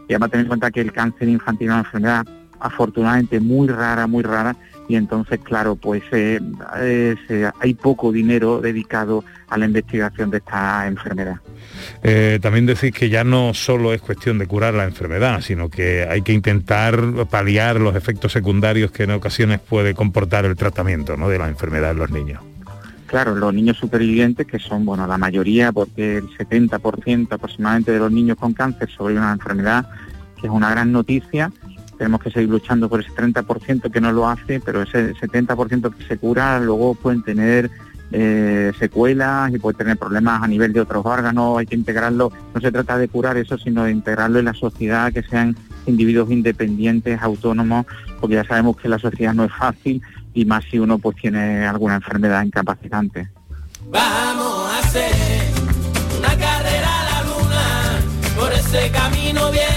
Y 0.09 0.13
además 0.13 0.31
tener 0.31 0.45
en 0.45 0.49
cuenta 0.51 0.71
que 0.71 0.83
el 0.83 0.93
cáncer 0.93 1.29
infantil 1.29 1.67
es 1.67 1.73
una 1.73 1.81
enfermedad 1.81 2.27
afortunadamente 2.61 3.41
muy 3.41 3.69
rara, 3.69 4.07
muy 4.07 4.23
rara, 4.23 4.57
y 4.89 4.95
entonces, 4.95 5.41
claro, 5.43 5.75
pues 5.77 6.03
eh, 6.13 6.41
eh, 6.79 7.51
hay 7.61 7.75
poco 7.75 8.13
dinero 8.13 8.61
dedicado 8.61 9.25
a 9.49 9.59
la 9.59 9.67
investigación 9.67 10.31
de 10.31 10.39
esta 10.39 10.87
enfermedad. 10.87 11.37
Eh, 12.03 12.39
también 12.41 12.67
decís 12.67 12.93
que 12.93 13.09
ya 13.09 13.25
no 13.25 13.53
solo 13.53 13.93
es 13.93 14.01
cuestión 14.01 14.39
de 14.39 14.47
curar 14.47 14.75
la 14.75 14.85
enfermedad, 14.85 15.41
sino 15.41 15.69
que 15.69 16.07
hay 16.09 16.23
que 16.23 16.33
intentar 16.33 17.27
paliar 17.29 17.81
los 17.81 17.97
efectos 17.97 18.33
secundarios 18.33 18.93
que 18.93 19.05
en 19.05 19.11
ocasiones 19.13 19.61
puede 19.61 19.95
comportar 19.95 20.45
el 20.45 20.57
tratamiento 20.57 21.17
¿no? 21.17 21.29
de 21.29 21.39
la 21.39 21.49
enfermedad 21.49 21.91
en 21.91 21.99
los 21.99 22.11
niños. 22.11 22.41
Claro, 23.07 23.37
los 23.37 23.55
niños 23.55 23.77
supervivientes, 23.77 24.47
que 24.47 24.59
son, 24.59 24.85
bueno, 24.85 25.07
la 25.07 25.17
mayoría, 25.17 25.71
porque 25.71 26.19
el 26.19 26.29
70% 26.29 27.33
aproximadamente 27.33 27.93
de 27.93 28.01
los 28.01 28.11
niños 28.11 28.37
con 28.37 28.53
cáncer 28.53 28.89
sobreviven 28.91 29.23
a 29.23 29.27
una 29.27 29.35
enfermedad, 29.35 29.89
que 30.41 30.49
es 30.49 30.53
una 30.53 30.71
gran 30.71 30.91
noticia. 30.91 31.53
Tenemos 31.99 32.21
que 32.21 32.31
seguir 32.31 32.49
luchando 32.49 32.89
por 32.89 33.01
ese 33.01 33.11
30% 33.11 33.91
que 33.91 34.01
no 34.01 34.13
lo 34.13 34.29
hace, 34.29 34.61
pero 34.61 34.83
ese 34.83 35.15
70% 35.15 35.95
que 35.95 36.05
se 36.05 36.19
cura 36.19 36.61
luego 36.61 36.95
pueden 36.95 37.23
tener 37.23 37.71
eh, 38.13 38.73
secuelas 38.79 39.53
y 39.53 39.59
pueden 39.59 39.79
tener 39.79 39.97
problemas 39.97 40.43
a 40.43 40.47
nivel 40.47 40.73
de 40.73 40.81
otros 40.81 41.05
órganos. 41.05 41.59
Hay 41.59 41.67
que 41.67 41.75
integrarlo, 41.75 42.33
no 42.55 42.61
se 42.61 42.71
trata 42.71 42.99
de 42.99 43.09
curar 43.09 43.37
eso, 43.37 43.59
sino 43.59 43.85
de 43.85 43.91
integrarlo 43.91 44.39
en 44.39 44.45
la 44.45 44.55
sociedad, 44.55 45.13
que 45.13 45.23
sean 45.23 45.57
individuos 45.87 46.31
independientes, 46.31 47.21
autónomos, 47.21 47.87
porque 48.21 48.37
ya 48.37 48.45
sabemos 48.45 48.77
que 48.77 48.89
la 48.89 48.99
sociedad 48.99 49.35
no 49.35 49.45
es 49.45 49.53
fácil 49.53 50.03
y 50.35 50.45
más 50.45 50.65
si 50.71 50.79
uno 50.79 50.99
pues 50.99 51.17
tiene 51.17 51.67
alguna 51.67 51.97
enfermedad 51.97 52.45
incapacitante. 52.45 53.29
Vamos 53.89 54.71
a 54.71 54.79
hacer 54.81 55.13
una 56.19 56.29
carrera 56.29 57.01
a 57.01 57.05
la 57.05 57.23
luna, 57.23 58.01
por 58.39 58.53
ese 58.53 58.91
camino 58.91 59.51
viejo, 59.51 59.76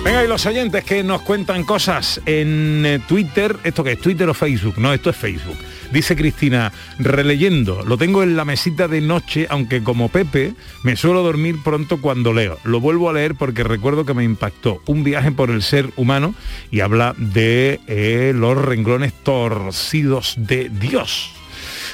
Venga, 0.04 0.22
y 0.22 0.28
los 0.28 0.46
oyentes 0.46 0.84
que 0.84 1.02
nos 1.02 1.22
cuentan 1.22 1.64
cosas 1.64 2.20
en 2.26 2.86
eh, 2.86 3.00
Twitter, 3.08 3.56
¿esto 3.64 3.86
qué 3.86 3.94
es? 3.94 4.02
¿Twitter 4.02 4.28
o 4.28 4.34
Facebook? 4.34 4.78
No, 4.78 4.92
esto 4.92 5.10
es 5.10 5.16
Facebook. 5.16 5.56
Dice 5.94 6.18
Cristina, 6.18 6.74
releyendo, 7.00 7.84
lo 7.86 7.98
tengo 7.98 8.22
en 8.22 8.36
la 8.36 8.44
mesita 8.44 8.90
de 8.90 9.00
noche, 9.00 9.48
aunque 9.50 9.82
como 9.82 10.10
Pepe 10.10 10.56
me 10.84 10.98
suelo 10.98 11.24
dormir 11.24 11.56
pronto 11.64 12.02
cuando 12.02 12.34
leo. 12.34 12.60
Lo 12.66 12.82
vuelvo 12.82 13.10
a 13.10 13.14
leer 13.14 13.36
porque 13.36 13.64
recuerdo 13.64 14.06
que 14.06 14.14
me 14.14 14.26
impactó 14.26 14.82
un 14.88 15.06
viaje 15.06 15.32
por 15.32 15.50
el 15.50 15.64
ser 15.64 15.90
humano 15.96 16.36
y 16.70 16.82
habla 16.82 17.16
de 17.18 17.80
eh, 17.88 18.34
los 18.36 18.58
renglones 18.58 19.14
torcidos 19.14 20.36
de 20.38 20.68
Dios. 20.68 21.32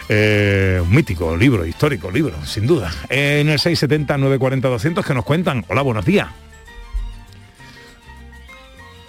Eh, 0.07 0.82
un 0.82 0.95
mítico 0.95 1.38
libro, 1.38 1.64
histórico 1.64 2.10
libro, 2.10 2.43
sin 2.43 2.66
duda. 2.66 2.91
En 3.07 3.49
el 3.49 3.60
670-940-200 3.60 5.03
que 5.03 5.14
nos 5.14 5.26
cuentan, 5.26 5.64
hola, 5.68 5.84
buenos 5.84 6.05
días. 6.05 6.30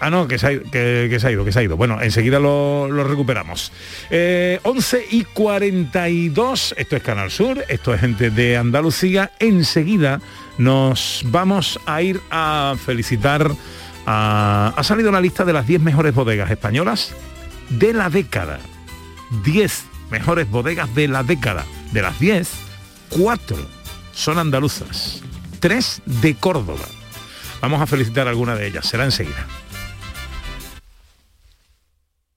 Ah, 0.03 0.09
no, 0.09 0.27
que 0.27 0.39
se, 0.39 0.47
ha, 0.47 0.51
ido- 0.53 0.63
que, 0.71 1.07
que 1.11 1.19
se 1.19 1.27
ha 1.27 1.31
ido, 1.31 1.45
que 1.45 1.51
se 1.51 1.59
ha 1.59 1.63
ido. 1.63 1.77
Bueno, 1.77 2.01
enseguida 2.01 2.39
lo, 2.39 2.89
lo 2.89 3.03
recuperamos. 3.03 3.71
Eh, 4.09 4.59
11 4.63 5.05
y 5.11 5.23
42, 5.25 6.73
esto 6.77 6.95
es 6.95 7.03
Canal 7.03 7.29
Sur, 7.29 7.63
esto 7.67 7.93
es 7.93 8.01
gente 8.01 8.31
de 8.31 8.57
Andalucía. 8.57 9.31
Enseguida 9.39 10.19
nos 10.57 11.21
vamos 11.25 11.79
a 11.85 12.01
ir 12.01 12.19
a 12.31 12.75
felicitar 12.83 13.51
a... 14.07 14.73
Ha 14.75 14.83
salido 14.83 15.11
la 15.11 15.21
lista 15.21 15.45
de 15.45 15.53
las 15.53 15.67
10 15.67 15.81
mejores 15.81 16.13
bodegas 16.15 16.49
españolas 16.49 17.13
de 17.69 17.93
la 17.93 18.09
década. 18.09 18.59
10 19.43 19.83
mejores 20.09 20.49
bodegas 20.49 20.93
de 20.95 21.07
la 21.07 21.23
década. 21.23 21.63
De 21.91 22.01
las 22.01 22.19
10, 22.19 22.49
4 23.09 23.57
son 24.13 24.39
andaluzas, 24.39 25.21
3 25.59 26.01
de 26.05 26.35
Córdoba. 26.35 26.85
Vamos 27.61 27.79
a 27.81 27.85
felicitar 27.85 28.25
a 28.25 28.31
alguna 28.31 28.55
de 28.55 28.65
ellas, 28.67 28.85
será 28.87 29.05
enseguida. 29.05 29.45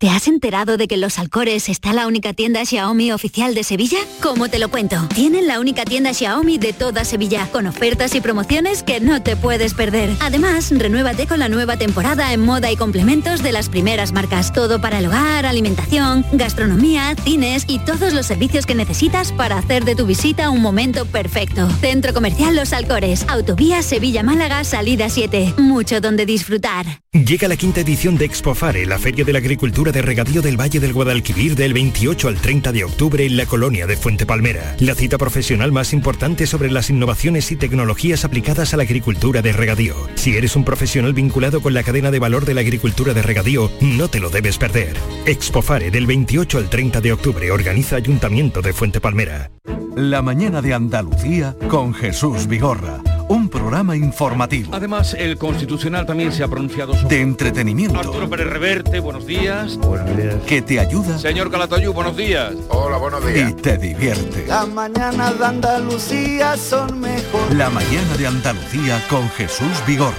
¿Te 0.00 0.10
has 0.10 0.28
enterado 0.28 0.76
de 0.76 0.86
que 0.86 0.94
en 0.94 1.00
Los 1.00 1.18
Alcores 1.18 1.68
está 1.68 1.92
la 1.92 2.06
única 2.06 2.32
tienda 2.32 2.64
Xiaomi 2.64 3.10
oficial 3.10 3.52
de 3.56 3.64
Sevilla? 3.64 3.98
¿Cómo 4.22 4.48
te 4.48 4.60
lo 4.60 4.68
cuento? 4.68 5.08
Tienen 5.12 5.48
la 5.48 5.58
única 5.58 5.84
tienda 5.84 6.14
Xiaomi 6.14 6.56
de 6.56 6.72
toda 6.72 7.04
Sevilla, 7.04 7.48
con 7.50 7.66
ofertas 7.66 8.14
y 8.14 8.20
promociones 8.20 8.84
que 8.84 9.00
no 9.00 9.20
te 9.24 9.34
puedes 9.34 9.74
perder. 9.74 10.10
Además, 10.20 10.70
renuévate 10.70 11.26
con 11.26 11.40
la 11.40 11.48
nueva 11.48 11.78
temporada 11.78 12.32
en 12.32 12.42
moda 12.42 12.70
y 12.70 12.76
complementos 12.76 13.42
de 13.42 13.50
las 13.50 13.68
primeras 13.68 14.12
marcas. 14.12 14.52
Todo 14.52 14.80
para 14.80 15.00
el 15.00 15.06
hogar, 15.06 15.46
alimentación, 15.46 16.24
gastronomía, 16.30 17.16
cines 17.24 17.64
y 17.66 17.80
todos 17.80 18.12
los 18.12 18.26
servicios 18.26 18.66
que 18.66 18.76
necesitas 18.76 19.32
para 19.32 19.58
hacer 19.58 19.84
de 19.84 19.96
tu 19.96 20.06
visita 20.06 20.50
un 20.50 20.62
momento 20.62 21.06
perfecto. 21.06 21.68
Centro 21.80 22.14
Comercial 22.14 22.54
Los 22.54 22.72
Alcores, 22.72 23.26
Autovía 23.28 23.82
Sevilla-Málaga, 23.82 24.62
salida 24.62 25.08
7. 25.08 25.54
Mucho 25.56 26.00
donde 26.00 26.24
disfrutar. 26.24 26.86
Llega 27.12 27.48
la 27.48 27.56
quinta 27.56 27.80
edición 27.80 28.16
de 28.16 28.26
Expofare, 28.26 28.86
la 28.86 28.98
Feria 28.98 29.24
de 29.24 29.32
la 29.32 29.40
Agricultura 29.40 29.87
de 29.92 30.02
Regadío 30.02 30.42
del 30.42 30.60
Valle 30.60 30.80
del 30.80 30.92
Guadalquivir 30.92 31.54
del 31.54 31.72
28 31.72 32.28
al 32.28 32.36
30 32.36 32.72
de 32.72 32.84
octubre 32.84 33.24
en 33.24 33.36
la 33.36 33.46
colonia 33.46 33.86
de 33.86 33.96
Fuente 33.96 34.26
Palmera. 34.26 34.76
La 34.78 34.94
cita 34.94 35.18
profesional 35.18 35.72
más 35.72 35.92
importante 35.92 36.46
sobre 36.46 36.70
las 36.70 36.90
innovaciones 36.90 37.50
y 37.52 37.56
tecnologías 37.56 38.24
aplicadas 38.24 38.74
a 38.74 38.76
la 38.76 38.84
agricultura 38.84 39.42
de 39.42 39.52
regadío. 39.52 39.94
Si 40.14 40.36
eres 40.36 40.56
un 40.56 40.64
profesional 40.64 41.14
vinculado 41.14 41.60
con 41.60 41.74
la 41.74 41.82
cadena 41.82 42.10
de 42.10 42.18
valor 42.18 42.44
de 42.44 42.54
la 42.54 42.60
agricultura 42.60 43.14
de 43.14 43.22
regadío, 43.22 43.70
no 43.80 44.08
te 44.08 44.20
lo 44.20 44.30
debes 44.30 44.58
perder. 44.58 44.96
Expofare 45.26 45.90
del 45.90 46.06
28 46.06 46.58
al 46.58 46.70
30 46.70 47.00
de 47.00 47.12
octubre 47.12 47.50
organiza 47.50 47.96
Ayuntamiento 47.96 48.62
de 48.62 48.72
Fuente 48.72 49.00
Palmera. 49.00 49.50
La 49.96 50.22
mañana 50.22 50.62
de 50.62 50.74
Andalucía 50.74 51.56
con 51.68 51.92
Jesús 51.92 52.46
Vigorra. 52.46 53.02
Un 53.28 53.50
programa 53.50 53.94
informativo. 53.94 54.74
Además, 54.74 55.12
el 55.12 55.36
Constitucional 55.36 56.06
también 56.06 56.32
se 56.32 56.42
ha 56.42 56.48
pronunciado 56.48 56.94
sobre... 56.94 57.16
De 57.16 57.22
entretenimiento. 57.22 57.98
Arturo 57.98 58.28
Pérez 58.28 58.46
Reverte, 58.46 59.00
buenos 59.00 59.26
días. 59.26 59.76
Buenos 59.76 60.16
días. 60.16 60.36
Que 60.46 60.62
te 60.62 60.80
ayuda. 60.80 61.18
Señor 61.18 61.50
Calatayú, 61.50 61.92
buenos 61.92 62.16
días. 62.16 62.54
Hola, 62.70 62.96
buenos 62.96 63.26
días. 63.26 63.50
Y 63.50 63.52
te 63.52 63.76
divierte. 63.76 64.46
Las 64.46 64.66
mañanas 64.68 65.38
de 65.38 65.44
Andalucía 65.44 66.56
son 66.56 67.00
mejor. 67.00 67.54
La 67.54 67.68
mañana 67.68 68.16
de 68.16 68.26
Andalucía 68.26 69.04
con 69.10 69.28
Jesús 69.30 69.72
Vigorra. 69.86 70.16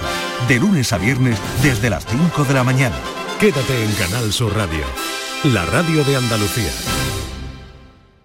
De 0.48 0.60
lunes 0.60 0.94
a 0.94 1.00
viernes 1.00 1.40
desde 1.64 1.90
las 1.90 2.06
5 2.06 2.44
de 2.44 2.54
la 2.54 2.64
mañana. 2.64 2.96
Quédate 3.40 3.84
en 3.84 3.92
Canal 3.94 4.32
Sur 4.32 4.56
Radio. 4.56 4.86
La 5.46 5.66
radio 5.66 6.04
de 6.04 6.16
Andalucía. 6.16 6.72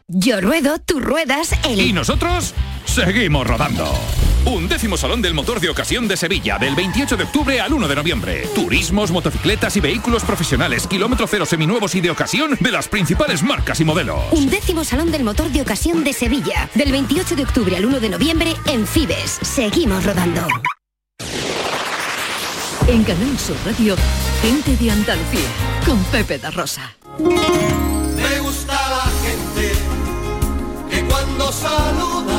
Yo 0.09 0.43
ruedo, 0.43 0.79
tú 0.79 1.01
ruedas, 1.01 1.53
el... 1.65 1.81
Y 1.81 1.93
nosotros 1.95 2.53
seguimos 2.85 3.47
rodando. 3.47 3.91
Un 4.47 4.69
décimo 4.69 4.99
Salón 4.99 5.23
del 5.23 5.33
Motor 5.33 5.59
de 5.59 5.71
Ocasión 5.71 6.07
de 6.07 6.19
Sevilla, 6.19 6.59
del 6.59 6.75
28 6.75 7.17
de 7.17 7.25
octubre 7.25 7.61
al 7.61 7.73
1 7.73 7.89
de 7.89 7.95
noviembre. 7.95 8.49
Turismos, 8.55 9.11
motocicletas 9.11 9.75
y 9.77 9.81
vehículos 9.81 10.23
profesionales, 10.23 10.87
kilómetro 10.87 11.27
cero 11.27 11.47
seminuevos 11.47 11.95
y 11.95 12.03
de 12.03 12.11
ocasión 12.11 12.55
de 12.61 12.71
las 12.71 12.87
principales 12.89 13.43
marcas 13.43 13.81
y 13.81 13.87
modelos. 13.87 14.21
Un 14.33 14.51
décimo 14.51 14.85
Salón 14.85 15.11
del 15.11 15.25
Motor 15.25 15.51
de 15.51 15.63
Ocasión 15.63 16.05
de 16.05 16.13
Sevilla, 16.13 16.69
del 16.75 16.93
28 16.93 17.37
de 17.37 17.43
octubre 17.45 17.75
al 17.75 17.87
1 17.87 18.01
de 18.01 18.09
noviembre 18.11 18.55
en 18.67 18.87
Fibes. 18.87 19.39
Seguimos 19.41 20.05
rodando. 20.05 20.47
En 22.87 23.03
Canal 23.03 23.39
Sur 23.39 23.57
Radio, 23.65 23.97
gente 24.43 24.77
de 24.77 24.91
Andalucía, 24.91 25.49
con 25.87 26.05
Pepe 26.05 26.39
da 26.39 26.51
Rosa. 26.51 26.95
Me 27.19 28.41
gusta 28.41 28.75
la 28.75 29.11
gente 29.23 29.73
que 30.91 31.03
cuando 31.07 31.51
saluda 31.51 32.34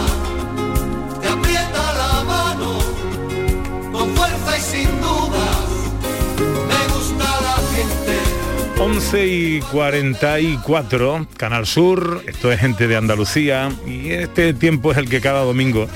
11 8.77 9.27
y 9.27 9.59
44, 9.71 11.27
Canal 11.37 11.65
Sur, 11.65 12.23
esto 12.27 12.51
es 12.51 12.59
gente 12.59 12.87
de 12.87 12.97
Andalucía 12.97 13.71
y 13.87 14.11
este 14.11 14.53
tiempo 14.53 14.91
es 14.91 14.97
el 14.97 15.09
que 15.09 15.21
cada 15.21 15.41
domingo 15.43 15.87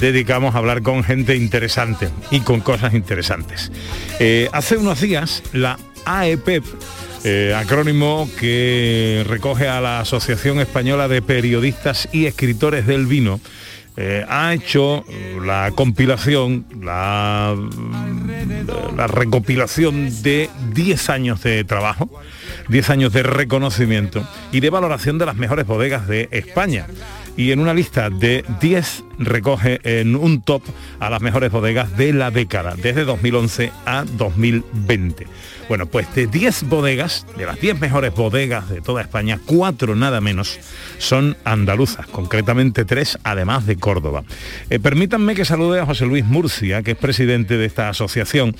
dedicamos 0.00 0.54
a 0.54 0.58
hablar 0.58 0.82
con 0.82 1.04
gente 1.04 1.36
interesante 1.36 2.08
y 2.30 2.40
con 2.40 2.60
cosas 2.60 2.94
interesantes. 2.94 3.70
Eh, 4.18 4.48
hace 4.52 4.78
unos 4.78 5.00
días 5.00 5.42
la 5.52 5.78
AEPEP, 6.06 6.64
eh, 7.24 7.54
acrónimo 7.54 8.28
que 8.40 9.24
recoge 9.28 9.68
a 9.68 9.80
la 9.80 10.00
Asociación 10.00 10.58
Española 10.58 11.08
de 11.08 11.20
Periodistas 11.20 12.08
y 12.12 12.24
Escritores 12.24 12.86
del 12.86 13.06
Vino, 13.06 13.40
eh, 13.96 14.24
ha 14.28 14.54
hecho 14.54 15.04
la 15.44 15.70
compilación, 15.74 16.64
la, 16.80 17.54
la 18.96 19.06
recopilación 19.06 20.22
de 20.22 20.48
10 20.72 21.10
años 21.10 21.42
de 21.42 21.64
trabajo, 21.64 22.08
10 22.68 22.90
años 22.90 23.12
de 23.12 23.22
reconocimiento 23.22 24.26
y 24.50 24.60
de 24.60 24.70
valoración 24.70 25.18
de 25.18 25.26
las 25.26 25.36
mejores 25.36 25.66
bodegas 25.66 26.08
de 26.08 26.28
España. 26.30 26.86
Y 27.36 27.50
en 27.52 27.60
una 27.60 27.72
lista 27.72 28.10
de 28.10 28.44
10 28.60 29.04
recoge 29.18 29.80
en 29.84 30.16
un 30.16 30.42
top 30.42 30.62
a 31.00 31.08
las 31.08 31.22
mejores 31.22 31.50
bodegas 31.50 31.96
de 31.96 32.12
la 32.12 32.30
década, 32.30 32.74
desde 32.76 33.04
2011 33.04 33.72
a 33.86 34.04
2020. 34.04 35.26
Bueno, 35.72 35.86
pues 35.86 36.14
de 36.14 36.26
10 36.26 36.64
bodegas, 36.64 37.26
de 37.38 37.46
las 37.46 37.58
10 37.58 37.80
mejores 37.80 38.12
bodegas 38.12 38.68
de 38.68 38.82
toda 38.82 39.00
España, 39.00 39.40
4 39.46 39.96
nada 39.96 40.20
menos 40.20 40.60
son 40.98 41.34
andaluzas, 41.44 42.06
concretamente 42.08 42.84
3 42.84 43.20
además 43.24 43.64
de 43.64 43.76
Córdoba. 43.76 44.22
Eh, 44.68 44.78
permítanme 44.78 45.34
que 45.34 45.46
salude 45.46 45.80
a 45.80 45.86
José 45.86 46.04
Luis 46.04 46.26
Murcia, 46.26 46.82
que 46.82 46.90
es 46.90 46.96
presidente 46.98 47.56
de 47.56 47.64
esta 47.64 47.88
asociación 47.88 48.54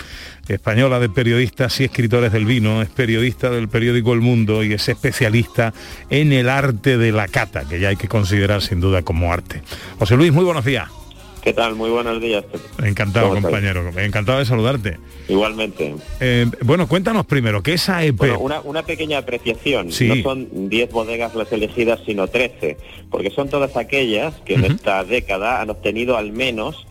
española 0.49 1.01
de 1.01 1.11
periodistas 1.11 1.79
y 1.81 1.85
escritores 1.85 2.33
del 2.33 2.47
vino, 2.47 2.81
es 2.81 2.89
periodista 2.89 3.51
del 3.51 3.69
periódico 3.69 4.15
El 4.15 4.23
Mundo 4.23 4.65
y 4.65 4.73
es 4.73 4.89
especialista 4.89 5.75
en 6.09 6.33
el 6.33 6.49
arte 6.49 6.97
de 6.97 7.13
la 7.13 7.29
cata, 7.29 7.69
que 7.69 7.79
ya 7.79 7.91
hay 7.91 7.97
que 7.97 8.09
considerar 8.09 8.63
sin 8.63 8.81
duda 8.81 9.03
como 9.03 9.31
arte. 9.35 9.61
José 9.99 10.17
Luis, 10.17 10.33
muy 10.33 10.45
buenos 10.47 10.65
días. 10.65 11.02
¿Qué 11.43 11.53
tal? 11.53 11.75
Muy 11.75 11.91
buenos 11.91 12.21
días. 12.21 12.45
Encantado, 12.85 13.31
compañero. 13.31 13.91
Encantado 13.99 14.39
de 14.39 14.45
saludarte. 14.45 14.99
Igualmente. 15.29 15.95
Eh, 16.21 16.47
bueno, 16.63 16.87
cuéntanos 16.87 17.27
primero, 17.27 17.63
¿qué 17.65 17.73
es 17.75 17.89
AEP? 17.89 18.17
Bueno, 18.17 18.39
una, 18.39 18.61
una 18.61 18.83
pequeña 18.85 19.19
apreciación. 19.19 19.91
Sí. 19.91 20.07
No 20.07 20.23
son 20.23 20.69
10 20.69 20.91
bodegas 20.93 21.35
las 21.35 21.51
elegidas, 21.53 21.99
sino 22.07 22.29
13, 22.29 22.77
porque 23.11 23.31
son 23.31 23.49
todas 23.49 23.77
aquellas 23.77 24.35
que 24.45 24.55
en 24.55 24.65
esta 24.67 25.03
década 25.03 25.61
han 25.61 25.71
obtenido 25.71 26.17
al 26.17 26.31
menos 26.33 26.87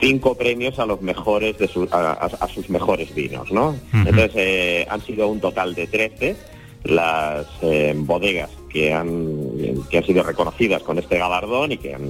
cinco 0.00 0.36
premios 0.38 0.78
a 0.78 0.86
los 0.86 1.02
mejores 1.02 1.58
de 1.58 1.68
su- 1.68 1.88
a, 1.92 2.12
a- 2.12 2.48
sus 2.48 2.70
mejores 2.70 3.14
vinos, 3.14 3.52
¿no? 3.52 3.76
Entonces 3.92 4.30
eh, 4.36 4.86
han 4.88 5.02
sido 5.04 5.28
un 5.28 5.38
total 5.40 5.74
de 5.74 5.86
13 5.86 6.36
las 6.84 7.46
eh, 7.60 7.92
bodegas 7.94 8.50
que 8.72 8.92
han, 8.92 9.50
que 9.90 9.98
han 9.98 10.04
sido 10.04 10.22
reconocidas 10.22 10.82
con 10.82 10.98
este 10.98 11.18
galardón 11.18 11.72
y 11.72 11.76
que 11.76 11.94
han 11.94 12.08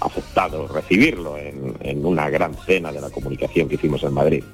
aceptado 0.00 0.68
recibirlo 0.68 1.38
en, 1.38 1.74
en 1.80 2.04
una 2.04 2.28
gran 2.28 2.54
cena 2.66 2.92
de 2.92 3.00
la 3.00 3.08
comunicación 3.10 3.68
que 3.68 3.76
hicimos 3.76 4.02
en 4.02 4.12
Madrid. 4.12 4.44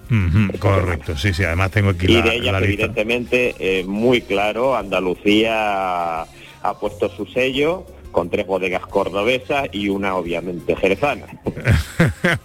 Correcto, 0.60 1.16
sí, 1.16 1.32
sí, 1.34 1.42
además 1.42 1.72
tengo 1.72 1.90
aquí 1.90 2.06
Y 2.06 2.12
la, 2.14 2.22
de 2.22 2.34
ellas, 2.36 2.52
la 2.52 2.60
lista. 2.60 2.84
evidentemente, 2.84 3.54
eh, 3.58 3.84
muy 3.84 4.20
claro, 4.20 4.76
Andalucía 4.76 6.22
ha 6.22 6.74
puesto 6.78 7.08
su 7.08 7.26
sello 7.26 7.84
con 8.10 8.28
tres 8.30 8.46
bodegas 8.46 8.86
cordobesas 8.86 9.68
y 9.72 9.88
una, 9.88 10.14
obviamente, 10.16 10.76
jerezana. 10.76 11.26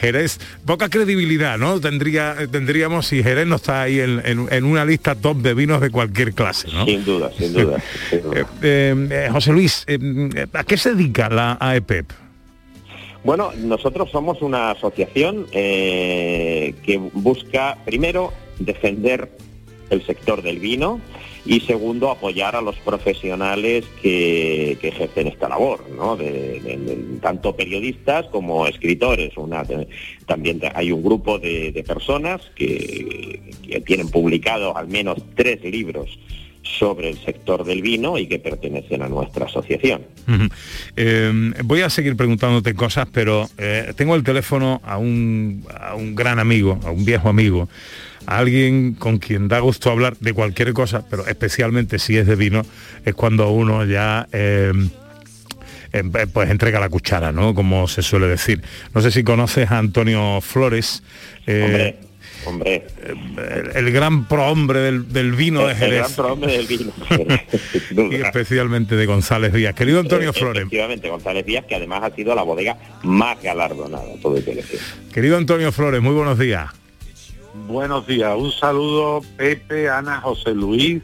Jerez, 0.00 0.40
poca 0.66 0.88
credibilidad, 0.88 1.56
¿no? 1.58 1.80
Tendría, 1.80 2.34
tendríamos 2.50 3.06
si 3.06 3.22
Jerez 3.22 3.46
no 3.46 3.56
está 3.56 3.82
ahí 3.82 4.00
en, 4.00 4.20
en- 4.24 4.48
en 4.50 4.64
una 4.64 4.84
lista 4.84 5.14
top 5.14 5.36
de 5.38 5.54
vinos 5.54 5.80
de 5.80 5.90
cualquier 5.90 6.32
clase, 6.34 6.68
¿no? 6.72 6.84
Sin 6.84 7.04
duda, 7.04 7.30
sin 7.36 7.52
duda. 7.52 7.80
sin 8.10 8.22
duda. 8.22 8.40
Eh, 8.62 9.08
eh, 9.10 9.28
José 9.30 9.52
Luis, 9.52 9.84
eh, 9.86 9.98
¿a 10.52 10.64
qué 10.64 10.76
se 10.76 10.94
dedica 10.94 11.28
la 11.28 11.56
AEPEP? 11.60 12.10
Bueno, 13.24 13.52
nosotros 13.58 14.10
somos 14.10 14.42
una 14.42 14.72
asociación 14.72 15.46
eh, 15.52 16.74
que 16.84 16.98
busca, 16.98 17.78
primero, 17.84 18.32
defender 18.58 19.30
el 19.92 20.04
sector 20.04 20.42
del 20.42 20.58
vino 20.58 21.00
y 21.44 21.60
segundo, 21.60 22.10
apoyar 22.10 22.54
a 22.54 22.60
los 22.60 22.76
profesionales 22.76 23.84
que, 24.00 24.78
que 24.80 24.88
ejercen 24.88 25.26
esta 25.26 25.48
labor, 25.48 25.84
¿no? 25.96 26.16
De- 26.16 26.62
tanto 27.20 27.56
periodistas 27.56 28.26
como 28.26 28.66
escritores. 28.66 29.36
Una, 29.36 29.64
también 30.26 30.60
hay 30.74 30.92
un 30.92 31.02
grupo 31.02 31.38
de, 31.38 31.84
personas 31.86 32.40
que, 32.54 33.40
tienen 33.86 34.08
publicado 34.08 34.76
al 34.76 34.88
menos 34.88 35.18
tres 35.34 35.62
libros 35.64 36.18
sobre 36.62 37.10
el 37.10 37.18
sector 37.18 37.64
del 37.64 37.82
vino 37.82 38.18
y 38.18 38.26
que 38.26 38.38
pertenecen 38.38 39.02
a 39.02 39.08
nuestra 39.08 39.46
asociación. 39.46 40.02
Eh, 40.96 41.52
voy 41.64 41.80
a 41.80 41.90
seguir 41.90 42.16
preguntándote 42.16 42.74
cosas, 42.74 43.08
pero 43.12 43.48
eh, 43.58 43.92
tengo 43.96 44.14
el 44.14 44.22
teléfono 44.22 44.80
a 44.84 44.98
un, 44.98 45.64
a 45.80 45.94
un 45.94 46.14
gran 46.14 46.38
amigo, 46.38 46.78
a 46.84 46.90
un 46.90 47.04
viejo 47.04 47.28
amigo, 47.28 47.68
alguien 48.26 48.94
con 48.94 49.18
quien 49.18 49.48
da 49.48 49.58
gusto 49.60 49.90
hablar 49.90 50.16
de 50.18 50.32
cualquier 50.32 50.72
cosa, 50.72 51.04
pero 51.08 51.26
especialmente 51.26 51.98
si 51.98 52.16
es 52.16 52.26
de 52.26 52.36
vino, 52.36 52.62
es 53.04 53.14
cuando 53.14 53.50
uno 53.50 53.84
ya... 53.84 54.26
eh, 54.32 54.72
eh, 55.94 56.02
pues 56.32 56.48
entrega 56.48 56.80
la 56.80 56.88
cuchara, 56.88 57.32
¿no? 57.32 57.54
Como 57.54 57.86
se 57.86 58.00
suele 58.02 58.26
decir. 58.26 58.62
No 58.94 59.02
sé 59.02 59.10
si 59.10 59.22
conoces 59.24 59.70
a 59.70 59.76
Antonio 59.78 60.40
Flores. 60.40 61.02
eh, 61.46 61.98
Hombre, 62.46 62.82
Hombre. 63.04 63.72
El, 63.76 63.86
el 63.86 63.92
gran 63.92 64.26
prohombre 64.26 64.80
del, 64.80 65.12
del 65.12 65.32
vino 65.32 65.66
de 65.66 65.72
El 65.72 65.78
Jerez. 65.78 65.98
gran 65.98 66.12
prohombre 66.14 66.52
del 66.56 66.66
vino. 66.66 66.92
y 68.10 68.14
especialmente 68.16 68.96
de 68.96 69.04
González 69.06 69.52
Díaz. 69.52 69.74
Querido 69.74 70.00
Antonio 70.00 70.30
Eh, 70.30 70.32
Flores. 70.32 70.62
Efectivamente, 70.62 71.08
González 71.10 71.44
Díaz, 71.44 71.66
que 71.68 71.74
además 71.74 72.02
ha 72.02 72.14
sido 72.16 72.34
la 72.34 72.42
bodega 72.42 72.78
más 73.02 73.40
galardonada, 73.42 74.04
todo 74.22 74.34
decir. 74.34 74.80
Querido 75.12 75.36
Antonio 75.36 75.70
Flores, 75.72 76.00
muy 76.00 76.14
buenos 76.14 76.38
días. 76.38 76.70
Buenos 77.66 78.06
días, 78.06 78.34
un 78.36 78.50
saludo 78.50 79.20
Pepe, 79.36 79.88
Ana, 79.90 80.20
José 80.20 80.54
Luis, 80.54 81.02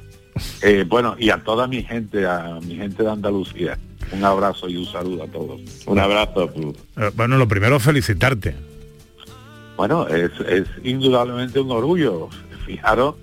eh, 0.63 0.85
bueno, 0.89 1.15
y 1.19 1.31
a 1.31 1.43
toda 1.43 1.67
mi 1.67 1.83
gente, 1.83 2.27
a 2.27 2.59
mi 2.65 2.77
gente 2.77 3.03
de 3.03 3.11
Andalucía. 3.11 3.79
Un 4.13 4.25
abrazo 4.25 4.69
y 4.69 4.77
un 4.79 4.87
saludo 4.87 5.25
a 5.25 5.27
todos. 5.27 5.61
Un 5.87 5.99
abrazo. 5.99 6.51
Eh, 6.97 7.11
Bueno, 7.15 7.37
lo 7.37 7.47
primero 7.47 7.79
felicitarte. 7.79 8.55
Bueno, 9.77 10.09
es, 10.09 10.31
es 10.49 10.67
indudablemente 10.83 11.61
un 11.61 11.71
orgullo. 11.71 12.29
Fijaros 12.65 13.17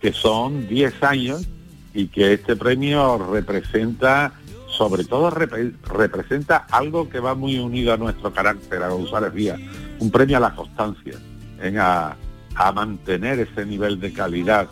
que 0.00 0.12
son 0.12 0.66
10 0.66 1.00
años 1.04 1.46
y 1.94 2.08
que 2.08 2.32
este 2.32 2.56
premio 2.56 3.18
representa, 3.32 4.32
sobre 4.66 5.04
todo 5.04 5.30
repre- 5.30 5.74
representa 5.84 6.66
algo 6.72 7.08
que 7.08 7.20
va 7.20 7.36
muy 7.36 7.58
unido 7.60 7.92
a 7.92 7.96
nuestro 7.96 8.32
carácter, 8.32 8.82
a 8.82 8.88
González 8.88 9.32
Díaz, 9.32 9.60
un 10.00 10.10
premio 10.10 10.38
a 10.38 10.40
la 10.40 10.54
constancia, 10.56 11.14
en 11.60 11.78
a, 11.78 12.16
a 12.54 12.72
mantener 12.72 13.40
ese 13.40 13.66
nivel 13.66 14.00
de 14.00 14.12
calidad 14.12 14.68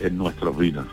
en 0.00 0.18
nuestros 0.18 0.56
vinos. 0.56 0.86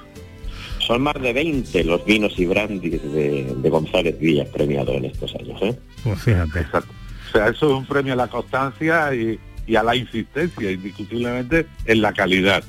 Son 0.86 1.02
más 1.02 1.16
de 1.22 1.34
20 1.34 1.84
los 1.84 2.04
vinos 2.06 2.34
y 2.38 2.46
brandis 2.46 3.02
de, 3.04 3.56
de 3.56 3.70
González 3.70 4.20
Díaz 4.20 4.48
premiados 4.50 4.96
en 4.96 5.06
estos 5.06 5.36
años. 5.36 5.62
¿eh? 5.62 5.80
Pues 6.04 6.20
fíjate. 6.22 6.66
O 6.74 7.32
sea, 7.32 7.48
eso 7.48 7.72
es 7.72 7.78
un 7.78 7.86
premio 7.86 8.14
a 8.14 8.16
la 8.16 8.28
constancia 8.28 9.14
y, 9.14 9.40
y 9.68 9.76
a 9.76 9.84
la 9.84 9.96
insistencia, 9.96 10.72
indiscutiblemente, 10.72 11.68
en 11.86 12.02
la 12.02 12.12
calidad. 12.14 12.64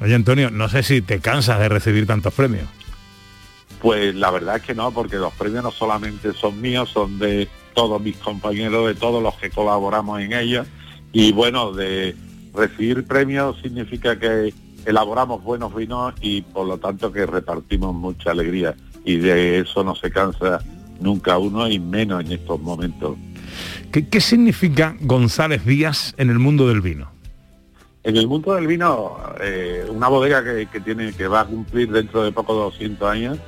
Oye 0.00 0.14
Antonio, 0.14 0.50
no 0.50 0.68
sé 0.68 0.82
si 0.82 1.00
te 1.00 1.20
cansas 1.20 1.60
de 1.60 1.68
recibir 1.68 2.06
tantos 2.06 2.34
premios. 2.34 2.68
Pues 3.80 4.14
la 4.14 4.30
verdad 4.30 4.56
es 4.56 4.62
que 4.62 4.74
no, 4.74 4.90
porque 4.90 5.16
los 5.16 5.32
premios 5.34 5.62
no 5.62 5.70
solamente 5.70 6.32
son 6.32 6.60
míos, 6.60 6.90
son 6.92 7.18
de 7.18 7.48
todos 7.74 8.00
mis 8.00 8.16
compañeros, 8.16 8.88
de 8.88 8.94
todos 8.94 9.22
los 9.22 9.34
que 9.36 9.50
colaboramos 9.50 10.20
en 10.20 10.32
ellos. 10.32 10.66
Y 11.12 11.32
bueno, 11.32 11.72
de 11.72 12.16
recibir 12.54 13.04
premios 13.04 13.60
significa 13.60 14.18
que 14.18 14.52
elaboramos 14.86 15.42
buenos 15.42 15.74
vinos 15.74 16.14
y 16.20 16.42
por 16.42 16.66
lo 16.66 16.78
tanto 16.78 17.12
que 17.12 17.26
repartimos 17.26 17.94
mucha 17.94 18.30
alegría. 18.30 18.74
Y 19.04 19.16
de 19.16 19.60
eso 19.60 19.84
no 19.84 19.94
se 19.94 20.10
cansa 20.10 20.60
nunca 21.00 21.38
uno 21.38 21.68
y 21.68 21.78
menos 21.78 22.24
en 22.24 22.32
estos 22.32 22.60
momentos. 22.60 23.16
¿Qué, 23.92 24.08
qué 24.08 24.20
significa 24.20 24.96
González 25.00 25.64
Díaz 25.64 26.14
en 26.16 26.30
el 26.30 26.38
mundo 26.38 26.68
del 26.68 26.80
vino? 26.80 27.10
En 28.02 28.16
el 28.16 28.26
mundo 28.26 28.54
del 28.54 28.66
vino, 28.66 29.16
eh, 29.40 29.86
una 29.88 30.08
bodega 30.08 30.44
que, 30.44 30.66
que 30.66 30.80
tiene 30.80 31.12
que 31.12 31.26
va 31.26 31.40
a 31.40 31.44
cumplir 31.46 31.90
dentro 31.90 32.22
de 32.22 32.32
poco 32.32 32.54
200 32.54 33.08
años 33.08 33.38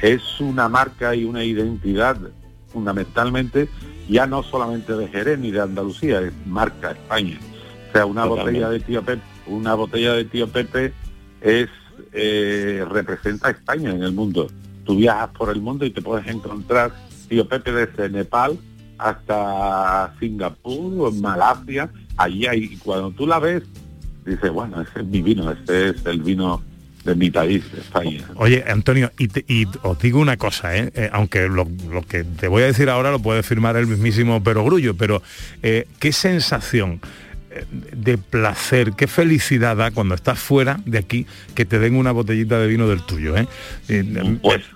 es 0.00 0.40
una 0.40 0.68
marca 0.68 1.14
y 1.14 1.24
una 1.24 1.44
identidad 1.44 2.16
fundamentalmente 2.72 3.68
ya 4.08 4.26
no 4.26 4.42
solamente 4.42 4.94
de 4.94 5.08
Jerez 5.08 5.38
ni 5.38 5.50
de 5.50 5.60
Andalucía, 5.60 6.20
es 6.20 6.32
marca 6.46 6.92
España. 6.92 7.38
O 7.88 7.92
sea, 7.92 8.06
una 8.06 8.22
Totalmente. 8.24 8.60
botella 8.60 8.70
de 8.70 8.80
tío 8.80 9.02
Pepe, 9.02 9.22
una 9.46 9.74
botella 9.74 10.12
de 10.14 10.24
tío 10.24 10.48
Pepe 10.48 10.92
es 11.40 11.68
eh, 12.12 12.84
representa 12.90 13.48
a 13.48 13.50
España 13.52 13.90
en 13.90 14.02
el 14.02 14.12
mundo. 14.12 14.48
Tú 14.84 14.96
viajas 14.96 15.28
por 15.36 15.50
el 15.50 15.60
mundo 15.60 15.84
y 15.84 15.90
te 15.90 16.00
puedes 16.02 16.26
encontrar 16.26 16.92
tío 17.28 17.46
Pepe 17.48 17.72
desde 17.72 18.08
Nepal 18.08 18.58
hasta 18.98 20.14
Singapur, 20.18 21.12
Malasia, 21.14 21.88
allí 22.16 22.46
hay, 22.46 22.64
y 22.64 22.76
cuando 22.78 23.10
tú 23.12 23.26
la 23.26 23.38
ves, 23.38 23.62
dices, 24.26 24.50
bueno, 24.50 24.80
ese 24.82 25.00
es 25.00 25.06
mi 25.06 25.22
vino, 25.22 25.50
ese 25.50 25.90
es 25.90 26.06
el 26.06 26.20
vino 26.22 26.62
de 27.04 27.14
mi 27.14 27.30
país, 27.30 27.64
España. 27.76 28.24
Oye, 28.36 28.64
Antonio, 28.66 29.10
y, 29.18 29.28
te- 29.28 29.44
y 29.46 29.66
os 29.82 29.98
digo 30.00 30.20
una 30.20 30.36
cosa, 30.36 30.76
¿eh? 30.76 30.90
Eh, 30.94 31.08
aunque 31.12 31.48
lo, 31.48 31.66
lo 31.90 32.02
que 32.02 32.24
te 32.24 32.48
voy 32.48 32.64
a 32.64 32.66
decir 32.66 32.90
ahora 32.90 33.10
lo 33.12 33.20
puede 33.20 33.42
firmar 33.42 33.76
el 33.76 33.86
mismísimo 33.86 34.42
Perogrullo, 34.42 34.94
pero 34.96 35.22
eh, 35.62 35.86
qué 36.00 36.12
sensación 36.12 37.00
de 37.92 38.18
placer, 38.18 38.92
qué 38.96 39.06
felicidad 39.06 39.76
da 39.76 39.90
cuando 39.90 40.14
estás 40.14 40.38
fuera 40.38 40.80
de 40.84 40.98
aquí 40.98 41.26
que 41.54 41.64
te 41.64 41.78
den 41.78 41.94
una 41.96 42.12
botellita 42.12 42.58
de 42.58 42.66
vino 42.66 42.86
del 42.88 43.02
tuyo. 43.02 43.36
¿eh? 43.36 43.46
Eh, 43.88 44.02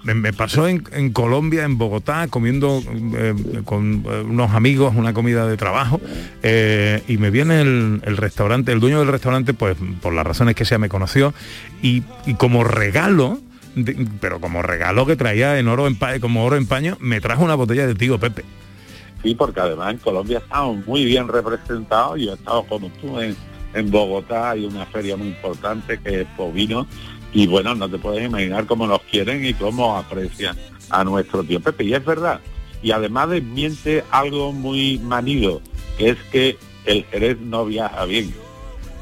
me, 0.05 0.15
me 0.15 0.33
pasó 0.33 0.67
en, 0.69 0.83
en 0.93 1.13
Colombia, 1.13 1.65
en 1.65 1.77
Bogotá, 1.79 2.27
comiendo 2.29 2.83
eh, 3.17 3.35
con 3.65 4.05
eh, 4.09 4.23
unos 4.23 4.53
amigos 4.53 4.95
una 4.97 5.13
comida 5.13 5.47
de 5.47 5.57
trabajo 5.57 6.01
eh, 6.43 7.03
y 7.09 7.19
me 7.19 7.31
viene 7.31 7.61
el, 7.61 8.01
el 8.05 8.17
restaurante, 8.17 8.73
el 8.73 8.81
dueño 8.81 8.99
del 9.01 9.09
restaurante, 9.09 9.55
pues 9.55 9.77
por 10.01 10.13
las 10.15 10.27
razones 10.27 10.55
que 10.55 10.65
sea 10.65 10.79
me 10.79 10.89
conoció 10.89 11.35
y, 11.83 12.03
y 12.27 12.35
como 12.35 12.65
regalo, 12.65 13.39
de- 13.77 14.07
pero 14.21 14.41
como 14.41 14.63
regalo 14.63 15.07
que 15.07 15.17
traía 15.17 15.59
en 15.59 15.69
oro 15.69 15.87
en 15.87 15.97
como 16.21 16.45
oro 16.45 16.57
en 16.57 16.67
paño, 16.67 16.97
me 17.01 17.21
trajo 17.21 17.45
una 17.45 17.55
botella 17.55 17.87
de 17.87 17.95
tío 17.95 18.19
Pepe. 18.19 18.45
Sí, 19.23 19.35
porque 19.35 19.61
además 19.61 19.93
en 19.93 19.99
Colombia 19.99 20.39
estamos 20.39 20.85
muy 20.87 21.05
bien 21.05 21.29
representados. 21.29 22.21
Yo 22.21 22.33
he 22.33 22.35
estado 22.35 22.65
como 22.65 22.89
tú 23.01 23.21
en, 23.21 23.37
en 23.75 23.91
Bogotá, 23.91 24.51
hay 24.51 24.65
una 24.65 24.85
feria 24.87 25.17
muy 25.17 25.29
importante 25.29 25.99
que 25.99 26.23
es 26.23 26.27
Povino. 26.37 26.87
Y 27.33 27.47
bueno, 27.47 27.75
no 27.75 27.89
te 27.89 27.99
puedes 27.99 28.25
imaginar 28.25 28.67
cómo 28.67 28.87
nos 28.87 29.01
quieren 29.03 29.45
y 29.45 29.55
cómo 29.55 29.97
aprecian 29.97 30.57
a 30.91 31.05
nuestro 31.05 31.45
tío 31.45 31.61
Pepe. 31.61 31.85
Y 31.85 31.95
es 31.95 32.05
verdad. 32.05 32.41
Y 32.83 32.91
además 32.91 33.31
desmiente 33.31 34.05
algo 34.11 34.53
muy 34.53 34.99
manido, 34.99 35.63
que 35.97 36.11
es 36.11 36.19
que 36.33 36.59
el 36.85 37.05
Jerez 37.05 37.39
no 37.41 37.65
viaja 37.65 38.05
bien. 38.05 38.35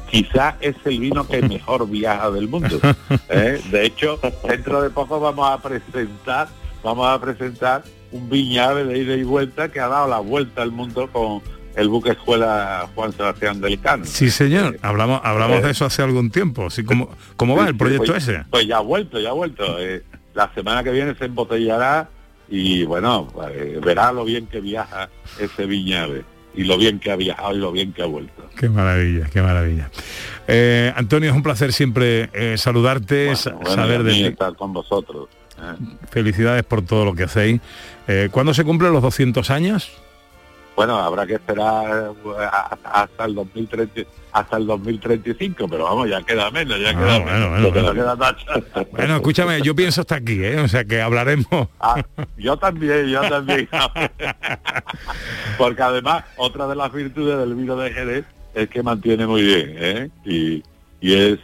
Quizá 0.09 0.57
es 0.59 0.75
el 0.85 0.99
vino 0.99 1.25
que 1.27 1.41
mejor 1.41 1.89
viaja 1.89 2.29
del 2.29 2.47
mundo. 2.47 2.79
¿eh? 3.29 3.61
De 3.71 3.85
hecho, 3.85 4.19
dentro 4.47 4.81
de 4.81 4.91
poco 4.91 5.19
vamos 5.19 5.49
a 5.49 5.57
presentar, 5.61 6.47
vamos 6.83 7.07
a 7.07 7.19
presentar 7.19 7.83
un 8.11 8.29
viñave 8.29 8.83
de 8.83 8.97
ida 8.99 9.15
y 9.15 9.23
vuelta 9.23 9.69
que 9.69 9.79
ha 9.79 9.87
dado 9.87 10.07
la 10.07 10.19
vuelta 10.19 10.61
al 10.61 10.71
mundo 10.71 11.09
con 11.11 11.41
el 11.75 11.87
buque 11.87 12.11
escuela 12.11 12.87
Juan 12.95 13.13
Sebastián 13.13 13.61
del 13.61 13.79
Cano. 13.79 14.03
Sí, 14.05 14.29
señor. 14.29 14.77
Hablamos, 14.81 15.21
hablamos 15.23 15.59
eh, 15.59 15.61
de 15.63 15.71
eso 15.71 15.85
hace 15.85 16.01
algún 16.01 16.29
tiempo. 16.29 16.65
Así 16.65 16.83
como, 16.83 17.09
¿Cómo 17.37 17.55
va 17.55 17.67
el 17.67 17.77
proyecto 17.77 18.11
pues- 18.11 18.27
ese? 18.27 18.43
Pues 18.49 18.67
ya 18.67 18.77
ha 18.77 18.81
vuelto, 18.81 19.19
ya 19.19 19.29
ha 19.29 19.33
vuelto. 19.33 19.79
Eh, 19.79 20.03
la 20.33 20.53
semana 20.53 20.83
que 20.83 20.91
viene 20.91 21.15
se 21.15 21.25
embotellará 21.25 22.09
y 22.49 22.83
bueno, 22.83 23.27
eh, 23.53 23.79
verá 23.83 24.11
lo 24.11 24.25
bien 24.25 24.47
que 24.47 24.59
viaja 24.59 25.09
ese 25.39 25.65
viñave 25.65 26.25
y 26.53 26.65
lo 26.65 26.77
bien 26.77 26.99
que 26.99 27.11
ha 27.11 27.15
viajado 27.15 27.55
y 27.55 27.59
lo 27.59 27.71
bien 27.71 27.93
que 27.93 28.01
ha 28.01 28.07
vuelto. 28.07 28.49
Qué 28.57 28.67
maravilla, 28.67 29.29
qué 29.31 29.41
maravilla. 29.41 29.89
Eh, 30.49 30.91
Antonio, 30.97 31.29
es 31.29 31.35
un 31.35 31.43
placer 31.43 31.71
siempre 31.71 32.29
eh, 32.33 32.57
saludarte, 32.57 33.27
Bueno, 33.27 33.71
saber 33.73 34.03
de 34.03 34.11
ti. 34.11 34.23
estar 34.25 34.53
con 34.55 34.73
vosotros. 34.73 35.29
Felicidades 36.09 36.63
por 36.63 36.81
todo 36.83 37.05
lo 37.05 37.13
que 37.15 37.23
hacéis. 37.23 37.61
Eh, 38.07 38.29
¿Cuándo 38.31 38.53
se 38.53 38.63
cumplen 38.63 38.93
los 38.93 39.01
200 39.01 39.49
años? 39.51 39.91
Bueno, 40.75 40.97
habrá 40.97 41.27
que 41.27 41.33
esperar 41.33 42.11
eh, 42.25 42.47
hasta 42.85 43.25
el 43.25 43.35
2030, 43.35 44.01
hasta 44.31 44.57
el 44.57 44.65
2035, 44.65 45.67
pero 45.67 45.83
vamos, 45.83 46.09
ya 46.09 46.21
queda 46.23 46.49
menos, 46.49 46.79
ya 46.79 46.89
Ah, 46.89 46.93
queda 46.93 47.19
bueno, 47.19 47.25
menos. 47.25 47.49
bueno, 47.49 47.75
ya 47.75 47.81
bueno. 47.81 47.93
queda 47.93 48.15
tacha. 48.17 48.85
Bueno, 48.91 49.15
escúchame, 49.17 49.61
yo 49.61 49.75
pienso 49.75 50.01
hasta 50.01 50.15
aquí, 50.15 50.43
¿eh? 50.43 50.59
O 50.61 50.67
sea 50.69 50.85
que 50.85 51.01
hablaremos. 51.01 51.67
Ah, 51.79 52.01
yo 52.37 52.55
también, 52.57 53.05
yo 53.07 53.21
también. 53.29 53.67
Porque 55.57 55.81
además, 55.81 56.23
otra 56.37 56.67
de 56.67 56.75
las 56.75 56.91
virtudes 56.91 57.37
del 57.37 57.53
vino 57.55 57.75
de 57.75 57.91
Jerez 57.91 58.25
es 58.53 58.69
que 58.69 58.81
mantiene 58.81 59.27
muy 59.27 59.43
bien, 59.43 59.75
¿eh? 59.77 60.09
Y, 60.25 60.63
y 61.01 61.13
es, 61.15 61.39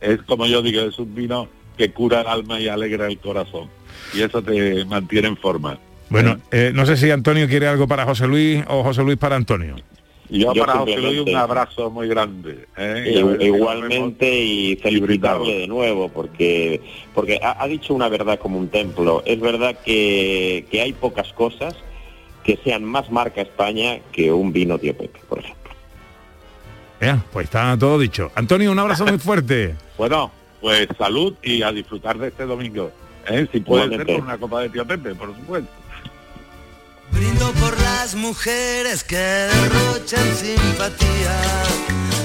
es 0.00 0.22
como 0.22 0.46
yo 0.46 0.62
digo, 0.62 0.82
es 0.82 0.98
un 0.98 1.14
vino 1.14 1.48
que 1.76 1.92
cura 1.92 2.20
el 2.22 2.26
alma 2.26 2.60
y 2.60 2.68
alegra 2.68 3.06
el 3.06 3.18
corazón. 3.18 3.68
Y 4.14 4.22
eso 4.22 4.42
te 4.42 4.84
mantiene 4.84 5.28
en 5.28 5.36
forma. 5.36 5.78
Bueno, 6.08 6.38
eh, 6.50 6.70
no 6.72 6.86
sé 6.86 6.96
si 6.96 7.10
Antonio 7.10 7.48
quiere 7.48 7.66
algo 7.66 7.88
para 7.88 8.04
José 8.04 8.26
Luis 8.26 8.62
o 8.68 8.82
José 8.82 9.02
Luis 9.02 9.18
para 9.18 9.36
Antonio. 9.36 9.76
Yo, 10.28 10.52
Yo 10.54 10.66
para 10.66 10.78
José 10.78 10.96
Luis 10.98 11.20
un 11.20 11.36
abrazo 11.36 11.90
muy 11.90 12.08
grande. 12.08 12.66
¿eh? 12.76 13.12
Y 13.40 13.44
Igualmente 13.46 14.38
y 14.38 14.76
felicitarle 14.76 15.60
de 15.60 15.66
nuevo 15.68 16.08
porque 16.08 16.80
porque 17.14 17.38
ha, 17.42 17.62
ha 17.62 17.68
dicho 17.68 17.94
una 17.94 18.08
verdad 18.08 18.38
como 18.38 18.58
un 18.58 18.68
templo. 18.68 19.22
Es 19.24 19.40
verdad 19.40 19.76
que, 19.84 20.66
que 20.70 20.80
hay 20.80 20.92
pocas 20.92 21.32
cosas 21.32 21.76
que 22.44 22.58
sean 22.62 22.84
más 22.84 23.10
marca 23.10 23.42
España 23.42 23.98
que 24.12 24.32
un 24.32 24.52
vino 24.52 24.78
tío 24.78 24.96
Pepe, 24.96 25.20
por 25.28 25.40
ejemplo. 25.40 25.72
Ya, 27.00 27.22
pues 27.32 27.44
está 27.44 27.76
todo 27.76 27.98
dicho. 27.98 28.30
Antonio, 28.34 28.72
un 28.72 28.78
abrazo 28.78 29.04
muy 29.04 29.18
fuerte. 29.18 29.74
Bueno, 29.98 30.30
pues 30.66 30.88
salud 30.98 31.32
y 31.44 31.62
a 31.62 31.70
disfrutar 31.70 32.18
de 32.18 32.26
este 32.26 32.44
domingo. 32.44 32.90
¿eh? 33.28 33.46
Si 33.52 33.60
puede 33.60 33.88
ser 33.88 34.04
con 34.04 34.22
una 34.22 34.36
copa 34.36 34.62
de 34.62 34.68
tío 34.68 34.84
Pepe, 34.84 35.14
por 35.14 35.32
supuesto. 35.32 35.70
Brindo 37.12 37.52
por 37.52 37.80
las 37.82 38.16
mujeres 38.16 39.04
que 39.04 39.16
derrochan 39.16 40.34
simpatía. 40.34 41.38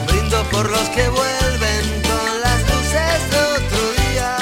Brindo 0.07 0.41
por 0.49 0.71
los 0.71 0.89
que 0.89 1.07
vuelven 1.09 2.01
con 2.01 2.41
las 2.41 2.61
luces 2.61 3.29
de 3.29 3.37
otro 3.37 4.09
día. 4.09 4.37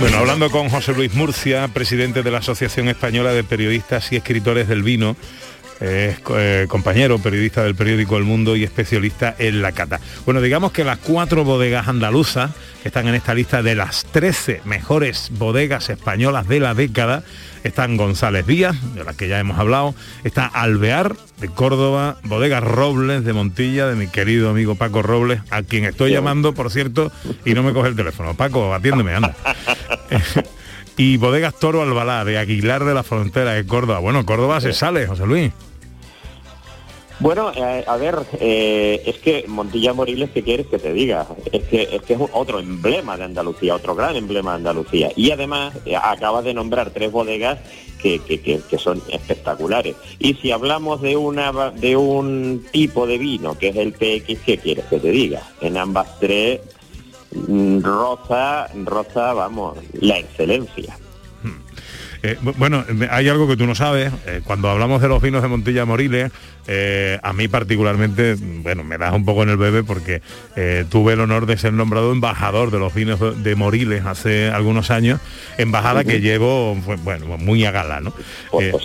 Bueno, 0.00 0.16
hablando 0.16 0.50
con 0.50 0.70
José 0.70 0.94
Luis 0.94 1.12
Murcia, 1.12 1.68
presidente 1.68 2.22
de 2.22 2.30
la 2.30 2.38
Asociación 2.38 2.88
Española 2.88 3.34
de 3.34 3.44
Periodistas 3.44 4.10
y 4.12 4.16
Escritores 4.16 4.66
del 4.66 4.82
Vino, 4.82 5.14
es 5.80 6.18
eh, 6.36 6.66
compañero, 6.68 7.18
periodista 7.18 7.62
del 7.62 7.74
periódico 7.74 8.18
El 8.18 8.24
Mundo 8.24 8.54
y 8.54 8.64
especialista 8.64 9.34
en 9.38 9.62
la 9.62 9.72
cata. 9.72 9.98
Bueno, 10.26 10.40
digamos 10.40 10.72
que 10.72 10.84
las 10.84 10.98
cuatro 10.98 11.44
bodegas 11.44 11.88
andaluzas 11.88 12.50
que 12.82 12.88
están 12.88 13.08
en 13.08 13.14
esta 13.14 13.34
lista 13.34 13.62
de 13.62 13.74
las 13.74 14.04
13 14.12 14.62
mejores 14.64 15.30
bodegas 15.32 15.90
españolas 15.90 16.48
de 16.48 16.60
la 16.60 16.74
década, 16.74 17.22
están 17.64 17.96
González 17.96 18.46
Díaz, 18.46 18.76
de 18.94 19.04
las 19.04 19.16
que 19.16 19.28
ya 19.28 19.38
hemos 19.38 19.58
hablado, 19.58 19.94
está 20.24 20.46
Alvear, 20.46 21.16
de 21.40 21.48
Córdoba, 21.48 22.16
Bodegas 22.24 22.62
Robles, 22.62 23.24
de 23.24 23.32
Montilla, 23.32 23.86
de 23.86 23.96
mi 23.96 24.06
querido 24.06 24.50
amigo 24.50 24.74
Paco 24.74 25.02
Robles, 25.02 25.40
a 25.50 25.62
quien 25.62 25.84
estoy 25.84 26.12
llamando, 26.12 26.54
por 26.54 26.70
cierto, 26.70 27.12
y 27.44 27.54
no 27.54 27.62
me 27.62 27.72
coge 27.72 27.88
el 27.88 27.96
teléfono. 27.96 28.34
Paco, 28.34 28.74
atiéndeme, 28.74 29.14
anda. 29.14 29.34
y 30.96 31.16
Bodegas 31.16 31.58
Toro 31.58 31.82
Albalá, 31.82 32.24
de 32.24 32.38
Aguilar 32.38 32.84
de 32.84 32.94
la 32.94 33.02
Frontera, 33.02 33.52
de 33.52 33.66
Córdoba. 33.66 33.98
Bueno, 33.98 34.24
Córdoba 34.24 34.60
se 34.60 34.72
sale, 34.72 35.06
José 35.06 35.26
Luis. 35.26 35.52
Bueno, 37.20 37.52
eh, 37.54 37.84
a 37.86 37.96
ver, 37.98 38.16
eh, 38.40 39.02
es 39.04 39.18
que 39.18 39.44
Montilla 39.46 39.92
Moriles, 39.92 40.30
¿qué 40.30 40.42
quieres 40.42 40.66
que 40.68 40.78
te 40.78 40.92
diga? 40.94 41.26
Es 41.52 41.64
que, 41.64 41.82
es 41.92 42.00
que 42.02 42.14
es 42.14 42.20
otro 42.32 42.58
emblema 42.58 43.16
de 43.18 43.24
Andalucía, 43.24 43.74
otro 43.76 43.94
gran 43.94 44.16
emblema 44.16 44.52
de 44.52 44.56
Andalucía. 44.56 45.10
Y 45.16 45.30
además 45.30 45.74
eh, 45.84 45.96
acaba 45.96 46.40
de 46.40 46.54
nombrar 46.54 46.90
tres 46.92 47.12
bodegas 47.12 47.58
que, 48.02 48.20
que- 48.20 48.40
que- 48.40 48.78
son 48.78 49.02
espectaculares. 49.10 49.96
Y 50.18 50.32
si 50.34 50.50
hablamos 50.50 51.02
de, 51.02 51.14
una, 51.18 51.70
de 51.72 51.94
un 51.94 52.64
tipo 52.72 53.06
de 53.06 53.18
vino, 53.18 53.58
que 53.58 53.68
es 53.68 53.76
el 53.76 53.92
PX, 53.92 54.40
¿qué 54.46 54.56
quieres 54.56 54.86
que 54.86 54.98
te 54.98 55.10
diga? 55.10 55.42
En 55.60 55.76
ambas 55.76 56.18
tres, 56.18 56.60
mm, 57.32 57.80
roza, 57.82 58.68
roza, 58.86 59.34
vamos, 59.34 59.76
la 59.92 60.18
excelencia. 60.18 60.96
Eh, 62.22 62.36
bu- 62.42 62.54
bueno, 62.56 62.84
hay 63.10 63.28
algo 63.28 63.48
que 63.48 63.56
tú 63.56 63.66
no 63.66 63.74
sabes. 63.74 64.12
eh, 64.26 64.40
cuando 64.44 64.68
hablamos 64.68 65.00
de 65.00 65.08
los 65.08 65.22
vinos 65.22 65.42
de 65.42 65.48
Montilla 65.48 65.84
Moriles, 65.86 66.30
eh, 66.66 67.18
a 67.22 67.32
mí 67.32 67.48
particularmente, 67.48 68.36
bueno, 68.38 68.84
me 68.84 68.98
das 68.98 69.12
un 69.14 69.24
poco 69.24 69.42
en 69.42 69.48
el 69.48 69.56
bebé 69.56 69.82
porque 69.82 70.20
tuve 70.90 71.14
el 71.14 71.20
honor 71.20 71.46
de 71.46 71.56
ser 71.56 71.72
nombrado 71.72 72.12
embajador 72.12 72.70
de 72.70 72.78
los 72.78 72.92
vinos 72.94 73.18
de- 73.42 73.54
Moriles 73.54 74.04
hace 74.06 74.48
algunos 74.50 74.90
años, 74.90 75.20
embajada 75.58 76.04
que 76.04 76.20
llevo, 76.20 76.74
bueno, 77.02 77.38
muy 77.38 77.64
a 77.64 77.70
gala, 77.70 78.00
¿no? 78.00 78.12
Pues, 78.50 78.70
pues 78.70 78.84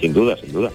sin 0.00 0.12
duda, 0.12 0.36
sin 0.36 0.52
duda. 0.52 0.70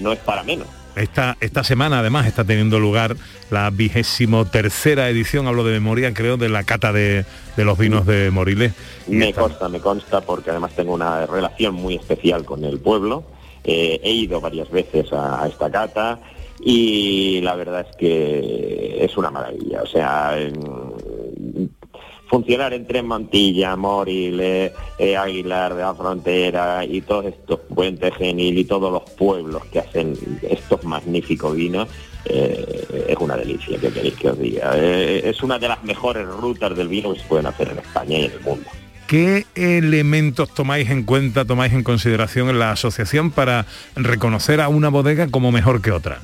No 0.00 0.12
es 0.12 0.18
para 0.20 0.42
menos. 0.42 0.66
Esta, 0.98 1.36
esta 1.40 1.62
semana 1.64 2.00
además 2.00 2.26
está 2.26 2.44
teniendo 2.44 2.80
lugar 2.80 3.16
la 3.50 3.70
vigésimo 3.70 4.44
tercera 4.46 5.08
edición, 5.08 5.46
hablo 5.46 5.64
de 5.64 5.72
memoria, 5.72 6.12
creo, 6.12 6.36
de 6.36 6.48
la 6.48 6.64
cata 6.64 6.92
de, 6.92 7.24
de 7.56 7.64
los 7.64 7.78
vinos 7.78 8.04
de 8.04 8.30
Moriles. 8.30 8.72
Me 9.06 9.32
consta, 9.32 9.68
me 9.68 9.80
consta, 9.80 10.20
porque 10.20 10.50
además 10.50 10.72
tengo 10.74 10.94
una 10.94 11.24
relación 11.26 11.74
muy 11.74 11.94
especial 11.94 12.44
con 12.44 12.64
el 12.64 12.78
pueblo. 12.80 13.24
Eh, 13.64 14.00
he 14.02 14.10
ido 14.12 14.40
varias 14.40 14.70
veces 14.70 15.12
a, 15.12 15.42
a 15.42 15.48
esta 15.48 15.70
cata 15.70 16.20
y 16.60 17.40
la 17.42 17.54
verdad 17.54 17.86
es 17.88 17.96
que 17.96 19.04
es 19.04 19.16
una 19.16 19.30
maravilla. 19.30 19.82
O 19.82 19.86
sea, 19.86 20.36
funcionar 22.28 22.72
entre 22.74 23.02
Montilla, 23.02 23.74
Moriles, 23.76 24.72
eh, 24.98 25.16
Aguilar 25.16 25.74
de 25.74 25.82
la 25.82 25.94
Frontera 25.94 26.84
y 26.84 27.00
todos 27.00 27.26
estos 27.26 27.60
puentes 27.74 28.14
genil 28.14 28.58
y 28.58 28.64
todos 28.64 28.92
los 28.92 29.02
pueblos 29.10 29.64
que 29.66 29.80
hacen 29.80 30.14
estos 30.42 30.84
magníficos 30.84 31.56
vinos, 31.56 31.88
eh, 32.26 33.06
es 33.08 33.16
una 33.18 33.36
delicia, 33.36 33.78
que 33.78 33.90
queréis 33.90 34.14
que 34.14 34.30
os 34.30 34.38
diga. 34.38 34.72
Eh, 34.76 35.22
es 35.24 35.42
una 35.42 35.58
de 35.58 35.68
las 35.68 35.82
mejores 35.84 36.26
rutas 36.26 36.76
del 36.76 36.88
vino 36.88 37.12
que 37.12 37.20
se 37.20 37.26
pueden 37.26 37.46
hacer 37.46 37.68
en 37.68 37.78
España 37.78 38.18
y 38.18 38.24
en 38.26 38.32
el 38.32 38.40
mundo. 38.40 38.66
¿Qué 39.06 39.46
elementos 39.54 40.52
tomáis 40.52 40.90
en 40.90 41.04
cuenta, 41.04 41.46
tomáis 41.46 41.72
en 41.72 41.82
consideración 41.82 42.50
en 42.50 42.58
la 42.58 42.72
asociación 42.72 43.30
para 43.30 43.64
reconocer 43.96 44.60
a 44.60 44.68
una 44.68 44.90
bodega 44.90 45.28
como 45.28 45.50
mejor 45.50 45.80
que 45.80 45.92
otra? 45.92 46.20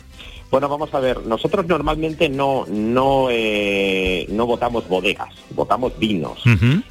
Bueno, 0.54 0.68
vamos 0.68 0.94
a 0.94 1.00
ver, 1.00 1.26
nosotros 1.26 1.66
normalmente 1.66 2.28
no, 2.28 2.64
no, 2.68 3.26
eh, 3.28 4.24
no 4.28 4.46
votamos 4.46 4.86
bodegas, 4.86 5.34
votamos 5.50 5.98
vinos. 5.98 6.44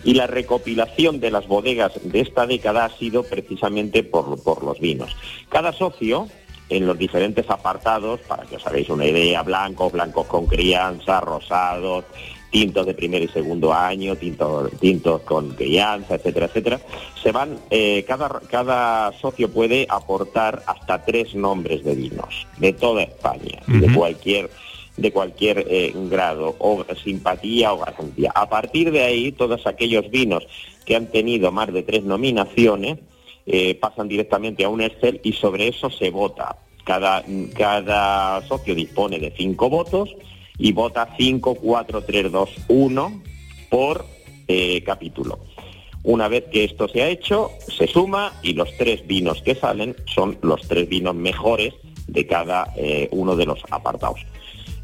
Y 0.03 0.15
la 0.15 0.27
recopilación 0.27 1.21
de 1.21 1.31
las 1.31 1.47
bodegas 1.47 1.93
de 2.03 2.19
esta 2.19 2.45
década 2.45 2.83
ha 2.83 2.89
sido 2.89 3.23
precisamente 3.23 4.03
por, 4.03 4.43
por 4.43 4.65
los 4.65 4.81
vinos. 4.81 5.15
Cada 5.47 5.71
socio, 5.71 6.27
en 6.67 6.85
los 6.85 6.97
diferentes 6.97 7.49
apartados, 7.49 8.19
para 8.27 8.43
que 8.43 8.57
os 8.57 8.67
hagáis 8.67 8.89
una 8.89 9.05
idea, 9.05 9.41
blancos, 9.43 9.93
blancos 9.93 10.27
con 10.27 10.45
crianza, 10.45 11.21
rosados, 11.21 12.03
tintos 12.53 12.85
de 12.85 12.93
primer 12.93 13.23
y 13.23 13.27
segundo 13.29 13.73
año, 13.73 14.15
tintos, 14.15 14.69
tintos 14.79 15.21
con 15.21 15.55
crianza, 15.55 16.15
etcétera, 16.15 16.45
etcétera, 16.45 16.79
se 17.21 17.31
van, 17.31 17.57
eh, 17.71 18.05
cada, 18.07 18.29
cada 18.47 19.11
socio 19.13 19.51
puede 19.51 19.87
aportar 19.89 20.61
hasta 20.67 21.03
tres 21.03 21.33
nombres 21.33 21.83
de 21.83 21.95
vinos 21.95 22.45
de 22.59 22.71
toda 22.73 23.01
España, 23.01 23.59
de 23.65 23.91
cualquier 23.91 24.51
de 24.95 25.11
cualquier 25.11 25.65
eh, 25.67 25.91
grado 25.95 26.55
o 26.59 26.85
simpatía 27.03 27.73
o 27.73 27.79
garantía. 27.79 28.31
A 28.35 28.47
partir 28.47 28.91
de 28.91 29.01
ahí, 29.01 29.31
todos 29.31 29.65
aquellos 29.65 30.11
vinos 30.11 30.45
que 30.85 30.95
han 30.95 31.07
tenido 31.07 31.51
más 31.51 31.73
de 31.73 31.81
tres 31.81 32.03
nominaciones 32.03 32.99
eh, 33.47 33.73
pasan 33.73 34.07
directamente 34.07 34.63
a 34.63 34.69
un 34.69 34.81
Excel 34.81 35.19
y 35.23 35.33
sobre 35.33 35.69
eso 35.69 35.89
se 35.89 36.11
vota. 36.11 36.57
Cada, 36.83 37.23
cada 37.57 38.45
socio 38.47 38.75
dispone 38.75 39.17
de 39.17 39.33
cinco 39.35 39.71
votos 39.71 40.15
y 40.57 40.71
vota 40.71 41.09
5, 41.17 41.55
4, 41.55 42.03
3, 42.03 42.31
2, 42.31 42.49
1 42.67 43.21
por 43.69 44.05
eh, 44.47 44.83
capítulo. 44.83 45.39
Una 46.03 46.27
vez 46.27 46.45
que 46.51 46.65
esto 46.65 46.87
se 46.87 47.01
ha 47.01 47.07
hecho, 47.07 47.51
se 47.59 47.87
suma 47.87 48.33
y 48.43 48.53
los 48.53 48.69
tres 48.77 49.07
vinos 49.07 49.41
que 49.41 49.55
salen 49.55 49.95
son 50.05 50.37
los 50.41 50.61
tres 50.67 50.89
vinos 50.89 51.15
mejores 51.15 51.73
de 52.07 52.27
cada 52.27 52.73
eh, 52.75 53.07
uno 53.11 53.37
de 53.37 53.45
los 53.45 53.61
apartados. 53.69 54.19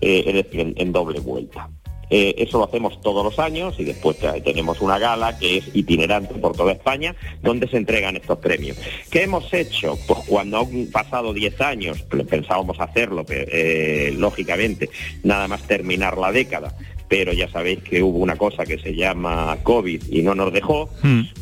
Eh, 0.02 0.46
en, 0.54 0.74
en 0.78 0.94
doble 0.94 1.20
vuelta. 1.20 1.70
Eh, 2.10 2.36
eso 2.38 2.58
lo 2.58 2.66
hacemos 2.66 3.00
todos 3.02 3.24
los 3.24 3.38
años 3.40 3.76
y 3.78 3.84
después 3.84 4.18
te- 4.18 4.42
tenemos 4.42 4.82
una 4.82 4.98
gala 4.98 5.38
que 5.38 5.58
es 5.58 5.70
itinerante 5.76 6.34
por 6.36 6.56
toda 6.56 6.72
España 6.72 7.16
donde 7.44 7.68
se 7.68 7.78
entregan 7.78 8.16
estos 8.16 8.40
premios. 8.40 8.78
¿Qué 9.12 9.24
hemos 9.24 9.54
hecho? 9.54 9.98
Pues 10.08 10.20
cuando 10.28 10.58
han 10.60 10.88
pasado 10.92 11.34
10 11.34 11.62
años, 11.62 12.02
pensábamos 12.30 12.80
hacerlo, 12.80 13.26
eh, 13.30 14.14
lógicamente, 14.18 14.90
nada 15.24 15.48
más 15.48 15.62
terminar 15.64 16.18
la 16.18 16.32
década, 16.32 16.76
pero 17.08 17.34
ya 17.34 17.50
sabéis 17.50 17.80
que 17.84 18.02
hubo 18.04 18.20
una 18.20 18.36
cosa 18.36 18.66
que 18.66 18.78
se 18.80 18.96
llama 18.96 19.58
COVID 19.64 20.04
y 20.12 20.22
no 20.22 20.36
nos 20.36 20.54
dejó, 20.54 20.90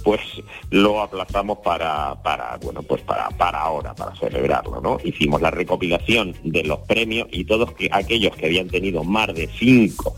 pues 0.04 0.22
lo 0.70 1.02
aplazamos 1.02 1.60
para, 1.60 2.16
para 2.24 2.58
bueno, 2.62 2.84
pues 2.84 3.02
para, 3.04 3.30
para 3.32 3.60
ahora, 3.62 3.94
para 3.94 4.16
celebrarlo, 4.16 4.80
¿no? 4.82 4.98
Hicimos 5.04 5.42
la 5.42 5.52
recopilación 5.52 6.36
de 6.44 6.64
los 6.64 6.80
premios 6.80 7.28
y 7.32 7.44
todos 7.46 7.72
que, 7.74 7.90
aquellos 7.92 8.36
que 8.36 8.46
habían 8.46 8.68
tenido 8.70 9.04
más 9.04 9.34
de 9.34 9.48
cinco 9.60 10.16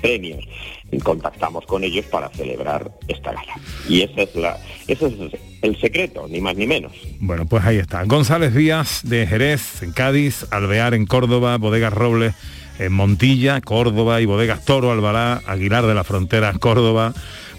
premios 0.00 0.44
y 0.90 0.98
contactamos 0.98 1.64
con 1.66 1.84
ellos 1.84 2.04
para 2.06 2.28
celebrar 2.30 2.90
esta 3.08 3.32
gala. 3.32 3.54
Y 3.88 4.02
esa 4.02 4.22
es 4.22 4.34
la, 4.34 4.58
ese 4.88 5.06
es 5.06 5.14
el 5.62 5.80
secreto, 5.80 6.26
ni 6.28 6.40
más 6.40 6.56
ni 6.56 6.66
menos. 6.66 6.92
Bueno, 7.20 7.46
pues 7.46 7.64
ahí 7.64 7.76
está. 7.76 8.02
González 8.04 8.54
Díaz 8.54 9.02
de 9.04 9.26
Jerez, 9.26 9.82
en 9.82 9.92
Cádiz, 9.92 10.46
Alvear 10.50 10.94
en 10.94 11.06
Córdoba, 11.06 11.56
Bodegas 11.58 11.92
Robles 11.92 12.34
en 12.80 12.92
Montilla, 12.92 13.60
Córdoba 13.60 14.20
y 14.20 14.26
Bodegas 14.26 14.64
Toro, 14.64 14.90
Albalá, 14.90 15.42
Aguilar 15.46 15.86
de 15.86 15.94
la 15.94 16.04
Frontera, 16.04 16.52
Córdoba. 16.58 17.12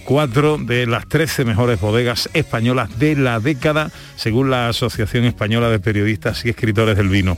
Cuatro 0.04 0.58
de 0.58 0.88
las 0.88 1.08
13 1.08 1.46
mejores 1.46 1.80
bodegas 1.80 2.28
españolas 2.34 2.98
de 2.98 3.16
la 3.16 3.40
década, 3.40 3.92
según 4.16 4.50
la 4.50 4.68
Asociación 4.68 5.26
Española 5.26 5.70
de 5.70 5.80
Periodistas 5.80 6.44
y 6.44 6.50
Escritores 6.50 6.98
del 6.98 7.08
Vino. 7.08 7.38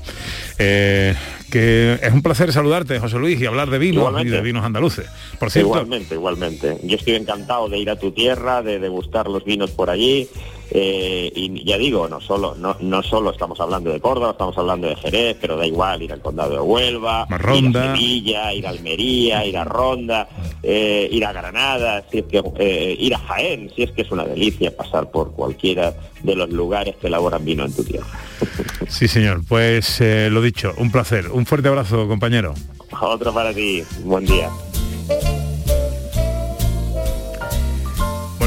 Eh, 0.58 1.14
que 1.52 2.00
es 2.02 2.14
un 2.14 2.24
placer 2.24 2.54
saludarte, 2.54 3.00
José 3.00 3.20
Luis, 3.20 3.40
y 3.40 3.46
hablar 3.46 3.70
de 3.70 3.78
vinos 3.78 4.12
y 4.24 4.30
de 4.30 4.42
vinos 4.42 4.64
andaluces. 4.64 5.06
Por 5.38 5.52
cierto, 5.52 5.70
Igualmente, 5.72 6.16
igualmente. 6.16 6.78
Yo 6.84 6.96
estoy 6.96 7.16
encantado 7.16 7.68
de 7.68 7.78
ir 7.78 7.90
a 7.90 8.00
tu 8.00 8.12
tierra, 8.12 8.64
de 8.64 8.80
degustar 8.80 9.28
los 9.28 9.44
vinos 9.44 9.70
por 9.70 9.90
allí. 9.90 10.28
Eh, 10.72 11.32
y 11.36 11.64
ya 11.64 11.78
digo, 11.78 12.08
no 12.08 12.20
solo, 12.20 12.56
no, 12.56 12.76
no 12.80 13.04
solo 13.04 13.32
estamos 13.32 13.60
hablando 13.60 13.92
de 13.92 14.00
Córdoba, 14.00 14.32
estamos 14.32 14.58
hablando 14.58 14.88
de 14.88 14.96
Jerez, 14.96 15.38
pero 15.40 15.58
da 15.58 15.66
igual 15.66 16.02
ir 16.02 16.14
al 16.14 16.22
condado 16.22 16.52
de 16.52 16.60
Huelva, 16.60 17.26
Ronda. 17.30 17.86
ir 17.86 17.90
a 17.90 17.96
Sevilla, 17.96 18.54
ir 18.54 18.68
a 18.68 18.70
Almería, 18.70 19.46
ir 19.46 19.58
a 19.58 19.64
Ronda, 19.64 20.28
eh, 20.62 21.08
ir 21.12 21.26
a 21.26 21.34
Granada, 21.34 22.04
si 22.10 22.20
es 22.20 22.26
que, 22.26 22.44
eh, 22.58 22.96
ir 23.00 23.14
a 23.16 23.20
Jaén, 23.20 23.72
si 23.76 23.84
es 23.84 23.92
que 23.92 24.02
es 24.02 24.12
una 24.12 24.26
delicia 24.26 24.76
pasar 24.76 25.12
por 25.12 25.34
cualquiera 25.34 25.94
de 26.22 26.36
los 26.36 26.50
lugares 26.50 26.96
que 26.98 27.08
elaboran 27.08 27.44
vino 27.44 27.66
en 27.66 27.74
tu 27.74 27.84
tierra. 27.84 28.08
sí 28.88 29.08
señor, 29.08 29.42
pues 29.48 30.02
lo 30.02 30.42
dicho, 30.42 30.74
un 30.78 30.92
placer. 30.92 31.30
Un 31.32 31.46
fuerte 31.46 31.68
abrazo, 31.68 32.08
compañero. 32.08 32.54
Otro 33.02 33.34
para 33.34 33.54
ti, 33.54 33.84
buen 34.04 34.26
día. 34.26 34.50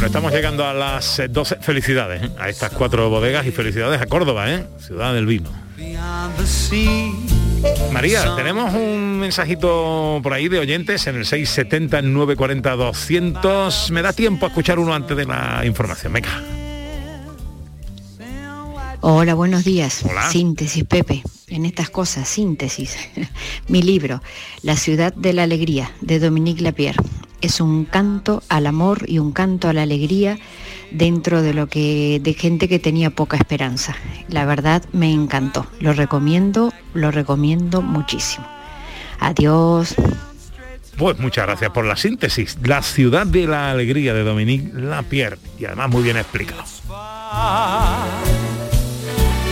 Bueno, 0.07 0.18
estamos 0.18 0.32
llegando 0.32 0.64
a 0.64 0.72
las 0.72 1.18
eh, 1.18 1.26
12. 1.26 1.57
Felicidades 1.57 2.22
¿eh? 2.22 2.30
a 2.38 2.48
estas 2.48 2.70
cuatro 2.70 3.11
bodegas 3.11 3.44
y 3.44 3.50
felicidades 3.50 4.00
a 4.00 4.07
Córdoba, 4.07 4.48
¿eh? 4.48 4.64
ciudad 4.78 5.12
del 5.12 5.26
vino. 5.26 5.50
María, 7.90 8.36
tenemos 8.36 8.72
un 8.72 9.18
mensajito 9.18 10.20
por 10.22 10.32
ahí 10.32 10.46
de 10.46 10.61
oyentes 10.61 11.09
en 11.09 11.16
el 11.16 11.26
670 11.26 12.02
940 12.02 12.76
200. 12.76 13.90
Me 13.90 14.00
da 14.00 14.12
tiempo 14.12 14.46
a 14.46 14.50
escuchar 14.50 14.78
uno 14.78 14.94
antes 14.94 15.16
de 15.16 15.24
la 15.24 15.66
información. 15.66 16.12
Venga. 16.12 16.40
Hola, 19.00 19.34
buenos 19.34 19.64
días. 19.64 20.04
Hola. 20.09 20.30
Síntesis, 20.30 20.84
Pepe. 20.84 21.24
En 21.48 21.66
estas 21.66 21.90
cosas, 21.90 22.28
síntesis. 22.28 22.96
Mi 23.66 23.82
libro, 23.82 24.22
La 24.62 24.76
ciudad 24.76 25.12
de 25.12 25.32
la 25.32 25.42
alegría, 25.42 25.90
de 26.00 26.20
Dominique 26.20 26.62
Lapierre. 26.62 27.02
Es 27.41 27.61
un 27.61 27.84
canto 27.84 28.43
al 28.49 28.66
amor 28.66 29.05
y 29.07 29.18
un 29.18 29.32
canto 29.32 29.68
a 29.68 29.72
la 29.72 29.82
alegría 29.82 30.39
dentro 30.91 31.43
de 31.43 31.55
lo 31.55 31.66
que 31.66 32.20
de 32.22 32.34
gente 32.34 32.68
que 32.68 32.78
tenía 32.78 33.11
poca 33.11 33.37
esperanza. 33.37 33.95
La 34.28 34.45
verdad 34.45 34.82
me 34.93 35.12
encantó. 35.12 35.66
Lo 35.80 35.93
recomiendo, 35.93 36.72
lo 36.95 37.11
recomiendo 37.11 37.82
muchísimo. 37.82 38.47
Adiós. 39.20 39.95
Pues 40.97 41.18
muchas 41.18 41.47
gracias 41.47 41.70
por 41.72 41.84
la 41.84 41.97
síntesis. 41.97 42.57
La 42.62 42.82
ciudad 42.82 43.26
de 43.26 43.47
la 43.47 43.70
alegría 43.70 44.14
de 44.14 44.24
Dominique 44.24 44.70
Lapierre. 44.72 45.39
Y 45.59 45.66
además 45.66 45.91
muy 45.91 46.03
bien 46.03 46.16
explicado. 46.16 46.64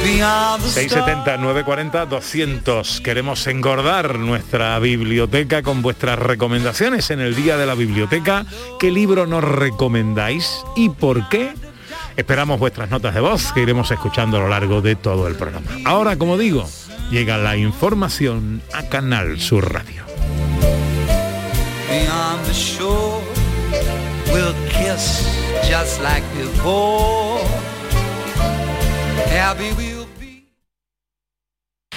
670 0.04 1.38
940 1.38 2.06
200. 2.06 3.00
Queremos 3.00 3.46
engordar 3.46 4.18
nuestra 4.18 4.78
biblioteca 4.78 5.62
con 5.62 5.80
vuestras 5.80 6.18
recomendaciones 6.18 7.10
en 7.10 7.20
el 7.20 7.34
día 7.34 7.56
de 7.56 7.64
la 7.64 7.74
biblioteca. 7.74 8.44
¿Qué 8.78 8.90
libro 8.90 9.26
nos 9.26 9.42
recomendáis 9.42 10.62
y 10.76 10.90
por 10.90 11.30
qué? 11.30 11.54
Esperamos 12.16 12.60
vuestras 12.60 12.90
notas 12.90 13.14
de 13.14 13.20
voz 13.20 13.50
que 13.54 13.62
iremos 13.62 13.90
escuchando 13.90 14.36
a 14.36 14.40
lo 14.40 14.48
largo 14.48 14.82
de 14.82 14.94
todo 14.94 15.26
el 15.26 15.36
programa. 15.36 15.70
Ahora, 15.86 16.16
como 16.16 16.36
digo, 16.36 16.68
llega 17.10 17.38
la 17.38 17.56
información 17.56 18.60
a 18.74 18.82
Canal 18.90 19.40
Sur 19.40 19.72
Radio. 19.72 20.04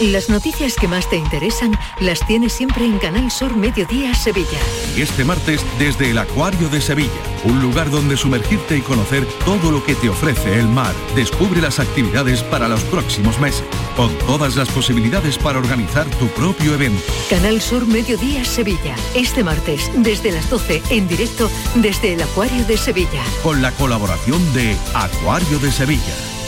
Las 0.00 0.30
noticias 0.30 0.76
que 0.76 0.88
más 0.88 1.10
te 1.10 1.16
interesan 1.16 1.78
las 2.00 2.26
tienes 2.26 2.54
siempre 2.54 2.86
en 2.86 2.98
Canal 2.98 3.30
Sur 3.30 3.54
Mediodía 3.54 4.14
Sevilla. 4.14 4.58
Y 4.96 5.02
este 5.02 5.24
martes 5.24 5.60
desde 5.78 6.10
el 6.10 6.16
Acuario 6.16 6.70
de 6.70 6.80
Sevilla, 6.80 7.10
un 7.44 7.60
lugar 7.60 7.90
donde 7.90 8.16
sumergirte 8.16 8.78
y 8.78 8.80
conocer 8.80 9.26
todo 9.44 9.70
lo 9.70 9.84
que 9.84 9.94
te 9.94 10.08
ofrece 10.08 10.58
el 10.58 10.68
mar. 10.68 10.94
Descubre 11.14 11.60
las 11.60 11.80
actividades 11.80 12.42
para 12.42 12.66
los 12.66 12.80
próximos 12.84 13.38
meses, 13.40 13.64
con 13.94 14.16
todas 14.20 14.56
las 14.56 14.70
posibilidades 14.70 15.36
para 15.36 15.58
organizar 15.58 16.06
tu 16.18 16.28
propio 16.28 16.72
evento. 16.72 17.02
Canal 17.28 17.60
Sur 17.60 17.86
Mediodía 17.86 18.42
Sevilla. 18.46 18.96
Este 19.14 19.44
martes 19.44 19.90
desde 19.96 20.32
las 20.32 20.48
12 20.48 20.82
en 20.88 21.08
directo 21.08 21.50
desde 21.74 22.14
el 22.14 22.22
Acuario 22.22 22.64
de 22.64 22.78
Sevilla. 22.78 23.22
Con 23.42 23.60
la 23.60 23.70
colaboración 23.72 24.40
de 24.54 24.78
Acuario 24.94 25.58
de 25.58 25.70
Sevilla. 25.70 26.39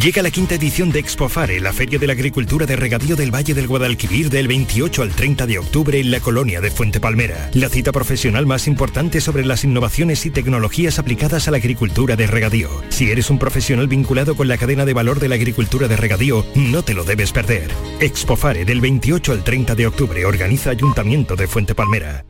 Llega 0.00 0.22
la 0.22 0.30
quinta 0.30 0.54
edición 0.54 0.90
de 0.90 1.00
Expofare, 1.00 1.60
la 1.60 1.72
Feria 1.72 1.98
de 1.98 2.06
la 2.06 2.14
Agricultura 2.14 2.64
de 2.64 2.76
Regadío 2.76 3.14
del 3.14 3.34
Valle 3.34 3.52
del 3.52 3.66
Guadalquivir 3.66 4.30
del 4.30 4.48
28 4.48 5.02
al 5.02 5.10
30 5.10 5.46
de 5.46 5.58
octubre 5.58 6.00
en 6.00 6.10
la 6.10 6.20
colonia 6.20 6.60
de 6.62 6.70
Fuente 6.70 6.98
Palmera. 6.98 7.50
La 7.52 7.68
cita 7.68 7.92
profesional 7.92 8.46
más 8.46 8.66
importante 8.66 9.20
sobre 9.20 9.44
las 9.44 9.64
innovaciones 9.64 10.24
y 10.24 10.30
tecnologías 10.30 10.98
aplicadas 10.98 11.46
a 11.46 11.50
la 11.50 11.58
agricultura 11.58 12.16
de 12.16 12.26
regadío. 12.26 12.70
Si 12.88 13.10
eres 13.10 13.28
un 13.28 13.38
profesional 13.38 13.86
vinculado 13.86 14.34
con 14.34 14.48
la 14.48 14.56
cadena 14.56 14.86
de 14.86 14.94
valor 14.94 15.20
de 15.20 15.28
la 15.28 15.34
agricultura 15.34 15.88
de 15.88 15.96
regadío, 15.96 16.46
no 16.54 16.82
te 16.82 16.94
lo 16.94 17.04
debes 17.04 17.32
perder. 17.32 17.70
Expofare 18.00 18.64
del 18.64 18.80
28 18.80 19.32
al 19.32 19.44
30 19.44 19.74
de 19.74 19.86
octubre 19.86 20.24
organiza 20.24 20.70
Ayuntamiento 20.70 21.36
de 21.36 21.46
Fuente 21.46 21.74
Palmera. 21.74 22.24